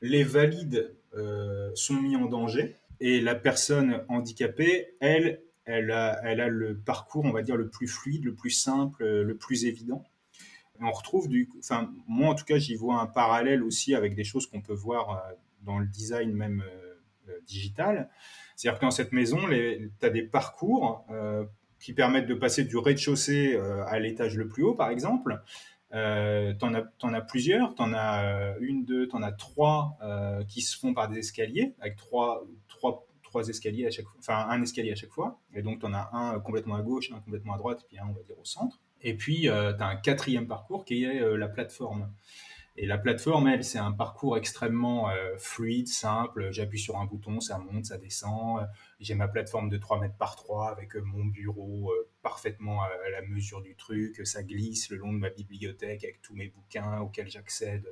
les 0.00 0.22
valides 0.22 0.94
euh, 1.14 1.70
sont 1.74 1.94
mis 1.94 2.16
en 2.16 2.26
danger 2.26 2.76
et 3.00 3.20
la 3.20 3.34
personne 3.34 4.04
handicapée, 4.08 4.94
elle, 5.00 5.40
elle 5.64 5.90
a, 5.90 6.20
elle 6.24 6.40
a 6.40 6.48
le 6.48 6.76
parcours, 6.76 7.24
on 7.24 7.32
va 7.32 7.42
dire, 7.42 7.56
le 7.56 7.68
plus 7.68 7.86
fluide, 7.86 8.24
le 8.24 8.34
plus 8.34 8.50
simple, 8.50 9.04
le 9.04 9.36
plus 9.36 9.64
évident. 9.64 10.04
On 10.80 10.90
retrouve 10.90 11.28
du, 11.28 11.48
enfin, 11.58 11.92
moi 12.06 12.30
en 12.30 12.34
tout 12.34 12.44
cas, 12.44 12.58
j'y 12.58 12.74
vois 12.74 13.00
un 13.00 13.06
parallèle 13.06 13.62
aussi 13.62 13.94
avec 13.94 14.14
des 14.14 14.24
choses 14.24 14.46
qu'on 14.46 14.60
peut 14.60 14.74
voir 14.74 15.10
euh, 15.10 15.34
dans 15.62 15.78
le 15.78 15.86
design 15.86 16.32
même 16.32 16.62
euh, 16.66 17.38
digital. 17.46 18.10
C'est-à-dire 18.56 18.78
que 18.78 18.84
dans 18.84 18.90
cette 18.90 19.12
maison, 19.12 19.38
tu 19.48 19.90
as 20.02 20.10
des 20.10 20.22
parcours 20.22 21.06
qui 21.78 21.92
permettent 21.92 22.26
de 22.26 22.34
passer 22.34 22.64
du 22.64 22.76
rez-de-chaussée 22.76 23.56
à 23.86 24.00
l'étage 24.00 24.36
le 24.36 24.48
plus 24.48 24.64
haut, 24.64 24.74
par 24.74 24.90
exemple. 24.90 25.40
Euh, 25.94 26.52
as, 26.60 27.06
en 27.06 27.14
as 27.14 27.20
plusieurs, 27.22 27.74
t'en 27.74 27.92
as 27.94 28.24
euh, 28.24 28.54
une, 28.60 28.84
deux, 28.84 29.08
t'en 29.08 29.22
as 29.22 29.32
trois 29.32 29.96
euh, 30.02 30.44
qui 30.44 30.60
se 30.60 30.78
font 30.78 30.92
par 30.92 31.08
des 31.08 31.18
escaliers, 31.18 31.74
avec 31.80 31.96
trois, 31.96 32.44
trois, 32.68 33.06
trois 33.22 33.48
escaliers 33.48 33.86
à 33.86 33.90
chaque 33.90 34.04
fois, 34.04 34.16
enfin 34.18 34.46
un 34.50 34.62
escalier 34.62 34.92
à 34.92 34.96
chaque 34.96 35.12
fois. 35.12 35.40
Et 35.54 35.62
donc 35.62 35.80
t'en 35.80 35.94
as 35.94 36.10
un 36.12 36.38
complètement 36.40 36.74
à 36.74 36.82
gauche, 36.82 37.10
un 37.10 37.20
complètement 37.20 37.54
à 37.54 37.58
droite, 37.58 37.86
puis 37.88 37.98
un 37.98 38.06
on 38.06 38.12
va 38.12 38.22
dire 38.22 38.38
au 38.38 38.44
centre. 38.44 38.78
Et 39.02 39.14
puis 39.14 39.48
euh, 39.48 39.72
tu 39.72 39.82
as 39.82 39.86
un 39.86 39.96
quatrième 39.96 40.46
parcours 40.46 40.84
qui 40.84 41.04
est 41.04 41.20
euh, 41.20 41.36
la 41.36 41.48
plateforme. 41.48 42.12
Et 42.80 42.86
la 42.86 42.96
plateforme, 42.96 43.48
elle, 43.48 43.64
c'est 43.64 43.78
un 43.78 43.90
parcours 43.90 44.36
extrêmement 44.36 45.10
euh, 45.10 45.36
fluide, 45.36 45.88
simple. 45.88 46.52
J'appuie 46.52 46.78
sur 46.78 46.96
un 46.96 47.06
bouton, 47.06 47.40
ça 47.40 47.58
monte, 47.58 47.86
ça 47.86 47.98
descend. 47.98 48.68
J'ai 49.00 49.16
ma 49.16 49.26
plateforme 49.26 49.68
de 49.68 49.78
3 49.78 50.00
mètres 50.00 50.16
par 50.16 50.36
3 50.36 50.70
avec 50.70 50.94
mon 50.94 51.24
bureau 51.24 51.92
parfaitement 52.22 52.82
à 52.82 53.10
la 53.10 53.22
mesure 53.22 53.62
du 53.62 53.74
truc. 53.74 54.24
Ça 54.24 54.44
glisse 54.44 54.90
le 54.90 54.96
long 54.96 55.12
de 55.12 55.18
ma 55.18 55.30
bibliothèque 55.30 56.04
avec 56.04 56.22
tous 56.22 56.36
mes 56.36 56.48
bouquins 56.48 57.00
auxquels 57.00 57.28
j'accède 57.28 57.84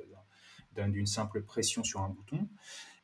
d'une 0.77 1.05
simple 1.05 1.41
pression 1.41 1.83
sur 1.83 1.99
un 1.99 2.09
bouton. 2.09 2.47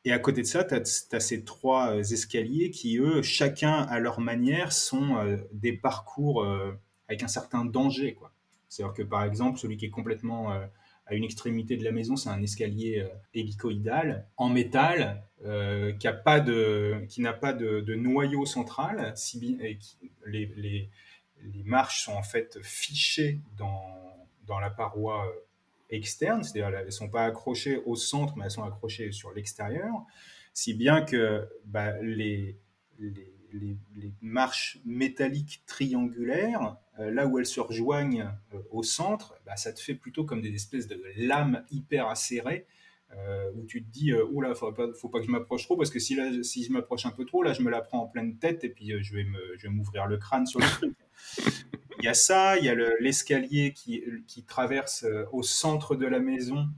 Et 0.06 0.12
à 0.12 0.18
côté 0.18 0.40
de 0.40 0.46
ça, 0.46 0.64
tu 0.64 0.74
as, 0.74 1.20
ces 1.20 1.44
trois 1.44 1.96
escaliers 1.96 2.70
qui, 2.70 2.96
eux, 2.96 3.20
chacun 3.20 3.82
à 3.82 3.98
leur 3.98 4.20
manière, 4.20 4.72
sont 4.72 5.38
des 5.52 5.74
parcours 5.74 6.46
avec 7.08 7.22
un 7.22 7.28
certain 7.28 7.64
danger. 7.64 8.14
quoi 8.14 8.32
C'est-à-dire 8.68 8.94
que 8.94 9.02
par 9.02 9.24
exemple, 9.24 9.58
celui 9.58 9.76
qui 9.76 9.86
est 9.86 9.90
complètement 9.90 10.50
à 10.50 11.14
une 11.14 11.24
extrémité 11.24 11.76
de 11.76 11.84
la 11.84 11.92
maison, 11.92 12.16
c'est 12.16 12.30
un 12.30 12.42
escalier 12.42 13.06
hélicoïdal 13.34 14.26
en 14.36 14.48
métal 14.48 15.22
qui 15.40 16.06
n'a 16.06 16.12
pas 16.12 16.40
de, 16.40 17.04
qui 17.08 17.20
n'a 17.20 17.34
pas 17.34 17.52
de, 17.52 17.94
noyau 17.94 18.46
central, 18.46 19.12
si 19.16 19.58
et 19.60 19.78
les, 20.26 20.46
les, 20.56 20.90
marches 21.64 22.04
sont 22.04 22.14
en 22.14 22.22
fait 22.22 22.58
fichées 22.62 23.40
dans, 23.58 24.60
la 24.60 24.70
paroi 24.70 25.30
externe, 25.90 26.42
c'est-à-dire 26.42 26.78
elles 26.78 26.86
ne 26.86 26.90
sont 26.90 27.08
pas 27.08 27.24
accrochées 27.24 27.82
au 27.84 27.96
centre, 27.96 28.34
mais 28.36 28.46
elles 28.46 28.50
sont 28.50 28.64
accrochées 28.64 29.12
sur 29.12 29.32
l'extérieur, 29.32 29.92
si 30.54 30.72
bien 30.72 31.02
que 31.02 31.48
bah, 31.66 32.00
les, 32.00 32.56
marches 34.22 34.78
métalliques 34.84 35.62
triangulaires, 35.66 36.62
euh, 36.62 36.70
là 36.98 37.26
où 37.26 37.38
elles 37.38 37.46
se 37.46 37.60
rejoignent 37.60 38.30
euh, 38.54 38.58
au 38.70 38.82
centre, 38.82 39.34
bah, 39.46 39.56
ça 39.56 39.72
te 39.72 39.80
fait 39.80 39.94
plutôt 39.94 40.24
comme 40.24 40.40
des 40.40 40.54
espèces 40.54 40.86
de 40.86 41.00
lames 41.16 41.64
hyper 41.70 42.08
acérées, 42.08 42.66
euh, 43.16 43.50
où 43.56 43.64
tu 43.64 43.84
te 43.84 43.90
dis, 43.90 44.12
oh 44.12 44.40
là, 44.40 44.54
faut 44.54 44.72
pas, 44.72 44.92
faut 44.94 45.08
pas 45.08 45.20
que 45.20 45.26
je 45.26 45.30
m'approche 45.30 45.64
trop, 45.64 45.76
parce 45.76 45.90
que 45.90 45.98
si, 45.98 46.14
là, 46.14 46.30
si 46.42 46.64
je 46.64 46.72
m'approche 46.72 47.06
un 47.06 47.10
peu 47.10 47.24
trop, 47.24 47.42
là, 47.42 47.52
je 47.52 47.62
me 47.62 47.70
la 47.70 47.80
prends 47.80 48.02
en 48.02 48.06
pleine 48.06 48.38
tête, 48.38 48.64
et 48.64 48.68
puis 48.68 48.92
je 49.02 49.14
vais, 49.14 49.26
je 49.56 49.66
vais 49.66 49.72
m'ouvrir 49.72 50.06
le 50.06 50.16
crâne 50.16 50.46
sur 50.46 50.60
le 50.60 50.66
truc. 50.66 50.96
Il 52.00 52.06
y 52.06 52.08
a 52.08 52.14
ça, 52.14 52.58
il 52.58 52.64
y 52.64 52.68
a 52.68 52.74
l'escalier 53.00 53.72
qui, 53.72 54.02
qui, 54.26 54.42
traverse 54.42 55.06
au 55.32 55.42
centre 55.42 55.96
de 55.96 56.04
la 56.06 56.18
maison, 56.18 56.68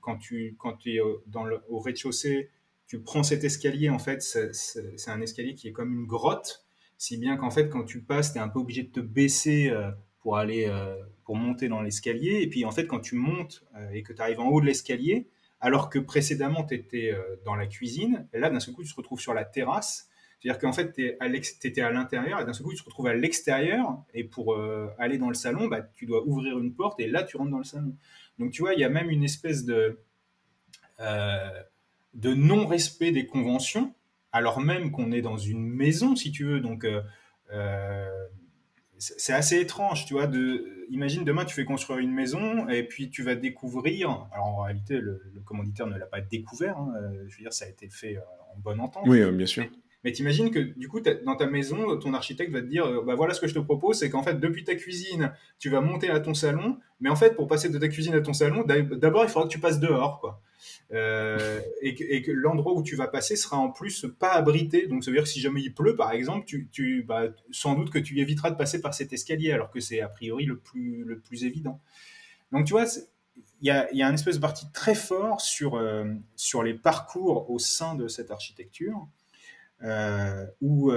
quand 0.00 0.16
tu 0.16 0.56
quand 0.58 0.86
es 0.86 0.98
dans 1.26 1.44
le, 1.44 1.60
au 1.68 1.78
rez-de-chaussée, 1.78 2.50
tu 2.88 3.00
prends 3.00 3.22
cet 3.22 3.44
escalier, 3.44 3.90
en 3.90 3.98
fait, 3.98 4.22
c'est 4.22 5.10
un 5.10 5.20
escalier 5.20 5.54
qui 5.54 5.68
est 5.68 5.72
comme 5.72 5.92
une 5.92 6.06
grotte, 6.06 6.66
si 6.98 7.16
bien 7.16 7.36
qu'en 7.36 7.50
fait, 7.50 7.68
quand 7.68 7.84
tu 7.84 8.02
passes, 8.02 8.32
tu 8.32 8.38
es 8.38 8.40
un 8.40 8.48
peu 8.48 8.58
obligé 8.58 8.82
de 8.82 8.90
te 8.90 9.00
baisser 9.00 9.70
euh, 9.70 9.90
pour 10.20 10.36
aller, 10.36 10.66
euh, 10.68 10.96
pour 11.24 11.36
monter 11.36 11.68
dans 11.68 11.80
l'escalier. 11.80 12.40
Et 12.42 12.48
puis, 12.48 12.64
en 12.64 12.72
fait, 12.72 12.86
quand 12.86 12.98
tu 12.98 13.14
montes 13.14 13.64
euh, 13.76 13.90
et 13.92 14.02
que 14.02 14.12
tu 14.12 14.20
arrives 14.20 14.40
en 14.40 14.48
haut 14.48 14.60
de 14.60 14.66
l'escalier, 14.66 15.28
alors 15.60 15.90
que 15.90 16.00
précédemment, 16.00 16.64
tu 16.64 16.74
étais 16.74 17.12
dans 17.44 17.56
la 17.56 17.66
cuisine, 17.66 18.28
là, 18.32 18.48
d'un 18.48 18.60
seul 18.60 18.74
coup, 18.74 18.84
tu 18.84 18.90
te 18.90 18.96
retrouves 18.96 19.20
sur 19.20 19.34
la 19.34 19.44
terrasse. 19.44 20.08
C'est-à-dire 20.38 20.60
qu'en 20.60 20.72
fait, 20.72 20.92
tu 20.92 21.66
étais 21.66 21.80
à 21.80 21.90
l'intérieur, 21.90 22.40
et 22.40 22.44
d'un 22.44 22.52
seul 22.52 22.64
coup, 22.64 22.72
tu 22.72 22.78
te 22.78 22.84
retrouves 22.84 23.08
à 23.08 23.14
l'extérieur, 23.14 24.00
et 24.14 24.22
pour 24.22 24.56
aller 24.98 25.18
dans 25.18 25.26
le 25.26 25.34
salon, 25.34 25.66
bah, 25.66 25.80
tu 25.96 26.06
dois 26.06 26.24
ouvrir 26.24 26.60
une 26.60 26.72
porte, 26.74 27.00
et 27.00 27.08
là, 27.08 27.24
tu 27.24 27.36
rentres 27.36 27.50
dans 27.50 27.58
le 27.58 27.64
salon. 27.64 27.92
Donc, 28.38 28.52
tu 28.52 28.62
vois, 28.62 28.74
il 28.74 28.78
y 28.78 28.84
a 28.84 28.88
même 28.88 29.10
une 29.10 29.24
espèce 29.24 29.64
de 29.64 29.98
de 31.00 32.34
non-respect 32.34 33.10
des 33.10 33.26
conventions, 33.26 33.92
alors 34.38 34.60
même 34.60 34.90
qu'on 34.90 35.12
est 35.12 35.20
dans 35.20 35.36
une 35.36 35.66
maison, 35.66 36.16
si 36.16 36.32
tu 36.32 36.44
veux. 36.44 36.60
Donc, 36.60 36.84
euh, 36.84 37.02
euh, 37.52 38.08
c'est 38.98 39.32
assez 39.32 39.60
étrange, 39.60 40.06
tu 40.06 40.14
vois. 40.14 40.26
De, 40.26 40.86
imagine 40.90 41.24
demain, 41.24 41.44
tu 41.44 41.54
fais 41.54 41.64
construire 41.64 41.98
une 41.98 42.12
maison 42.12 42.68
et 42.68 42.82
puis 42.84 43.10
tu 43.10 43.22
vas 43.22 43.34
découvrir. 43.34 44.28
Alors, 44.32 44.46
en 44.46 44.62
réalité, 44.62 44.98
le, 44.98 45.20
commanditaire 45.44 45.86
ne 45.86 45.98
l'a 45.98 46.06
pas 46.06 46.20
découvert. 46.20 46.78
Hein, 46.78 46.92
euh, 46.96 47.24
je 47.28 47.36
veux 47.36 47.42
dire, 47.42 47.52
ça 47.52 47.66
a 47.66 47.68
été 47.68 47.88
fait 47.88 48.16
en 48.18 48.58
bonne 48.58 48.80
entente. 48.80 49.04
Oui, 49.06 49.20
bien 49.32 49.46
sûr. 49.46 49.64
Mais 50.04 50.12
t'imagines 50.12 50.52
que 50.52 50.60
du 50.60 50.88
coup, 50.88 51.00
dans 51.00 51.34
ta 51.34 51.46
maison, 51.48 51.98
ton 51.98 52.14
architecte 52.14 52.52
va 52.52 52.60
te 52.60 52.66
dire, 52.66 53.02
bah 53.02 53.16
voilà 53.16 53.34
ce 53.34 53.40
que 53.40 53.48
je 53.48 53.54
te 53.54 53.58
propose, 53.58 53.98
c'est 53.98 54.08
qu'en 54.08 54.22
fait, 54.22 54.38
depuis 54.38 54.62
ta 54.62 54.76
cuisine, 54.76 55.32
tu 55.58 55.70
vas 55.70 55.80
monter 55.80 56.08
à 56.08 56.20
ton 56.20 56.34
salon, 56.34 56.78
mais 57.00 57.10
en 57.10 57.16
fait, 57.16 57.34
pour 57.34 57.48
passer 57.48 57.68
de 57.68 57.78
ta 57.78 57.88
cuisine 57.88 58.14
à 58.14 58.20
ton 58.20 58.32
salon, 58.32 58.64
d'abord, 58.64 59.24
il 59.24 59.28
faudra 59.28 59.48
que 59.48 59.52
tu 59.52 59.58
passes 59.58 59.80
dehors, 59.80 60.20
quoi. 60.20 60.40
Euh, 60.92 61.60
et 61.80 62.22
que, 62.22 62.32
l'endroit 62.32 62.74
où 62.74 62.82
tu 62.82 62.96
vas 62.96 63.08
passer 63.08 63.36
sera 63.36 63.56
en 63.56 63.70
plus 63.70 64.06
pas 64.18 64.32
abrité. 64.32 64.86
Donc, 64.86 65.04
ça 65.04 65.10
veut 65.10 65.16
dire 65.16 65.24
que 65.24 65.30
si 65.30 65.40
jamais 65.40 65.62
il 65.62 65.74
pleut, 65.74 65.96
par 65.96 66.12
exemple, 66.12 66.46
tu, 66.46 66.68
tu 66.70 67.02
bah, 67.02 67.24
sans 67.50 67.74
doute 67.74 67.90
que 67.90 67.98
tu 67.98 68.18
éviteras 68.20 68.50
de 68.50 68.56
passer 68.56 68.80
par 68.80 68.94
cet 68.94 69.12
escalier, 69.12 69.52
alors 69.52 69.70
que 69.70 69.80
c'est 69.80 70.00
a 70.00 70.08
priori 70.08 70.44
le 70.44 70.58
plus, 70.58 71.04
le 71.04 71.18
plus 71.18 71.44
évident. 71.44 71.80
Donc, 72.52 72.66
tu 72.66 72.72
vois, 72.72 72.86
il 73.60 73.66
y 73.66 73.70
a, 73.70 73.92
y 73.92 74.02
a, 74.02 74.06
un 74.06 74.14
espèce 74.14 74.36
de 74.36 74.40
parti 74.40 74.66
très 74.72 74.94
fort 74.94 75.40
sur, 75.40 75.76
euh, 75.76 76.04
sur 76.36 76.62
les 76.62 76.74
parcours 76.74 77.50
au 77.50 77.58
sein 77.58 77.94
de 77.94 78.08
cette 78.08 78.30
architecture. 78.30 79.06
Euh, 79.84 80.44
où, 80.60 80.90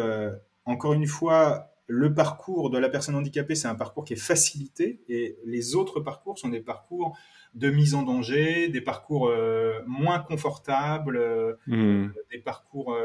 encore 0.66 0.94
une 0.94 1.06
fois, 1.06 1.72
le 1.92 2.14
parcours 2.14 2.70
de 2.70 2.78
la 2.78 2.90
personne 2.90 3.16
handicapée, 3.16 3.54
c'est 3.54 3.68
un 3.68 3.76
parcours 3.76 4.06
qui 4.06 4.14
est 4.14 4.24
facilité 4.24 5.02
et 5.10 5.38
les 5.46 5.76
autres 5.76 6.00
parcours 6.00 6.40
sont 6.40 6.48
des 6.48 6.62
parcours 6.62 7.18
de 7.54 7.70
mise 7.70 7.96
en 7.96 8.04
danger, 8.04 8.70
des 8.70 8.82
parcours 8.82 9.28
euh, 9.28 9.80
moins 9.86 10.20
confortables, 10.20 11.20
hmm. 11.68 12.10
des 12.32 12.40
parcours 12.40 12.96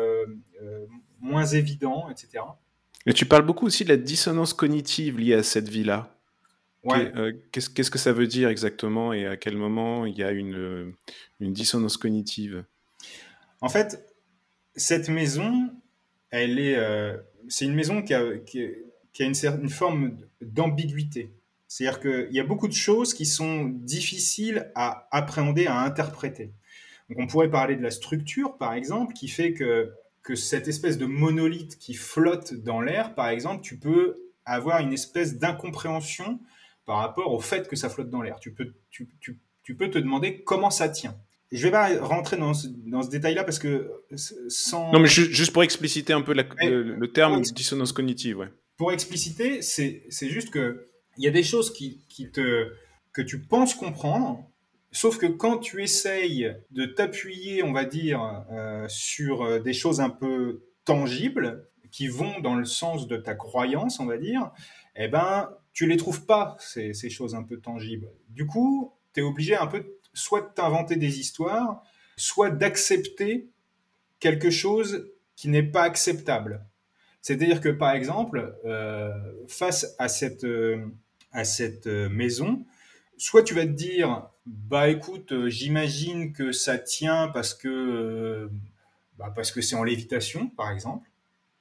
moins 1.20 1.46
évidents, 1.46 2.08
etc. 2.10 2.44
Et 3.06 3.12
tu 3.12 3.26
parles 3.26 3.46
beaucoup 3.46 3.66
aussi 3.66 3.84
de 3.84 3.88
la 3.88 3.96
dissonance 3.96 4.52
cognitive 4.52 5.18
liée 5.18 5.34
à 5.34 5.42
cette 5.42 5.68
vie-là. 5.68 6.12
Qu'est-ce 7.52 7.90
que 7.90 7.98
ça 7.98 8.12
veut 8.12 8.26
dire 8.26 8.48
exactement 8.48 9.12
et 9.12 9.26
à 9.26 9.36
quel 9.36 9.56
moment 9.56 10.06
il 10.06 10.16
y 10.16 10.22
a 10.22 10.30
une, 10.30 10.92
une 11.40 11.52
dissonance 11.52 11.96
cognitive? 11.96 12.64
En 13.60 13.68
fait, 13.68 14.06
cette 14.76 15.08
maison, 15.08 15.70
elle 16.30 16.58
est, 16.58 16.76
euh, 16.76 17.16
c'est 17.48 17.64
une 17.64 17.74
maison 17.74 18.02
qui 18.02 18.14
a, 18.14 18.36
qui, 18.38 18.62
a 18.62 19.24
une, 19.24 19.34
certaine 19.34 19.68
forme 19.68 20.18
d'ambiguïté. 20.40 21.30
C'est-à-dire 21.68 22.00
qu'il 22.00 22.32
y 22.32 22.40
a 22.40 22.44
beaucoup 22.44 22.68
de 22.68 22.72
choses 22.72 23.14
qui 23.14 23.26
sont 23.26 23.64
difficiles 23.64 24.70
à 24.74 25.08
appréhender, 25.10 25.66
à 25.66 25.80
interpréter. 25.80 26.52
Donc 27.08 27.18
on 27.20 27.26
pourrait 27.26 27.50
parler 27.50 27.76
de 27.76 27.82
la 27.82 27.90
structure, 27.90 28.56
par 28.56 28.74
exemple, 28.74 29.14
qui 29.14 29.28
fait 29.28 29.52
que, 29.52 29.92
que 30.22 30.34
cette 30.34 30.68
espèce 30.68 30.98
de 30.98 31.06
monolithe 31.06 31.78
qui 31.78 31.94
flotte 31.94 32.54
dans 32.54 32.80
l'air, 32.80 33.14
par 33.14 33.28
exemple, 33.28 33.62
tu 33.62 33.78
peux 33.78 34.18
avoir 34.44 34.80
une 34.80 34.92
espèce 34.92 35.38
d'incompréhension 35.38 36.40
par 36.84 36.98
rapport 36.98 37.32
au 37.32 37.40
fait 37.40 37.68
que 37.68 37.76
ça 37.76 37.88
flotte 37.88 38.10
dans 38.10 38.22
l'air. 38.22 38.38
Tu 38.40 38.52
peux, 38.52 38.72
tu, 38.90 39.08
tu, 39.20 39.40
tu 39.62 39.76
peux 39.76 39.90
te 39.90 39.98
demander 39.98 40.42
comment 40.44 40.70
ça 40.70 40.88
tient. 40.88 41.16
Je 41.52 41.62
vais 41.62 41.70
pas 41.70 42.00
rentrer 42.00 42.36
dans 42.36 42.54
ce, 42.54 42.66
dans 42.68 43.02
ce 43.02 43.10
détail-là 43.10 43.44
parce 43.44 43.58
que 43.58 43.90
sans. 44.48 44.92
Non, 44.92 44.98
mais 44.98 45.08
juste 45.08 45.52
pour 45.52 45.62
expliciter 45.62 46.12
un 46.12 46.22
peu 46.22 46.34
le, 46.34 47.12
terme 47.12 47.40
dissonance 47.40 47.92
cognitive, 47.92 48.38
ouais. 48.38 48.48
Pour 48.76 48.92
expliciter, 48.92 49.62
c'est 49.62 50.28
juste 50.28 50.50
que 50.50 50.88
il 51.18 51.24
y 51.24 51.28
a 51.28 51.30
des 51.30 51.42
choses 51.42 51.72
qui, 51.72 52.30
te, 52.32 52.72
que 53.12 53.22
tu 53.22 53.40
penses 53.40 53.74
comprendre, 53.74 54.44
sauf 54.92 55.18
que 55.18 55.26
quand 55.26 55.58
tu 55.58 55.82
essayes 55.82 56.54
de 56.70 56.86
t'appuyer, 56.86 57.62
on 57.62 57.72
va 57.72 57.84
dire, 57.84 58.44
euh, 58.50 58.86
sur 58.88 59.42
euh, 59.42 59.58
des 59.58 59.72
choses 59.72 60.00
un 60.00 60.10
peu 60.10 60.62
tangibles, 60.84 61.66
qui 61.90 62.08
vont 62.08 62.40
dans 62.40 62.56
le 62.56 62.66
sens 62.66 63.06
de 63.08 63.16
ta 63.16 63.34
croyance, 63.34 64.00
on 64.00 64.04
va 64.04 64.18
dire, 64.18 64.50
eh 64.96 65.08
ben, 65.08 65.50
tu 65.72 65.86
les 65.86 65.96
trouves 65.96 66.26
pas, 66.26 66.56
ces, 66.60 66.92
choses 67.08 67.34
un 67.34 67.42
peu 67.42 67.58
tangibles. 67.58 68.10
Du 68.28 68.46
coup, 68.46 68.92
tu 69.14 69.20
es 69.20 69.22
obligé 69.22 69.56
un 69.56 69.66
peu 69.66 69.98
soit 70.12 70.42
de 70.42 70.52
t'inventer 70.54 70.96
des 70.96 71.20
histoires, 71.20 71.82
soit 72.16 72.50
d'accepter 72.50 73.48
quelque 74.20 74.50
chose 74.50 75.10
qui 75.36 75.48
n'est 75.48 75.62
pas 75.62 75.82
acceptable. 75.82 76.66
C'est-à-dire 77.22 77.60
que, 77.60 77.68
par 77.68 77.92
exemple, 77.92 78.58
euh, 78.64 79.12
face 79.48 79.94
à 79.98 80.08
cette, 80.08 80.44
à 81.32 81.44
cette 81.44 81.86
euh, 81.86 82.08
maison, 82.08 82.64
soit 83.16 83.42
tu 83.42 83.54
vas 83.54 83.66
te 83.66 83.72
dire, 83.72 84.28
bah 84.46 84.88
écoute, 84.88 85.48
j'imagine 85.48 86.32
que 86.32 86.52
ça 86.52 86.78
tient 86.78 87.28
parce 87.28 87.54
que 87.54 88.50
bah, 89.18 89.32
parce 89.34 89.50
que 89.50 89.60
c'est 89.60 89.76
en 89.76 89.84
lévitation, 89.84 90.48
par 90.50 90.70
exemple. 90.70 91.08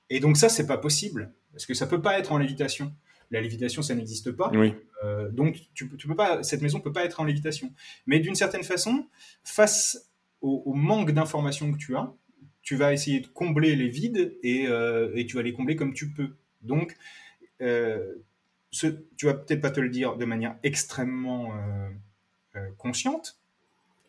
Et 0.10 0.20
donc 0.20 0.38
ça, 0.38 0.50
c'est 0.50 0.68
pas 0.68 0.78
possible 0.78 1.34
parce 1.52 1.66
que 1.66 1.74
ça 1.74 1.88
peut 1.88 2.02
pas 2.02 2.20
être 2.20 2.32
en 2.32 2.38
lévitation. 2.38 2.94
La 3.32 3.42
lévitation, 3.42 3.82
ça 3.82 3.96
n'existe 3.96 4.32
pas. 4.32 4.52
Euh, 5.04 5.30
donc, 5.32 5.60
tu, 5.74 5.90
tu, 5.98 6.08
peux 6.08 6.16
pas, 6.16 6.44
cette 6.44 6.62
maison 6.62 6.80
peut 6.80 6.92
pas 6.92 7.06
être 7.06 7.20
en 7.20 7.24
lévitation. 7.24 7.72
Mais 8.06 8.20
d'une 8.20 8.36
certaine 8.36 8.64
façon, 8.64 9.08
face 9.44 10.12
au, 10.42 10.74
manque 10.74 11.12
d'informations 11.12 11.72
que 11.72 11.78
tu 11.78 11.96
as, 11.96 12.14
tu 12.62 12.76
vas 12.76 12.94
essayer 12.94 13.20
de 13.20 13.28
combler 13.28 13.76
les 13.76 13.90
vides 13.90 14.38
et, 14.44 14.68
euh, 14.68 15.12
et 15.16 15.26
tu 15.26 15.36
vas 15.38 15.44
les 15.44 15.54
combler 15.54 15.76
comme 15.76 15.94
tu 15.94 16.12
peux. 16.12 16.36
Donc, 16.62 16.96
euh, 17.62 18.16
ce, 18.76 18.88
tu 19.16 19.26
vas 19.26 19.34
peut-être 19.34 19.62
pas 19.62 19.72
te 19.72 19.80
le 19.80 19.90
dire 19.90 20.18
de 20.18 20.26
manière 20.26 20.58
extrêmement 20.64 21.54
consciente, 22.78 23.40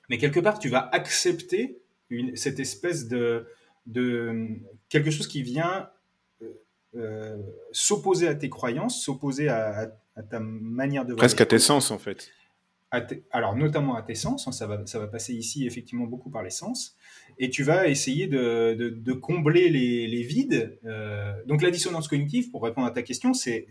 mais 0.08 0.18
quelque 0.18 0.40
part, 0.40 0.58
tu 0.58 0.68
vas 0.68 0.88
accepter 0.92 1.80
une, 2.10 2.36
cette 2.36 2.60
espèce 2.60 3.08
de, 3.08 3.46
de 3.86 4.58
quelque 4.88 5.10
chose 5.10 5.26
qui 5.26 5.42
vient 5.42 5.88
euh, 6.96 7.36
s'opposer 7.72 8.26
à 8.26 8.34
tes 8.34 8.48
croyances, 8.48 9.02
s'opposer 9.02 9.48
à, 9.48 9.92
ta 10.30 10.40
manière 10.40 11.04
de 11.04 11.14
Presque 11.14 11.40
à 11.40 11.46
tes 11.46 11.58
sens, 11.58 11.90
en 11.90 11.98
fait. 11.98 12.30
Alors 13.30 13.56
notamment 13.56 13.96
à 13.96 14.02
tes 14.02 14.14
sens, 14.14 14.46
hein, 14.46 14.52
ça, 14.52 14.66
va, 14.66 14.86
ça 14.86 14.98
va 14.98 15.08
passer 15.08 15.34
ici 15.34 15.66
effectivement 15.66 16.06
beaucoup 16.06 16.30
par 16.30 16.42
les 16.42 16.50
sens, 16.50 16.96
et 17.38 17.50
tu 17.50 17.64
vas 17.64 17.88
essayer 17.88 18.28
de, 18.28 18.74
de, 18.74 19.12
combler 19.12 19.68
les, 19.68 20.06
les 20.06 20.22
vides. 20.22 20.78
Euh, 20.84 21.32
donc 21.46 21.62
la 21.62 21.70
dissonance 21.70 22.08
cognitive, 22.08 22.50
pour 22.50 22.62
répondre 22.62 22.86
à 22.86 22.90
ta 22.92 23.02
question, 23.02 23.34
c'est 23.34 23.66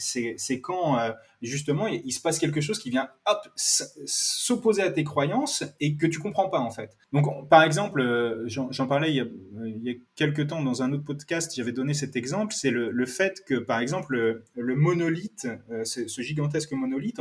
quand 0.61 0.99
euh, 0.99 1.11
justement 1.41 1.87
il, 1.87 2.11
se 2.11 2.21
passe 2.21 2.39
quelque 2.39 2.61
chose 2.61 2.77
qui 2.77 2.89
vient 2.89 3.09
s'opposer 3.55 4.81
à 4.81 4.91
tes 4.91 5.03
croyances 5.03 5.63
et 5.79 5.95
que 5.95 6.07
tu 6.07 6.19
comprends 6.19 6.49
pas 6.49 6.59
en 6.59 6.71
fait. 6.71 6.97
Donc 7.13 7.49
par 7.49 7.63
exemple, 7.63 8.01
euh, 8.01 8.43
j'en 8.47 8.87
parlais 8.87 9.11
il 9.11 9.15
y, 9.15 9.21
a, 9.21 9.25
il 9.65 9.83
y, 9.83 9.91
a, 9.91 9.93
quelques 10.15 10.47
temps 10.47 10.61
dans 10.61 10.83
un 10.83 10.91
autre 10.91 11.05
podcast, 11.05 11.53
j'avais 11.55 11.71
donné 11.71 11.93
cet 11.93 12.15
exemple, 12.15 12.53
c'est 12.53 12.71
le, 12.71 12.91
le, 12.91 13.05
fait 13.05 13.43
que 13.47 13.55
par 13.55 13.79
exemple 13.79 14.43
le, 14.55 14.75
monolithe, 14.75 15.47
ce 15.83 16.21
gigantesque 16.21 16.73
monolithe, 16.73 17.19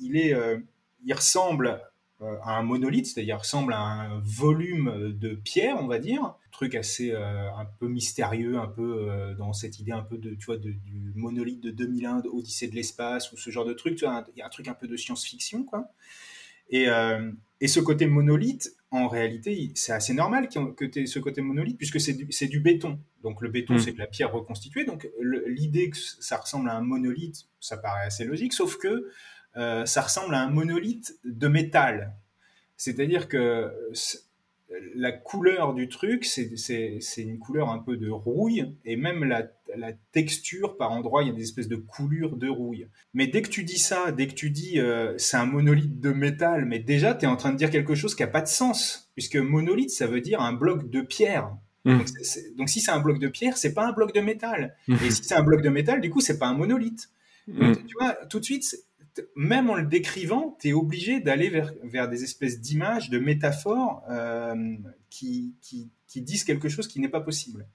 il, 0.00 0.16
est 0.16 0.34
il 1.04 1.14
ressemble 1.14 1.80
euh, 2.20 2.36
à 2.42 2.58
un 2.58 2.62
monolithe, 2.64 3.06
c'est-à-dire 3.06 3.38
ressemble 3.38 3.72
à 3.72 3.78
un 3.78 4.20
volume 4.24 5.16
de 5.16 5.34
pierre, 5.36 5.76
on 5.80 5.86
va 5.86 6.00
dire, 6.00 6.34
truc 6.50 6.74
assez 6.74 7.12
euh, 7.12 7.48
un 7.52 7.64
peu 7.78 7.86
mystérieux, 7.86 8.58
un 8.58 8.66
peu 8.66 9.08
euh, 9.08 9.34
dans 9.34 9.52
cette 9.52 9.78
idée 9.78 9.92
un 9.92 10.02
peu 10.02 10.18
de 10.18 10.34
tu 10.34 10.46
vois 10.46 10.56
du 10.56 11.12
monolithe 11.14 11.60
de 11.60 11.70
2001, 11.70 12.22
Odyssée 12.32 12.66
de 12.66 12.74
l'espace 12.74 13.32
ou 13.32 13.36
ce 13.36 13.50
genre 13.50 13.64
de 13.64 13.72
truc, 13.72 13.94
tu 13.94 14.04
vois, 14.04 14.26
il 14.34 14.40
y 14.40 14.42
a 14.42 14.46
un 14.46 14.50
truc 14.50 14.66
un 14.66 14.74
peu 14.74 14.88
de 14.88 14.96
science-fiction 14.96 15.62
quoi. 15.62 15.92
Et, 16.70 16.86
et 17.62 17.68
ce 17.68 17.80
côté 17.80 18.06
monolithe, 18.06 18.74
en 18.90 19.08
réalité, 19.08 19.72
c'est 19.74 19.92
assez 19.92 20.12
normal 20.12 20.48
que 20.50 20.84
tu 20.84 21.00
aies 21.00 21.06
ce 21.06 21.18
côté 21.18 21.40
monolithe 21.40 21.78
puisque 21.78 21.98
c'est 21.98 22.12
du, 22.12 22.26
du, 22.26 22.60
béton. 22.60 22.98
Donc 23.22 23.40
le 23.40 23.48
béton, 23.48 23.74
mm. 23.74 23.78
c'est 23.78 23.92
de 23.92 23.98
la 23.98 24.06
pierre 24.06 24.32
reconstituée. 24.32 24.84
Donc 24.84 25.08
l'idée 25.46 25.88
que 25.88 25.96
ça 25.96 26.36
ressemble 26.36 26.68
à 26.68 26.76
un 26.76 26.82
monolithe, 26.82 27.46
ça 27.58 27.78
paraît 27.78 28.04
assez 28.04 28.26
logique, 28.26 28.52
sauf 28.52 28.76
que 28.76 29.08
euh, 29.58 29.84
ça 29.86 30.02
ressemble 30.02 30.34
à 30.34 30.40
un 30.40 30.48
monolithe 30.48 31.18
de 31.24 31.48
métal. 31.48 32.14
C'est-à-dire 32.76 33.28
que 33.28 33.72
la 34.94 35.12
couleur 35.12 35.74
du 35.74 35.88
truc, 35.88 36.24
c'est 36.24 37.00
une 37.16 37.38
couleur 37.38 37.70
un 37.70 37.78
peu 37.78 37.96
de 37.96 38.10
rouille, 38.10 38.74
et 38.84 38.96
même 38.96 39.24
la, 39.24 39.48
texture, 40.12 40.76
par 40.76 40.92
endroit, 40.92 41.22
il 41.22 41.28
y 41.28 41.30
a 41.30 41.34
des 41.34 41.42
espèces 41.42 41.68
de 41.68 41.76
coulures 41.76 42.36
de 42.36 42.48
rouille. 42.48 42.88
Mais 43.14 43.26
dès 43.26 43.42
que 43.42 43.48
tu 43.48 43.64
dis 43.64 43.78
ça, 43.78 44.12
dès 44.12 44.26
que 44.26 44.34
tu 44.34 44.50
dis 44.50 44.80
euh, 44.80 45.14
c'est 45.18 45.36
un 45.36 45.46
monolithe 45.46 46.00
de 46.00 46.10
métal, 46.10 46.64
mais 46.64 46.78
déjà, 46.78 47.14
tu 47.14 47.24
es 47.24 47.28
en 47.28 47.36
train 47.36 47.52
de 47.52 47.56
dire 47.56 47.70
quelque 47.70 47.94
chose 47.94 48.14
qui 48.14 48.22
n'a 48.22 48.28
pas 48.28 48.40
de 48.40 48.48
sens, 48.48 49.10
puisque 49.14 49.36
monolithe, 49.36 49.90
ça 49.90 50.06
veut 50.06 50.20
dire 50.20 50.40
un 50.40 50.52
bloc 50.52 50.88
de 50.90 51.00
pierre. 51.00 51.50
Mmh. 51.84 51.98
Donc, 52.56 52.68
si 52.68 52.80
c'est 52.80 52.90
un 52.90 53.00
bloc 53.00 53.18
de 53.18 53.28
pierre, 53.28 53.56
c'est 53.56 53.74
pas 53.74 53.86
un 53.86 53.92
bloc 53.92 54.14
de 54.14 54.20
métal. 54.20 54.76
Mmh. 54.88 54.94
Et 55.04 55.10
si 55.10 55.24
c'est 55.24 55.34
un 55.34 55.42
bloc 55.42 55.62
de 55.62 55.68
métal, 55.68 56.00
du 56.00 56.10
coup, 56.10 56.20
c'est 56.20 56.38
pas 56.38 56.46
un 56.46 56.54
monolithe. 56.54 57.08
Mmh. 57.46 57.72
tu 57.86 57.94
vois, 57.98 58.14
tout 58.26 58.40
de 58.40 58.44
suite, 58.44 58.76
même 59.36 59.70
en 59.70 59.74
le 59.74 59.86
décrivant, 59.86 60.56
tu 60.60 60.68
es 60.68 60.72
obligé 60.72 61.20
d'aller 61.20 61.50
vers, 61.50 61.72
vers, 61.84 62.08
des 62.08 62.24
espèces 62.24 62.60
d'images, 62.60 63.10
de 63.10 63.18
métaphores 63.18 64.02
euh, 64.10 64.76
qui, 65.10 65.54
qui, 65.60 65.90
disent 66.20 66.44
quelque 66.44 66.68
chose 66.68 66.88
qui 66.88 67.00
n'est 67.00 67.08
pas 67.08 67.20
possible. 67.20 67.66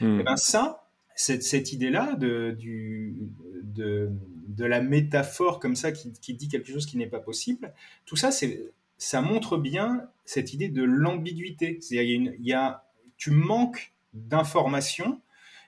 Et 0.00 0.04
hmm. 0.04 0.20
eh 0.20 0.22
ben 0.22 0.36
ça, 0.36 0.88
cette, 1.14 1.42
cette 1.42 1.72
idée-là 1.72 2.14
de, 2.14 2.56
du, 2.58 3.14
de, 3.62 4.10
de, 4.48 4.64
la 4.64 4.80
métaphore 4.80 5.60
comme 5.60 5.76
ça 5.76 5.92
qui, 5.92 6.12
qui 6.12 6.34
dit 6.34 6.48
quelque 6.48 6.72
chose 6.72 6.86
qui 6.86 6.96
n'est 6.96 7.06
pas 7.06 7.20
possible, 7.20 7.72
tout 8.06 8.16
ça, 8.16 8.30
ça 8.96 9.20
montre 9.20 9.56
bien 9.56 10.08
cette 10.24 10.54
idée 10.54 10.68
de 10.68 10.82
l'ambiguïté. 10.82 11.78
C'est-à-dire, 11.80 12.32
il 12.38 12.46
y 12.46 12.52
a, 12.52 12.84
tu 13.16 13.30
manques 13.30 13.92
d'informations 14.14 15.20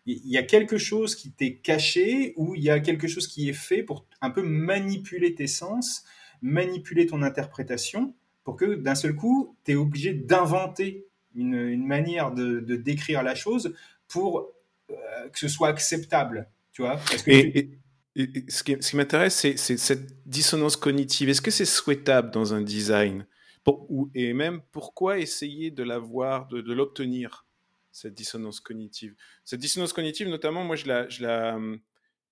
il 0.07 0.29
y 0.29 0.37
a 0.37 0.43
quelque 0.43 0.79
chose 0.79 1.15
qui 1.15 1.31
t'est 1.31 1.57
caché 1.57 2.35
ou 2.37 2.55
il 2.55 2.63
y 2.63 2.71
a 2.71 2.81
quelque 2.81 3.07
chose 3.07 3.27
qui 3.29 3.49
est 3.49 3.55
fait 3.55 3.83
pour 3.83 4.07
un 4.21 4.31
peu 4.31 4.43
manipuler 4.43 5.35
tes 5.35 5.47
sens, 5.47 6.05
manipuler 6.41 7.07
ton 7.07 7.23
interprétation 7.23 8.15
pour 8.45 8.57
que 8.57 8.75
d'un 8.75 8.97
seul 8.97 9.15
coup, 9.15 9.57
tu 9.65 9.73
es 9.73 9.75
obligé 9.77 10.13
d'inventer 10.13 11.07
une, 11.35 11.87
manière 11.87 12.33
de, 12.33 12.61
décrire 12.77 13.23
la 13.23 13.35
chose 13.35 13.75
pour 14.09 14.53
euh, 14.91 14.95
que 15.33 15.39
ce 15.39 15.49
soit 15.49 15.69
acceptable. 15.69 16.49
Tu 16.73 16.83
vois? 16.83 17.01
Et, 17.27 17.71
ce 18.49 18.63
qui, 18.63 18.97
m'intéresse, 18.97 19.47
c'est 19.57 19.57
cette 19.57 20.29
dissonance 20.29 20.77
cognitive. 20.77 21.31
Est-ce 21.31 21.41
que 21.41 21.51
c'est 21.51 21.65
souhaitable 21.65 22.31
dans 22.31 22.53
un 22.53 22.61
design? 22.61 23.27
Et 24.15 24.35
même, 24.35 24.61
pourquoi 24.71 25.19
essayer 25.19 25.71
de 25.71 25.83
l'avoir, 25.83 26.49
de 26.49 26.73
l'obtenir? 26.73 27.47
Cette 27.93 28.15
dissonance 28.15 28.59
cognitive. 28.59 29.15
Cette 29.45 29.61
dissonance 29.61 29.93
cognitive, 29.93 30.29
notamment, 30.29 30.65
moi, 30.65 30.77
je 30.77 30.87
la, 30.87 31.09
je 31.09 31.23
la, 31.23 31.59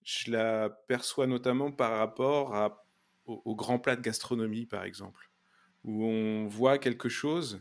je 0.02 0.30
la 0.30 0.70
perçois 0.88 1.26
notamment 1.26 1.70
par 1.70 1.98
rapport 1.98 2.54
à, 2.54 2.84
au, 3.26 3.54
grand 3.54 3.78
plat 3.78 3.94
de 3.94 4.00
gastronomie, 4.00 4.66
par 4.66 4.84
exemple, 4.84 5.30
où 5.84 6.04
on 6.04 6.48
voit 6.48 6.78
quelque 6.78 7.08
chose 7.08 7.60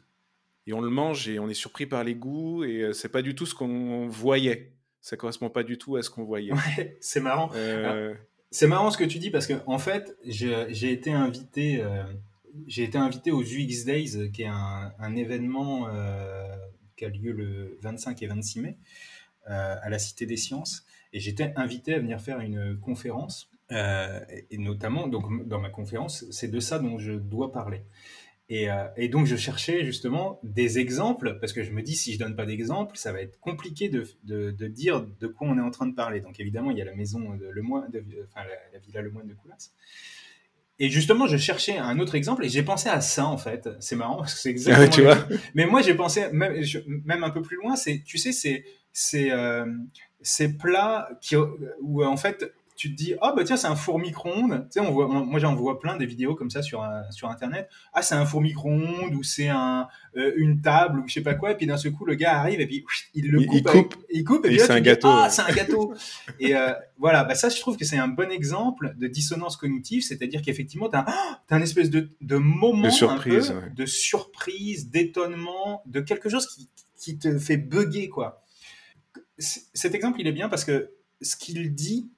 et 0.65 0.73
on 0.73 0.81
le 0.81 0.89
mange 0.89 1.27
et 1.27 1.39
on 1.39 1.49
est 1.49 1.53
surpris 1.53 1.85
par 1.85 2.03
les 2.03 2.15
goûts 2.15 2.63
et 2.63 2.81
euh, 2.81 2.93
c'est 2.93 3.09
pas 3.09 3.21
du 3.21 3.35
tout 3.35 3.45
ce 3.45 3.53
qu'on 3.53 4.07
voyait. 4.07 4.73
Ça 5.01 5.15
correspond 5.15 5.49
pas 5.49 5.63
du 5.63 5.77
tout 5.77 5.95
à 5.95 6.01
ce 6.01 6.09
qu'on 6.09 6.23
voyait. 6.23 6.51
c'est 7.01 7.21
marrant. 7.21 7.51
Euh, 7.55 8.13
c'est 8.51 8.67
marrant 8.67 8.91
ce 8.91 8.97
que 8.97 9.03
tu 9.03 9.19
dis 9.19 9.29
parce 9.29 9.47
que 9.47 9.53
en 9.65 9.79
fait, 9.79 10.17
j'ai 10.25 10.91
été 10.91 11.11
invité. 11.11 11.81
Euh, 11.81 12.03
j'ai 12.65 12.83
été 12.83 12.97
invité 12.97 13.31
aux 13.31 13.43
UX 13.43 13.85
Days, 13.85 14.31
qui 14.31 14.41
est 14.41 14.47
un, 14.47 14.91
un 14.97 15.15
événement 15.15 15.87
qui 16.99 17.05
a 17.05 17.09
lieu 17.09 17.31
le 17.31 17.77
25 17.81 18.21
et 18.21 18.27
26 18.27 18.59
mai 18.61 18.77
euh, 19.49 19.75
à 19.81 19.89
la 19.89 19.97
Cité 19.97 20.25
des 20.25 20.37
Sciences. 20.37 20.85
Et 21.13 21.19
j'étais 21.19 21.53
invité 21.55 21.95
à 21.95 21.99
venir 21.99 22.19
faire 22.21 22.39
une 22.39 22.77
conférence. 22.79 23.49
Euh, 23.71 24.19
et 24.51 24.57
notamment, 24.57 25.07
donc, 25.07 25.47
dans 25.47 25.59
ma 25.59 25.69
conférence, 25.69 26.25
c'est 26.29 26.49
de 26.49 26.59
ça 26.59 26.77
dont 26.79 26.99
je 26.99 27.13
dois 27.13 27.51
parler. 27.51 27.83
Et, 28.49 28.69
euh, 28.69 28.87
et, 28.97 29.09
donc, 29.09 29.27
je 29.27 29.35
cherchais 29.35 29.85
justement 29.85 30.39
des 30.43 30.79
exemples, 30.79 31.37
parce 31.39 31.53
que 31.53 31.63
je 31.63 31.71
me 31.71 31.81
dis, 31.83 31.95
si 31.95 32.13
je 32.13 32.19
donne 32.19 32.35
pas 32.35 32.45
d'exemples, 32.45 32.97
ça 32.97 33.11
va 33.11 33.21
être 33.21 33.39
compliqué 33.39 33.89
de, 33.89 34.07
de, 34.23 34.51
de, 34.51 34.67
dire 34.67 35.05
de 35.19 35.27
quoi 35.27 35.47
on 35.47 35.57
est 35.57 35.61
en 35.61 35.71
train 35.71 35.85
de 35.85 35.95
parler. 35.95 36.19
Donc, 36.19 36.39
évidemment, 36.39 36.71
il 36.71 36.77
y 36.77 36.81
a 36.81 36.85
la 36.85 36.95
maison 36.95 37.35
de 37.35 37.47
Lemoine, 37.47 37.89
de, 37.91 38.03
enfin, 38.27 38.45
la, 38.47 38.55
la, 38.73 38.79
villa 38.79 39.01
Lemoine 39.01 39.27
de 39.27 39.35
Coulas. 39.35 39.71
Et 40.79 40.89
justement, 40.89 41.27
je 41.27 41.37
cherchais 41.37 41.77
un 41.77 41.99
autre 41.99 42.15
exemple 42.15 42.45
et 42.45 42.49
j'ai 42.49 42.63
pensé 42.63 42.87
à 42.89 43.01
ça 43.01 43.25
en 43.25 43.37
fait. 43.37 43.69
C'est 43.79 43.95
marrant 43.95 44.17
parce 44.17 44.33
que 44.33 44.39
c'est 44.39 44.49
exactement. 44.51 44.89
tu 44.89 45.01
vois. 45.01 45.27
Mais 45.53 45.65
moi, 45.65 45.81
j'ai 45.81 45.93
pensé 45.93 46.29
même, 46.31 46.61
même 47.05 47.23
un 47.23 47.29
peu 47.29 47.41
plus 47.41 47.57
loin. 47.57 47.75
C'est, 47.75 48.01
tu 48.05 48.17
sais, 48.17 48.31
c'est 48.31 48.63
c'est 48.93 49.31
euh, 49.31 49.65
ces 50.21 50.57
plats 50.57 51.09
qui 51.21 51.35
où 51.81 52.03
en 52.03 52.17
fait 52.17 52.53
tu 52.79 52.89
te 52.89 52.95
dis 52.95 53.13
ah 53.19 53.33
bah 53.35 53.43
tiens 53.43 53.57
c'est 53.57 53.67
un 53.67 53.75
four 53.75 53.99
micro-ondes 53.99 54.65
tu 54.71 54.79
sais 54.79 54.79
on 54.79 54.93
voit 54.93 55.05
moi 55.09 55.37
j'en 55.37 55.53
vois 55.53 55.81
plein 55.81 55.97
des 55.97 56.05
vidéos 56.05 56.33
comme 56.33 56.49
ça 56.49 56.61
sur 56.61 56.81
sur 57.09 57.27
internet. 57.27 57.67
Ah 57.91 58.01
c'est 58.01 58.15
un 58.15 58.25
four 58.25 58.39
micro-ondes 58.39 59.13
ou 59.15 59.21
c'est 59.21 59.49
un 59.49 59.89
euh, 60.15 60.31
une 60.37 60.61
table 60.61 61.01
ou 61.01 61.07
je 61.09 61.15
sais 61.15 61.21
pas 61.21 61.33
quoi. 61.33 61.51
Et 61.51 61.57
puis 61.57 61.67
d'un 61.67 61.75
seul 61.75 61.91
coup 61.91 62.05
le 62.05 62.15
gars 62.15 62.39
arrive 62.39 62.61
et 62.61 62.67
puis 62.67 62.85
il 63.13 63.31
le 63.31 63.45
coupe 63.45 63.53
il 63.53 63.63
coupe, 63.63 63.95
il 64.09 64.23
coupe 64.23 64.45
et, 64.45 64.49
puis 64.49 64.59
c'est 64.59 64.71
un, 64.71 64.79
gâteau 64.79 65.09
ah 65.09 65.29
c'est 65.29 65.41
un 65.41 65.51
gâteau. 65.51 65.93
Et 66.39 66.55
euh, 66.55 66.71
voilà. 66.97 67.25
Bah 67.25 67.35
ça 67.35 67.49
je 67.49 67.59
trouve 67.59 67.75
que 67.75 67.83
c'est 67.83 67.97
un 67.97 68.07
bon 68.07 68.31
exemple 68.31 68.95
de 68.97 69.07
dissonance 69.07 69.57
cognitive. 69.57 70.01
C'est-à-dire 70.01 70.41
qu'effectivement 70.41 70.87
tu 70.87 70.95
as, 70.95 71.05
as, 71.05 71.41
un 71.49 71.61
espèce 71.61 71.89
de, 71.89 72.11
de 72.21 72.37
moment 72.37 72.87
de 72.87 72.93
surprise 72.93 73.51
un 73.51 73.59
peu, 73.59 73.69
de 73.71 73.85
surprise 73.85 74.89
d'étonnement 74.89 75.83
de 75.85 75.99
quelque 75.99 76.29
chose 76.29 76.47
qui 76.47 76.69
qui 76.97 77.19
te 77.19 77.37
fait 77.39 77.57
bugger 77.57 78.07
quoi. 78.07 78.41
Cet 79.37 79.95
exemple 79.95 80.21
il 80.21 80.27
est 80.27 80.31
bien 80.31 80.47
parce 80.47 80.63
que 80.63 80.93
ce 81.21 81.35
qu'il 81.35 81.75
dit 81.75 82.09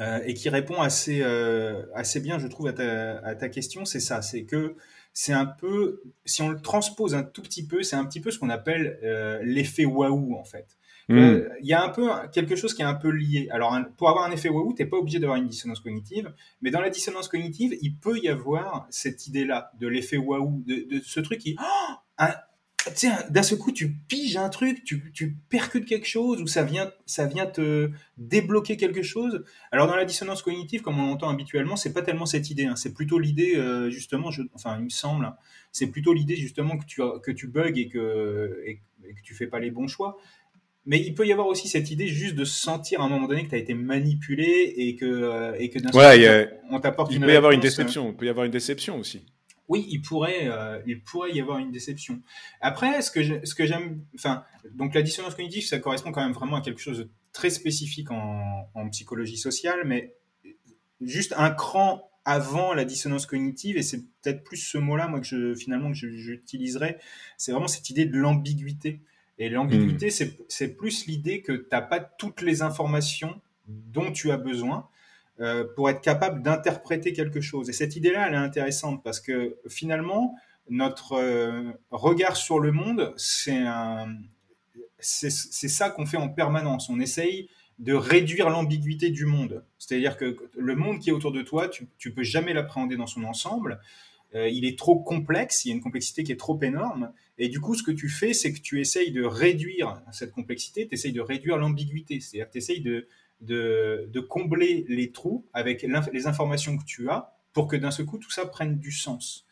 euh, 0.00 0.20
et 0.24 0.34
qui 0.34 0.48
répond 0.48 0.80
assez, 0.80 1.20
euh, 1.22 1.82
assez 1.94 2.20
bien, 2.20 2.38
je 2.38 2.46
trouve, 2.46 2.66
à 2.66 2.72
ta, 2.72 3.18
à 3.18 3.34
ta 3.34 3.48
question, 3.48 3.84
c'est 3.84 4.00
ça, 4.00 4.22
c'est 4.22 4.44
que 4.44 4.74
c'est 5.12 5.34
un 5.34 5.44
peu, 5.44 6.02
si 6.24 6.40
on 6.40 6.48
le 6.48 6.60
transpose 6.60 7.14
un 7.14 7.22
tout 7.22 7.42
petit 7.42 7.66
peu, 7.66 7.82
c'est 7.82 7.96
un 7.96 8.04
petit 8.06 8.20
peu 8.20 8.30
ce 8.30 8.38
qu'on 8.38 8.48
appelle 8.48 8.98
euh, 9.02 9.40
l'effet 9.42 9.84
waouh 9.84 10.34
en 10.34 10.44
fait. 10.44 10.66
Hmm. 11.08 11.40
Il 11.60 11.66
y 11.66 11.74
a 11.74 11.84
un 11.84 11.90
peu 11.90 12.08
quelque 12.32 12.56
chose 12.56 12.72
qui 12.72 12.80
est 12.80 12.86
un 12.86 12.94
peu 12.94 13.10
lié. 13.10 13.48
Alors, 13.50 13.76
pour 13.98 14.08
avoir 14.08 14.24
un 14.24 14.30
effet 14.30 14.48
waouh, 14.48 14.72
t'es 14.72 14.86
pas 14.86 14.96
obligé 14.96 15.18
d'avoir 15.18 15.36
une 15.36 15.48
dissonance 15.48 15.80
cognitive, 15.80 16.32
mais 16.62 16.70
dans 16.70 16.80
la 16.80 16.88
dissonance 16.88 17.28
cognitive, 17.28 17.76
il 17.82 17.96
peut 17.96 18.18
y 18.18 18.28
avoir 18.28 18.86
cette 18.88 19.26
idée-là 19.26 19.72
de 19.78 19.88
l'effet 19.88 20.16
waouh, 20.16 20.62
de, 20.64 20.86
de, 20.88 21.02
ce 21.04 21.20
truc 21.20 21.40
qui, 21.40 21.56
oh, 21.60 21.94
un, 22.18 22.30
d'un 23.30 23.42
seul 23.42 23.58
coup, 23.58 23.72
tu 23.72 23.92
piges 24.08 24.36
un 24.36 24.48
truc, 24.48 24.84
tu, 24.84 25.12
tu, 25.12 25.36
percutes 25.48 25.86
quelque 25.86 26.06
chose, 26.06 26.40
ou 26.40 26.46
ça 26.46 26.64
vient, 26.64 26.90
ça 27.06 27.26
vient 27.26 27.46
te 27.46 27.90
débloquer 28.16 28.76
quelque 28.76 29.02
chose. 29.02 29.44
Alors, 29.70 29.86
dans 29.86 29.96
la 29.96 30.04
dissonance 30.04 30.42
cognitive, 30.42 30.82
comme 30.82 30.98
on 30.98 31.06
l'entend 31.06 31.28
habituellement, 31.28 31.76
c'est 31.76 31.92
pas 31.92 32.02
tellement 32.02 32.26
cette 32.26 32.50
idée. 32.50 32.64
Hein. 32.64 32.76
C'est 32.76 32.92
plutôt 32.92 33.18
l'idée, 33.18 33.54
euh, 33.56 33.90
justement, 33.90 34.30
je, 34.30 34.42
enfin, 34.54 34.76
il 34.78 34.84
me 34.84 34.90
semble, 34.90 35.24
hein, 35.24 35.36
c'est 35.70 35.88
plutôt 35.88 36.12
l'idée, 36.12 36.36
justement, 36.36 36.76
que 36.76 36.84
tu, 36.84 37.00
que 37.22 37.30
tu 37.30 37.46
bugs 37.46 37.72
et 37.76 37.88
que, 37.88 38.62
et, 38.66 38.76
que 38.76 39.22
tu 39.22 39.34
fais 39.34 39.46
pas 39.46 39.60
les 39.60 39.70
bons 39.70 39.88
choix. 39.88 40.18
Mais 40.84 41.00
il 41.00 41.14
peut 41.14 41.26
y 41.26 41.32
avoir 41.32 41.46
aussi 41.46 41.68
cette 41.68 41.92
idée 41.92 42.08
juste 42.08 42.34
de 42.34 42.44
sentir 42.44 43.00
à 43.00 43.04
un 43.04 43.08
moment 43.08 43.28
donné 43.28 43.44
que 43.44 43.50
tu 43.50 43.54
as 43.54 43.58
été 43.58 43.74
manipulé 43.74 44.74
et 44.76 44.96
que, 44.96 45.04
euh, 45.04 45.54
et 45.56 45.70
que 45.70 45.78
d'un 45.78 45.92
seul 45.92 46.48
coup, 46.48 46.54
on 46.70 46.80
t'apporte 46.80 47.12
une. 47.12 47.22
Il 47.22 47.26
peut 47.26 47.32
y 47.32 47.36
avoir 47.36 47.52
une 47.52 47.60
déception. 47.60 48.08
Il 48.10 48.16
peut 48.16 48.26
y 48.26 48.28
avoir 48.28 48.44
une 48.44 48.50
déception 48.50 48.98
aussi 48.98 49.22
oui, 49.72 49.86
il 49.88 50.02
pourrait, 50.02 50.48
euh, 50.48 50.82
il 50.86 51.00
pourrait 51.00 51.32
y 51.32 51.40
avoir 51.40 51.56
une 51.56 51.72
déception. 51.72 52.20
Après, 52.60 53.00
ce 53.00 53.10
que 53.10 53.22
ce 53.46 53.54
que 53.54 53.64
j'aime, 53.64 54.04
enfin, 54.14 54.44
donc 54.72 54.94
la 54.94 55.00
dissonance 55.00 55.34
cognitive, 55.34 55.64
ça 55.64 55.78
correspond 55.78 56.12
quand 56.12 56.20
même 56.20 56.34
vraiment 56.34 56.56
à 56.56 56.60
quelque 56.60 56.80
chose 56.80 56.98
de 56.98 57.10
très 57.32 57.48
spécifique 57.48 58.10
en, 58.10 58.68
psychologie 58.90 59.38
sociale, 59.38 59.80
mais 59.86 60.14
juste 61.00 61.32
un 61.38 61.50
cran 61.50 62.10
avant 62.26 62.74
la 62.74 62.84
dissonance 62.84 63.24
cognitive, 63.24 63.78
et 63.78 63.82
c'est 63.82 64.02
peut-être 64.20 64.44
plus 64.44 64.58
ce 64.58 64.76
mot-là, 64.76 65.08
moi, 65.08 65.20
que 65.20 65.26
je, 65.26 65.54
finalement, 65.54 65.90
que 65.90 65.96
j'utiliserai, 65.96 66.98
c'est 67.38 67.52
vraiment 67.52 67.66
cette 67.66 67.88
idée 67.88 68.04
de 68.04 68.18
l'ambiguïté. 68.18 69.00
Et 69.38 69.48
l'ambiguïté, 69.48 70.08
hmm. 70.08 70.34
c'est 70.48 70.76
plus 70.76 71.06
l'idée 71.06 71.40
que 71.40 71.52
tu 71.52 71.66
n'as 71.72 71.80
pas 71.80 71.98
toutes 71.98 72.42
les 72.42 72.60
informations 72.60 73.40
dont 73.66 74.12
tu 74.12 74.30
as 74.32 74.36
besoin 74.36 74.86
euh, 75.42 75.64
pour 75.74 75.90
être 75.90 76.00
capable 76.00 76.40
d'interpréter 76.40 77.12
quelque 77.12 77.40
chose. 77.40 77.68
Et 77.68 77.72
cette 77.72 77.96
idée-là, 77.96 78.28
elle 78.28 78.34
est 78.34 78.36
intéressante 78.36 79.02
parce 79.02 79.18
que 79.18 79.56
finalement, 79.66 80.36
notre 80.70 81.14
euh, 81.14 81.72
regard 81.90 82.36
sur 82.36 82.60
le 82.60 82.70
monde, 82.70 83.12
c'est 83.16 83.58
ça 85.00 85.90
qu'on 85.90 86.06
fait 86.06 86.16
en 86.16 86.28
permanence. 86.28 86.88
On 86.88 87.00
essaye 87.00 87.48
de 87.80 87.92
réduire 87.92 88.50
l'ambiguïté 88.50 89.10
du 89.10 89.26
monde. 89.26 89.64
C'est-à-dire 89.78 90.16
que 90.16 90.36
le 90.56 90.76
monde 90.76 91.00
qui 91.00 91.10
est 91.10 91.12
autour 91.12 91.32
de 91.32 91.42
toi, 91.42 91.68
tu 91.68 91.88
ne 92.04 92.10
peux 92.12 92.22
jamais 92.22 92.52
l'appréhender 92.52 92.96
dans 92.96 93.08
son 93.08 93.24
ensemble. 93.24 93.80
Euh, 94.36 94.48
il 94.48 94.64
est 94.64 94.78
trop 94.78 95.00
complexe, 95.00 95.64
il 95.64 95.70
y 95.70 95.72
a 95.72 95.74
une 95.74 95.82
complexité 95.82 96.22
qui 96.22 96.30
est 96.30 96.36
trop 96.36 96.60
énorme. 96.62 97.12
Et 97.38 97.48
du 97.48 97.58
coup, 97.58 97.74
ce 97.74 97.82
que 97.82 97.90
tu 97.90 98.08
fais, 98.08 98.32
c'est 98.32 98.52
que 98.52 98.60
tu 98.60 98.80
essayes 98.80 99.10
de 99.10 99.24
réduire 99.24 100.00
cette 100.12 100.30
complexité, 100.30 100.86
tu 100.86 100.94
essayes 100.94 101.12
de 101.12 101.20
réduire 101.20 101.56
l'ambiguïté. 101.56 102.20
C'est-à-dire 102.20 102.46
que 102.46 102.52
tu 102.52 102.58
essayes 102.58 102.80
de, 102.80 103.08
de, 103.42 104.20
combler 104.28 104.84
les 104.88 105.12
trous 105.12 105.46
avec 105.52 105.82
les 106.12 106.26
informations 106.26 106.76
que 106.76 106.84
tu 106.84 107.10
as 107.10 107.34
pour 107.52 107.68
que 107.68 107.76
d'un 107.76 107.90
seul 107.90 108.06
coup, 108.06 108.18
tout 108.18 108.30
ça 108.30 108.46
prenne 108.46 108.78
du 108.78 108.92
sens. 108.92 109.46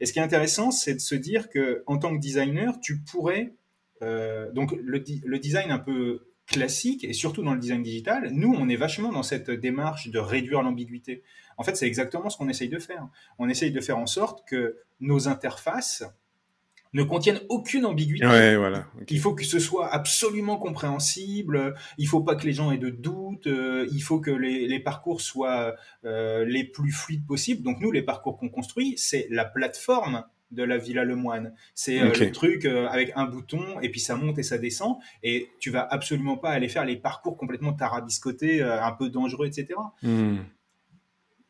Et 0.00 0.06
ce 0.06 0.12
qui 0.12 0.18
est 0.18 0.22
intéressant, 0.22 0.70
c'est 0.70 0.94
de 0.94 1.00
se 1.00 1.14
dire 1.14 1.50
que 1.50 1.82
en 1.86 1.98
tant 1.98 2.14
que 2.14 2.20
designer, 2.20 2.80
tu 2.80 3.00
pourrais... 3.00 3.54
Euh, 4.02 4.50
donc 4.52 4.72
le, 4.72 5.02
le 5.24 5.38
design 5.38 5.70
un 5.70 5.78
peu 5.78 6.26
classique, 6.46 7.04
et 7.04 7.12
surtout 7.12 7.42
dans 7.42 7.54
le 7.54 7.60
design 7.60 7.82
digital, 7.82 8.30
nous, 8.32 8.52
on 8.52 8.68
est 8.68 8.76
vachement 8.76 9.12
dans 9.12 9.22
cette 9.22 9.50
démarche 9.50 10.08
de 10.08 10.18
réduire 10.18 10.62
l'ambiguïté. 10.62 11.22
En 11.56 11.62
fait, 11.62 11.76
c'est 11.76 11.86
exactement 11.86 12.28
ce 12.28 12.36
qu'on 12.36 12.48
essaye 12.48 12.68
de 12.68 12.78
faire. 12.78 13.08
On 13.38 13.48
essaye 13.48 13.70
de 13.70 13.80
faire 13.80 13.98
en 13.98 14.06
sorte 14.06 14.46
que 14.46 14.78
nos 15.00 15.28
interfaces 15.28 16.04
ne 16.94 17.02
contiennent 17.02 17.40
aucune 17.48 17.84
ambiguïté. 17.84 18.24
voilà. 18.56 18.86
Il 19.08 19.20
faut 19.20 19.34
que 19.34 19.44
ce 19.44 19.58
soit 19.58 19.92
absolument 19.92 20.56
compréhensible, 20.56 21.74
il 21.98 22.08
faut 22.08 22.22
pas 22.22 22.36
que 22.36 22.46
les 22.46 22.52
gens 22.52 22.72
aient 22.72 22.78
de 22.78 22.90
doutes, 22.90 23.46
euh, 23.46 23.86
il 23.92 24.00
faut 24.00 24.20
que 24.20 24.30
les, 24.30 24.80
parcours 24.80 25.20
soient 25.20 25.74
euh, 26.04 26.44
les 26.44 26.64
plus 26.64 26.92
fluides 26.92 27.26
possibles. 27.26 27.62
Donc 27.62 27.80
nous, 27.80 27.90
les 27.90 28.02
parcours 28.02 28.38
qu'on 28.38 28.48
construit, 28.48 28.94
c'est 28.96 29.26
la 29.30 29.44
plateforme 29.44 30.24
de 30.54 30.62
la 30.62 30.78
Villa 30.78 31.04
Lemoine. 31.04 31.54
C'est 31.74 32.00
euh, 32.00 32.12
le 32.18 32.32
truc 32.32 32.64
euh, 32.64 32.86
avec 32.88 33.12
un 33.16 33.26
bouton 33.26 33.80
et 33.80 33.90
puis 33.90 34.00
ça 34.00 34.16
monte 34.16 34.38
et 34.38 34.42
ça 34.42 34.58
descend 34.58 34.96
et 35.22 35.48
tu 35.58 35.70
vas 35.70 35.86
absolument 35.90 36.36
pas 36.36 36.50
aller 36.50 36.68
faire 36.68 36.84
les 36.84 36.96
parcours 36.96 37.36
complètement 37.36 37.72
tarabiscotés, 37.72 38.62
euh, 38.62 38.82
un 38.82 38.92
peu 38.92 39.10
dangereux, 39.10 39.46
etc. 39.46 39.68
Hmm. 40.02 40.38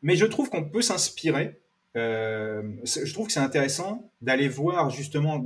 Mais 0.01 0.15
je 0.15 0.25
trouve 0.25 0.49
qu'on 0.49 0.65
peut 0.69 0.81
s'inspirer. 0.81 1.59
Je 1.95 3.13
trouve 3.13 3.27
que 3.27 3.33
c'est 3.33 3.39
intéressant 3.39 4.11
d'aller 4.21 4.49
voir 4.49 4.89
justement 4.89 5.43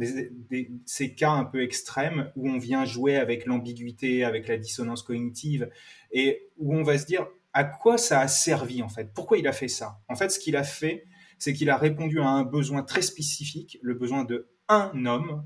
ces 0.85 1.13
cas 1.13 1.31
un 1.31 1.45
peu 1.45 1.61
extrêmes 1.61 2.31
où 2.35 2.49
on 2.49 2.57
vient 2.57 2.85
jouer 2.85 3.17
avec 3.17 3.45
l'ambiguïté, 3.45 4.23
avec 4.23 4.47
la 4.47 4.57
dissonance 4.57 5.03
cognitive 5.03 5.69
et 6.11 6.49
où 6.57 6.75
on 6.75 6.83
va 6.83 6.97
se 6.97 7.05
dire 7.05 7.27
à 7.53 7.63
quoi 7.63 7.97
ça 7.97 8.19
a 8.19 8.27
servi 8.27 8.81
en 8.81 8.89
fait? 8.89 9.11
Pourquoi 9.13 9.37
il 9.37 9.47
a 9.47 9.53
fait 9.53 9.67
ça? 9.67 9.99
En 10.07 10.15
fait, 10.15 10.29
ce 10.29 10.39
qu'il 10.39 10.55
a 10.55 10.63
fait, 10.63 11.05
c'est 11.37 11.53
qu'il 11.53 11.69
a 11.69 11.77
répondu 11.77 12.19
à 12.19 12.27
un 12.27 12.43
besoin 12.43 12.83
très 12.83 13.01
spécifique, 13.01 13.77
le 13.81 13.93
besoin 13.93 14.23
de 14.23 14.47
un 14.67 15.05
homme, 15.05 15.43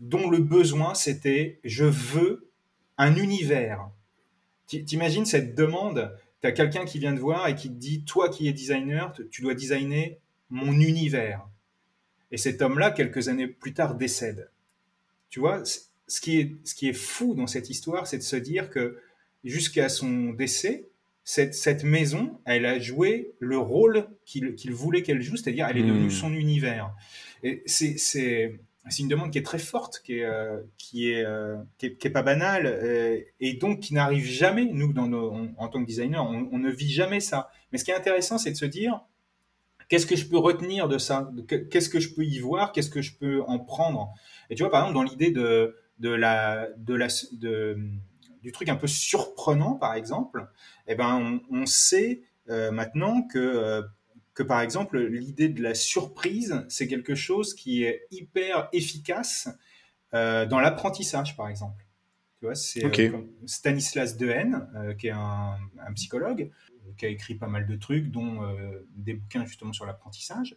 dont 0.00 0.30
le 0.30 0.38
besoin 0.38 0.94
c'était 0.94 1.60
je 1.64 1.84
veux 1.84 2.50
un 2.96 3.14
univers. 3.16 3.90
T'imagines 4.66 5.24
cette 5.26 5.54
demande 5.54 6.16
Tu 6.40 6.46
as 6.46 6.52
quelqu'un 6.52 6.84
qui 6.84 6.98
vient 6.98 7.14
te 7.14 7.20
voir 7.20 7.48
et 7.48 7.54
qui 7.54 7.68
te 7.68 7.74
dit 7.74 8.04
Toi 8.04 8.28
qui 8.28 8.48
es 8.48 8.52
designer, 8.52 9.12
tu 9.30 9.42
dois 9.42 9.54
designer 9.54 10.18
mon 10.50 10.72
univers. 10.72 11.46
Et 12.30 12.36
cet 12.36 12.62
homme-là, 12.62 12.90
quelques 12.90 13.28
années 13.28 13.48
plus 13.48 13.74
tard, 13.74 13.96
décède. 13.96 14.50
Tu 15.30 15.40
vois, 15.40 15.62
ce 15.64 16.20
qui 16.20 16.38
est, 16.38 16.56
ce 16.64 16.74
qui 16.74 16.88
est 16.88 16.94
fou 16.94 17.34
dans 17.34 17.46
cette 17.46 17.70
histoire, 17.70 18.06
c'est 18.06 18.18
de 18.18 18.22
se 18.22 18.36
dire 18.36 18.70
que 18.70 18.98
jusqu'à 19.44 19.88
son 19.88 20.30
décès, 20.30 20.88
cette, 21.24 21.84
maison, 21.84 22.40
elle 22.46 22.64
a 22.64 22.78
joué 22.78 23.34
le 23.38 23.58
rôle 23.58 24.08
qu'il 24.24 24.72
voulait 24.72 25.02
qu'elle 25.02 25.20
joue, 25.20 25.36
c'est-à-dire 25.36 25.66
elle 25.68 25.76
est 25.76 25.82
devenue 25.82 26.06
hmm. 26.06 26.10
son 26.10 26.32
univers. 26.32 26.94
Et 27.42 27.62
c'est 27.66 28.58
une 28.98 29.08
demande 29.08 29.30
qui 29.30 29.38
est 29.38 29.42
très 29.42 29.58
forte, 29.58 30.00
qui 30.04 30.18
est, 30.18 30.24
euh, 30.24 30.60
qui, 30.76 31.10
est, 31.10 31.24
euh, 31.24 31.56
qui, 31.78 31.86
est, 31.86 32.10
pas 32.10 32.22
banale, 32.22 32.66
euh, 32.66 33.20
et 33.40 33.54
donc 33.54 33.80
qui 33.80 33.94
n'arrive 33.94 34.24
jamais, 34.24 34.64
nous, 34.66 34.92
dans 34.92 35.12
en 35.56 35.68
tant 35.68 35.80
que 35.80 35.86
designer, 35.86 36.24
on, 36.24 36.58
ne 36.58 36.70
vit 36.70 36.90
jamais 36.90 37.20
ça. 37.20 37.50
Mais 37.72 37.78
ce 37.78 37.84
qui 37.84 37.90
est 37.90 37.94
intéressant, 37.94 38.38
c'est 38.38 38.50
de 38.50 38.56
se 38.56 38.64
dire, 38.64 39.00
qu'est-ce 39.88 40.06
que 40.06 40.16
je 40.16 40.26
peux 40.26 40.38
retenir 40.38 40.88
de 40.88 40.98
ça? 40.98 41.30
Qu'est-ce 41.70 41.88
que 41.88 42.00
je 42.00 42.14
peux 42.14 42.24
y 42.24 42.38
voir? 42.38 42.72
Qu'est-ce 42.72 42.90
que 42.90 43.02
je 43.02 43.14
peux 43.14 43.42
en 43.42 43.58
prendre? 43.58 44.12
Et 44.50 44.54
tu 44.54 44.62
vois, 44.62 44.70
par 44.70 44.82
exemple, 44.82 45.06
dans 45.06 45.10
l'idée 45.10 45.30
de, 45.30 45.76
de 45.98 46.10
la... 46.10 46.68
De 46.76 46.94
la 46.94 47.08
de, 47.32 47.78
du 48.42 48.52
truc 48.52 48.68
un 48.68 48.76
peu 48.76 48.86
surprenant, 48.86 49.74
par 49.74 49.94
exemple, 49.94 50.48
eh 50.86 50.94
ben, 50.94 51.40
on, 51.50 51.66
sait 51.66 52.22
euh, 52.48 52.70
maintenant 52.70 53.22
que, 53.22 53.38
euh, 53.38 53.82
que, 54.38 54.44
par 54.44 54.60
exemple, 54.60 55.00
l'idée 55.00 55.48
de 55.48 55.60
la 55.60 55.74
surprise, 55.74 56.64
c'est 56.68 56.86
quelque 56.86 57.16
chose 57.16 57.54
qui 57.54 57.82
est 57.82 58.06
hyper 58.12 58.68
efficace 58.72 59.48
euh, 60.14 60.46
dans 60.46 60.60
l'apprentissage, 60.60 61.36
par 61.36 61.48
exemple. 61.48 61.84
Tu 62.38 62.44
vois, 62.44 62.54
c'est 62.54 62.84
Stanislas 63.46 64.16
Dehaene, 64.16 64.94
qui 64.96 65.08
est 65.08 65.12
un, 65.12 65.56
psychologue, 65.96 66.52
qui 66.96 67.06
a 67.06 67.08
écrit 67.08 67.34
pas 67.34 67.48
mal 67.48 67.66
de 67.66 67.74
trucs, 67.74 68.12
dont 68.12 68.38
des 68.94 69.14
bouquins 69.14 69.44
justement 69.44 69.72
sur 69.72 69.86
l'apprentissage 69.86 70.56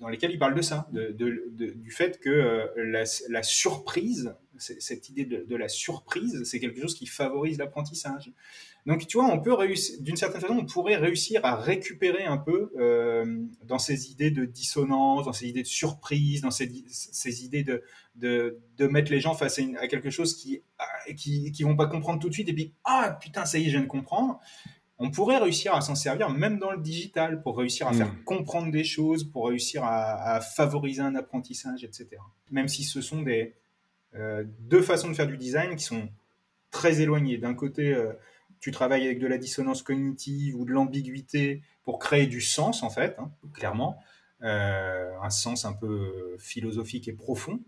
dans 0.00 0.08
lesquels 0.08 0.32
il 0.32 0.38
parle 0.38 0.54
de 0.54 0.62
ça, 0.62 0.88
du 0.92 1.90
fait 1.90 2.18
que 2.20 2.70
la, 2.76 3.42
surprise, 3.44 4.34
cette 4.58 5.08
idée 5.10 5.24
de, 5.24 5.56
la 5.56 5.68
surprise, 5.68 6.42
c'est 6.42 6.58
quelque 6.58 6.80
chose 6.80 6.96
qui 6.96 7.06
favorise 7.06 7.58
l'apprentissage. 7.58 8.32
Donc, 8.84 9.06
tu 9.06 9.16
vois, 9.16 9.26
on 9.26 9.40
peut 9.40 9.52
réussir, 9.54 10.00
d'une 10.00 10.16
certaine 10.16 10.40
façon, 10.40 10.54
on 10.54 10.66
pourrait 10.66 10.96
réussir 10.96 11.40
à 11.44 11.54
récupérer 11.54 12.24
un 12.24 12.36
peu 12.36 12.72
euh, 12.76 13.44
dans 13.64 13.78
ces 13.78 14.10
idées 14.10 14.32
de 14.32 14.44
dissonance, 14.44 15.24
dans 15.24 15.32
ces 15.32 15.46
idées 15.46 15.62
de 15.62 15.68
surprise, 15.68 16.40
dans 16.40 16.50
ces, 16.50 16.68
ces 16.88 17.44
idées 17.44 17.62
de, 17.62 17.82
de, 18.16 18.58
de, 18.76 18.86
mettre 18.88 19.12
les 19.12 19.20
gens 19.20 19.34
face 19.34 19.60
à, 19.78 19.86
quelque 19.86 20.10
chose 20.10 20.34
qui, 20.34 20.62
ah, 20.78 20.86
qui, 21.16 21.52
qui 21.52 21.62
vont 21.62 21.76
pas 21.76 21.86
comprendre 21.86 22.18
tout 22.18 22.28
de 22.28 22.34
suite 22.34 22.48
et 22.48 22.52
puis 22.52 22.74
ah 22.84 23.16
putain 23.20 23.44
ça 23.44 23.58
y 23.58 23.62
est, 23.62 23.66
je 23.66 23.70
viens 23.70 23.82
de 23.82 23.86
comprendre. 23.86 24.40
On 24.98 25.10
pourrait 25.10 25.38
réussir 25.38 25.74
à 25.74 25.80
s'en 25.80 25.94
servir 25.94 26.30
même 26.30 26.58
dans 26.58 26.72
le 26.72 26.80
digital 26.80 27.40
pour 27.42 27.58
réussir 27.58 27.86
à 27.86 27.92
faire 27.92 28.12
hmm. 28.12 28.24
comprendre 28.24 28.72
des 28.72 28.84
choses, 28.84 29.24
pour 29.24 29.48
réussir 29.48 29.84
à, 29.84 30.34
à, 30.34 30.40
favoriser 30.40 31.02
un 31.02 31.14
apprentissage, 31.14 31.84
etc. 31.84 32.08
Même 32.50 32.68
si 32.68 32.82
ce 32.82 33.00
sont 33.00 33.22
des 33.22 33.54
euh, 34.14 34.44
deux 34.60 34.82
façons 34.82 35.08
de 35.08 35.14
faire 35.14 35.26
du 35.26 35.36
design 35.36 35.76
qui 35.76 35.84
sont 35.84 36.08
très 36.70 37.00
éloignées. 37.00 37.38
D'un 37.38 37.54
côté, 37.54 37.94
euh, 37.94 38.12
tu 38.62 38.70
travailles 38.70 39.04
avec 39.04 39.18
de 39.18 39.26
la 39.26 39.38
dissonance 39.38 39.82
cognitive 39.82 40.54
ou 40.54 40.64
de 40.64 40.70
l'ambiguïté 40.70 41.62
pour 41.82 41.98
créer 41.98 42.28
du 42.28 42.40
sens, 42.40 42.84
en 42.84 42.90
fait, 42.90 43.16
hein, 43.18 43.32
clairement, 43.52 43.98
euh, 44.42 45.10
un 45.20 45.30
sens 45.30 45.64
un 45.64 45.72
peu 45.72 46.36
philosophique 46.38 47.08
et 47.08 47.12
profond, 47.12 47.60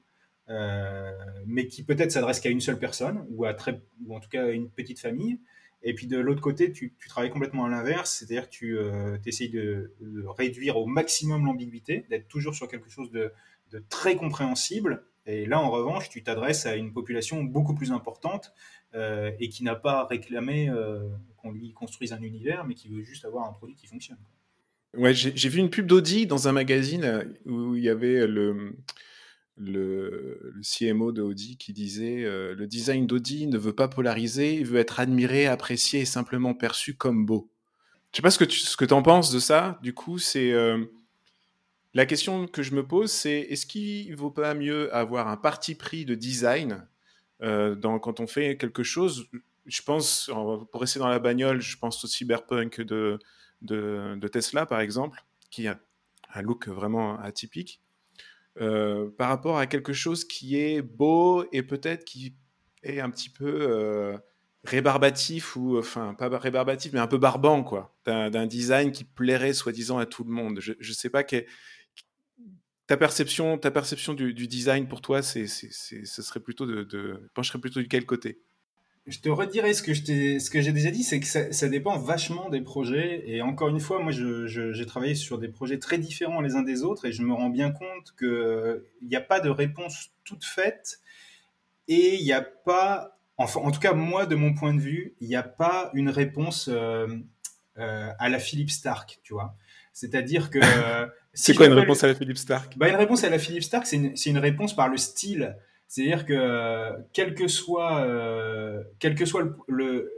euh, 0.48 1.10
mais 1.46 1.66
qui 1.66 1.82
peut-être 1.82 2.12
s'adresse 2.12 2.38
qu'à 2.38 2.48
une 2.48 2.60
seule 2.60 2.78
personne, 2.78 3.26
ou, 3.30 3.44
à 3.44 3.54
très, 3.54 3.82
ou 4.06 4.14
en 4.14 4.20
tout 4.20 4.28
cas 4.28 4.44
à 4.44 4.50
une 4.50 4.70
petite 4.70 5.00
famille. 5.00 5.40
Et 5.82 5.94
puis 5.94 6.06
de 6.06 6.16
l'autre 6.16 6.40
côté, 6.40 6.70
tu, 6.70 6.94
travailles 7.08 7.30
complètement 7.30 7.64
à 7.64 7.68
l'inverse, 7.68 8.12
c'est-à-dire 8.12 8.48
tu 8.48 8.78
euh, 8.78 9.18
essayes 9.26 9.50
de, 9.50 9.92
réduire 10.38 10.76
au 10.76 10.86
maximum 10.86 11.44
l'ambiguïté, 11.44 12.06
d'être 12.08 12.28
toujours 12.28 12.54
sur 12.54 12.68
quelque 12.68 12.88
chose 12.88 13.10
de, 13.10 13.32
de 13.72 13.82
très 13.88 14.14
compréhensible. 14.14 15.04
Et 15.26 15.44
là, 15.44 15.60
en 15.60 15.70
revanche, 15.70 16.08
tu 16.08 16.22
t'adresses 16.22 16.66
à 16.66 16.76
une 16.76 16.92
population 16.92 17.42
beaucoup 17.42 17.74
plus 17.74 17.90
importante 17.90 18.52
euh, 18.94 19.32
et 19.40 19.48
qui 19.48 19.64
n'a 19.64 19.74
pas 19.74 20.06
réclamé 20.06 20.68
euh, 20.68 21.00
qu'on 21.36 21.50
lui 21.50 21.72
construise 21.72 22.12
un 22.12 22.22
univers, 22.22 22.64
mais 22.64 22.74
qui 22.74 22.88
veut 22.88 23.02
juste 23.02 23.24
avoir 23.24 23.48
un 23.48 23.52
produit 23.52 23.74
qui 23.74 23.88
fonctionne. 23.88 24.18
Ouais, 24.96 25.12
j'ai 25.12 25.48
vu 25.48 25.58
une 25.58 25.70
pub 25.70 25.86
d'Audi 25.86 26.26
dans 26.26 26.46
un 26.46 26.52
magazine 26.52 27.02
euh, 27.02 27.24
où 27.44 27.74
il 27.74 27.82
y 27.82 27.88
avait 27.88 28.24
le, 28.28 28.76
CMO 30.62 31.10
d'Audi 31.10 31.56
qui 31.56 31.72
disait 31.72 32.22
le 32.22 32.66
design 32.66 33.06
d'Audi 33.06 33.48
ne 33.48 33.58
veut 33.58 33.72
pas 33.72 33.88
polariser, 33.88 34.54
il 34.54 34.66
veut 34.66 34.78
être 34.78 35.00
admiré, 35.00 35.46
apprécié 35.46 36.00
et 36.00 36.04
simplement 36.04 36.54
perçu 36.54 36.94
comme 36.94 37.26
beau. 37.26 37.50
Je 38.12 38.18
sais 38.18 38.22
pas 38.22 38.30
ce 38.30 38.38
que 38.38 38.44
tu 38.44 38.60
ce 38.60 38.76
que 38.76 38.92
en 38.92 39.02
penses 39.02 39.32
de 39.32 39.38
ça. 39.40 39.78
Du 39.82 39.92
coup, 39.92 40.18
c'est 40.18 40.52
la 41.94 42.06
question 42.06 42.48
que 42.48 42.62
je 42.62 42.74
me 42.74 42.84
pose, 42.84 43.12
c'est 43.12 43.40
est-ce 43.40 43.66
qu'il 43.66 44.14
vaut 44.16 44.30
pas 44.30 44.54
mieux 44.54 44.94
avoir 44.94 45.28
un 45.28 45.36
parti 45.36 45.76
pris 45.76 46.04
de 46.04 46.16
design 46.16 46.84
euh, 47.42 47.76
quand 47.98 48.20
on 48.20 48.26
fait 48.26 48.56
quelque 48.56 48.82
chose, 48.82 49.28
je 49.66 49.82
pense, 49.82 50.30
pour 50.70 50.80
rester 50.80 50.98
dans 50.98 51.08
la 51.08 51.18
bagnole, 51.18 51.60
je 51.60 51.76
pense 51.76 52.04
au 52.04 52.06
cyberpunk 52.06 52.80
de, 52.80 53.18
Tesla, 54.32 54.66
par 54.66 54.80
exemple, 54.80 55.22
qui 55.50 55.66
a 55.68 55.78
un 56.34 56.42
look 56.42 56.68
vraiment 56.68 57.18
atypique, 57.20 57.80
euh, 58.60 59.10
par 59.10 59.28
rapport 59.28 59.58
à 59.58 59.66
quelque 59.66 59.92
chose 59.92 60.24
qui 60.24 60.56
est 60.56 60.82
beau 60.82 61.44
et 61.52 61.62
peut-être 61.62 62.04
qui 62.04 62.34
est 62.82 63.00
un 63.00 63.10
petit 63.10 63.30
peu, 63.30 63.66
euh, 63.68 64.16
rébarbatif 64.64 65.56
ou 65.56 65.78
enfin 65.78 66.14
pas 66.14 66.28
rébarbatif 66.38 66.94
mais 66.94 66.98
un 66.98 67.06
peu 67.06 67.18
barbant 67.18 67.62
quoi 67.62 67.94
d'un 68.06 68.46
design 68.46 68.92
qui 68.92 69.04
plairait 69.04 69.52
soi-disant 69.52 69.98
à 69.98 70.06
tout 70.06 70.24
le 70.24 70.30
monde. 70.30 70.60
Je 70.60 70.72
ne 70.72 70.94
sais 70.94 71.10
pas 71.10 71.22
que, 71.22 71.44
ta 72.86 72.96
perception 72.96 73.58
ta 73.58 73.70
perception 73.70 74.14
du, 74.14 74.32
design 74.32 74.86
pour 74.88 75.00
toi 75.00 75.22
c'est 75.22 75.46
ce 75.46 76.22
serait 76.22 76.40
plutôt 76.40 76.66
de, 76.66 76.84
de 76.84 77.30
pencherait 77.34 77.58
plutôt 77.58 77.80
du 77.80 77.88
quel 77.88 78.06
côté? 78.06 78.40
Je 79.06 79.18
te 79.18 79.28
redirai 79.28 79.74
ce 79.74 79.82
que 79.82 79.92
je 79.92 80.38
ce 80.38 80.48
que 80.48 80.62
j'ai 80.62 80.72
déjà 80.72 80.90
dit, 80.90 81.02
c'est 81.02 81.20
que 81.20 81.26
ça, 81.26 81.68
dépend 81.68 81.98
vachement 81.98 82.48
des 82.48 82.62
projets. 82.62 83.22
Et 83.26 83.42
encore 83.42 83.68
une 83.68 83.80
fois, 83.80 84.02
moi, 84.02 84.12
j'ai 84.12 84.86
travaillé 84.86 85.14
sur 85.14 85.38
des 85.38 85.48
projets 85.48 85.78
très 85.78 85.98
différents 85.98 86.40
les 86.40 86.54
uns 86.54 86.62
des 86.62 86.82
autres, 86.82 87.04
et 87.04 87.12
je 87.12 87.22
me 87.22 87.34
rends 87.34 87.50
bien 87.50 87.70
compte 87.70 88.14
que 88.16 88.86
il 89.02 89.08
n'y 89.08 89.16
a 89.16 89.20
pas 89.20 89.40
de 89.40 89.50
réponse 89.50 90.12
toute 90.24 90.44
faite, 90.44 91.00
et 91.86 92.14
il 92.14 92.24
n'y 92.24 92.32
a 92.32 92.40
pas, 92.40 93.18
enfin, 93.36 93.60
en 93.60 93.70
tout 93.70 93.80
cas 93.80 93.92
moi, 93.92 94.24
de 94.24 94.36
mon 94.36 94.54
point 94.54 94.72
de 94.72 94.80
vue, 94.80 95.14
il 95.20 95.28
n'y 95.28 95.36
a 95.36 95.42
pas 95.42 95.90
une 95.92 96.08
réponse 96.08 96.70
euh, 96.72 97.06
euh, 97.76 98.10
à 98.18 98.28
la 98.30 98.38
Philippe 98.38 98.70
Stark, 98.70 99.20
tu 99.22 99.34
vois. 99.34 99.54
C'est-à-dire 99.92 100.48
que 100.48 100.60
c'est 101.34 101.54
quoi 101.54 101.66
une 101.66 101.72
réponse 101.72 102.04
à 102.04 102.06
la 102.06 102.14
Philippe 102.14 102.38
Stark? 102.38 102.76
Bah, 102.76 102.88
une 102.88 102.96
réponse 102.96 103.24
à 103.24 103.30
la 103.30 103.38
Philippe 103.38 103.64
Stark, 103.64 103.86
c'est 103.86 103.96
une, 103.96 104.14
une 104.26 104.38
réponse 104.38 104.74
par 104.74 104.88
le 104.88 104.96
style. 104.96 105.56
C'est-à-dire 105.88 106.24
que 106.24 106.90
quel 107.12 107.34
que 107.34 107.46
soit, 107.46 108.00
euh, 108.00 108.82
quel 108.98 109.14
que 109.14 109.24
soit 109.24 109.44
le, 109.68 110.10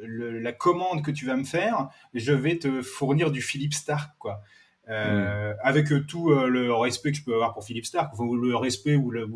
la 0.00 0.52
commande 0.52 1.04
que 1.04 1.10
tu 1.10 1.26
vas 1.26 1.36
me 1.36 1.44
faire, 1.44 1.88
je 2.12 2.32
vais 2.32 2.58
te 2.58 2.82
fournir 2.82 3.30
du 3.30 3.40
Philippe 3.40 3.74
Stark, 3.74 4.12
quoi. 4.18 4.42
Euh, 4.88 5.52
mm. 5.52 5.56
Avec 5.62 5.88
tout 6.06 6.30
euh, 6.30 6.48
le 6.48 6.72
respect 6.74 7.12
que 7.12 7.18
je 7.18 7.24
peux 7.24 7.34
avoir 7.34 7.54
pour 7.54 7.64
Philippe 7.64 7.86
Stark, 7.86 8.18
ou 8.18 8.36
le 8.36 8.56
respect 8.56 8.96
ou, 8.96 9.10
le, 9.10 9.26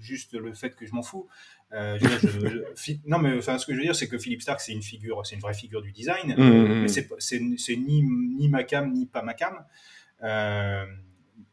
juste 0.00 0.34
le 0.34 0.52
fait 0.54 0.74
que 0.76 0.86
je 0.86 0.92
m'en 0.92 1.02
fous. 1.02 1.26
non, 1.72 3.18
mais 3.18 3.36
enfin, 3.36 3.58
ce 3.58 3.66
que 3.66 3.72
je 3.72 3.78
veux 3.78 3.84
dire, 3.84 3.96
c'est 3.96 4.08
que 4.08 4.18
Philippe 4.18 4.42
Stark, 4.42 4.60
c'est 4.60 4.72
une 4.72 4.82
figure, 4.82 5.26
c'est 5.26 5.34
une 5.34 5.40
vraie 5.40 5.54
figure 5.54 5.82
du 5.82 5.92
design. 5.92 6.34
Mm, 6.36 6.42
mm, 6.42 6.82
mais 6.82 6.88
c'est 6.88 7.76
ni, 7.76 8.02
ni 8.02 8.48
ma 8.48 8.64
cam, 8.64 8.92
ni 8.92 9.06
pas 9.06 9.22
ma 9.22 9.34
cam. 9.34 9.64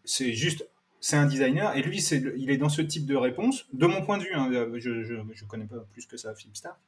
c'est 0.03 0.33
juste 0.33 0.67
c'est 1.01 1.17
un 1.17 1.27
designer, 1.27 1.77
et 1.77 1.83
lui, 1.83 2.03
il 2.35 2.49
est 2.49 2.57
dans 2.57 2.69
ce 2.69 2.81
type 2.81 3.05
de 3.05 3.15
réponse, 3.15 3.67
de 3.73 3.85
mon 3.85 4.03
point 4.03 4.17
de 4.17 4.23
vue, 4.23 4.33
hein, 4.33 4.49
je 4.73 4.89
ne 4.89 5.47
connais 5.47 5.67
pas 5.67 5.85
plus 5.91 6.07
que 6.07 6.17
ça 6.17 6.33
Philippe 6.33 6.57
Stark, 6.57 6.79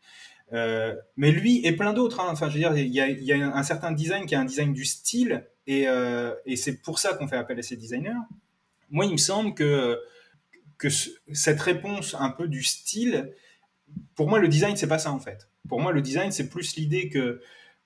euh, 0.53 0.95
mais 1.17 1.31
lui 1.31 1.65
et 1.65 1.73
plein 1.73 1.93
d'autres, 1.93 2.21
hein. 2.21 2.27
enfin 2.29 2.47
je 2.49 2.53
veux 2.53 2.59
dire, 2.59 2.77
il 2.77 2.87
y, 2.87 3.01
a, 3.01 3.09
il 3.09 3.23
y, 3.23 3.33
a, 3.33 3.55
un 3.55 3.63
certain 3.63 3.91
design 3.91 4.25
qui 4.25 4.33
est 4.33 4.37
un 4.37 4.45
design 4.45 4.73
du 4.73 4.85
style, 4.85 5.45
et, 5.65 5.87
euh, 5.87 6.33
et 6.45 6.55
c'est 6.55 6.77
pour 6.81 6.99
ça 6.99 7.13
qu'on 7.13 7.27
fait 7.27 7.35
appel 7.35 7.59
à 7.59 7.61
ces 7.61 7.75
designers. 7.75 8.13
Moi, 8.89 9.05
il 9.05 9.11
me 9.11 9.17
semble 9.17 9.53
que, 9.53 9.99
que 10.77 10.87
cette 11.33 11.59
réponse 11.59 12.15
un 12.17 12.29
peu 12.29 12.47
du 12.47 12.63
style, 12.63 13.33
pour 14.15 14.29
moi, 14.29 14.39
le 14.39 14.47
design, 14.47 14.77
c'est 14.77 14.87
pas 14.87 14.99
ça 14.99 15.11
en 15.11 15.19
fait. 15.19 15.49
Pour 15.67 15.81
moi, 15.81 15.91
le 15.91 16.01
design, 16.01 16.31
c'est 16.31 16.47
plus 16.47 16.75
l'idée 16.77 17.09
que 17.09 17.41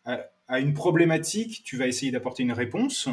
à 0.05 0.59
une 0.59 0.73
problématique, 0.73 1.63
tu 1.63 1.77
vas 1.77 1.87
essayer 1.87 2.11
d'apporter 2.11 2.43
une 2.43 2.51
réponse, 2.51 3.07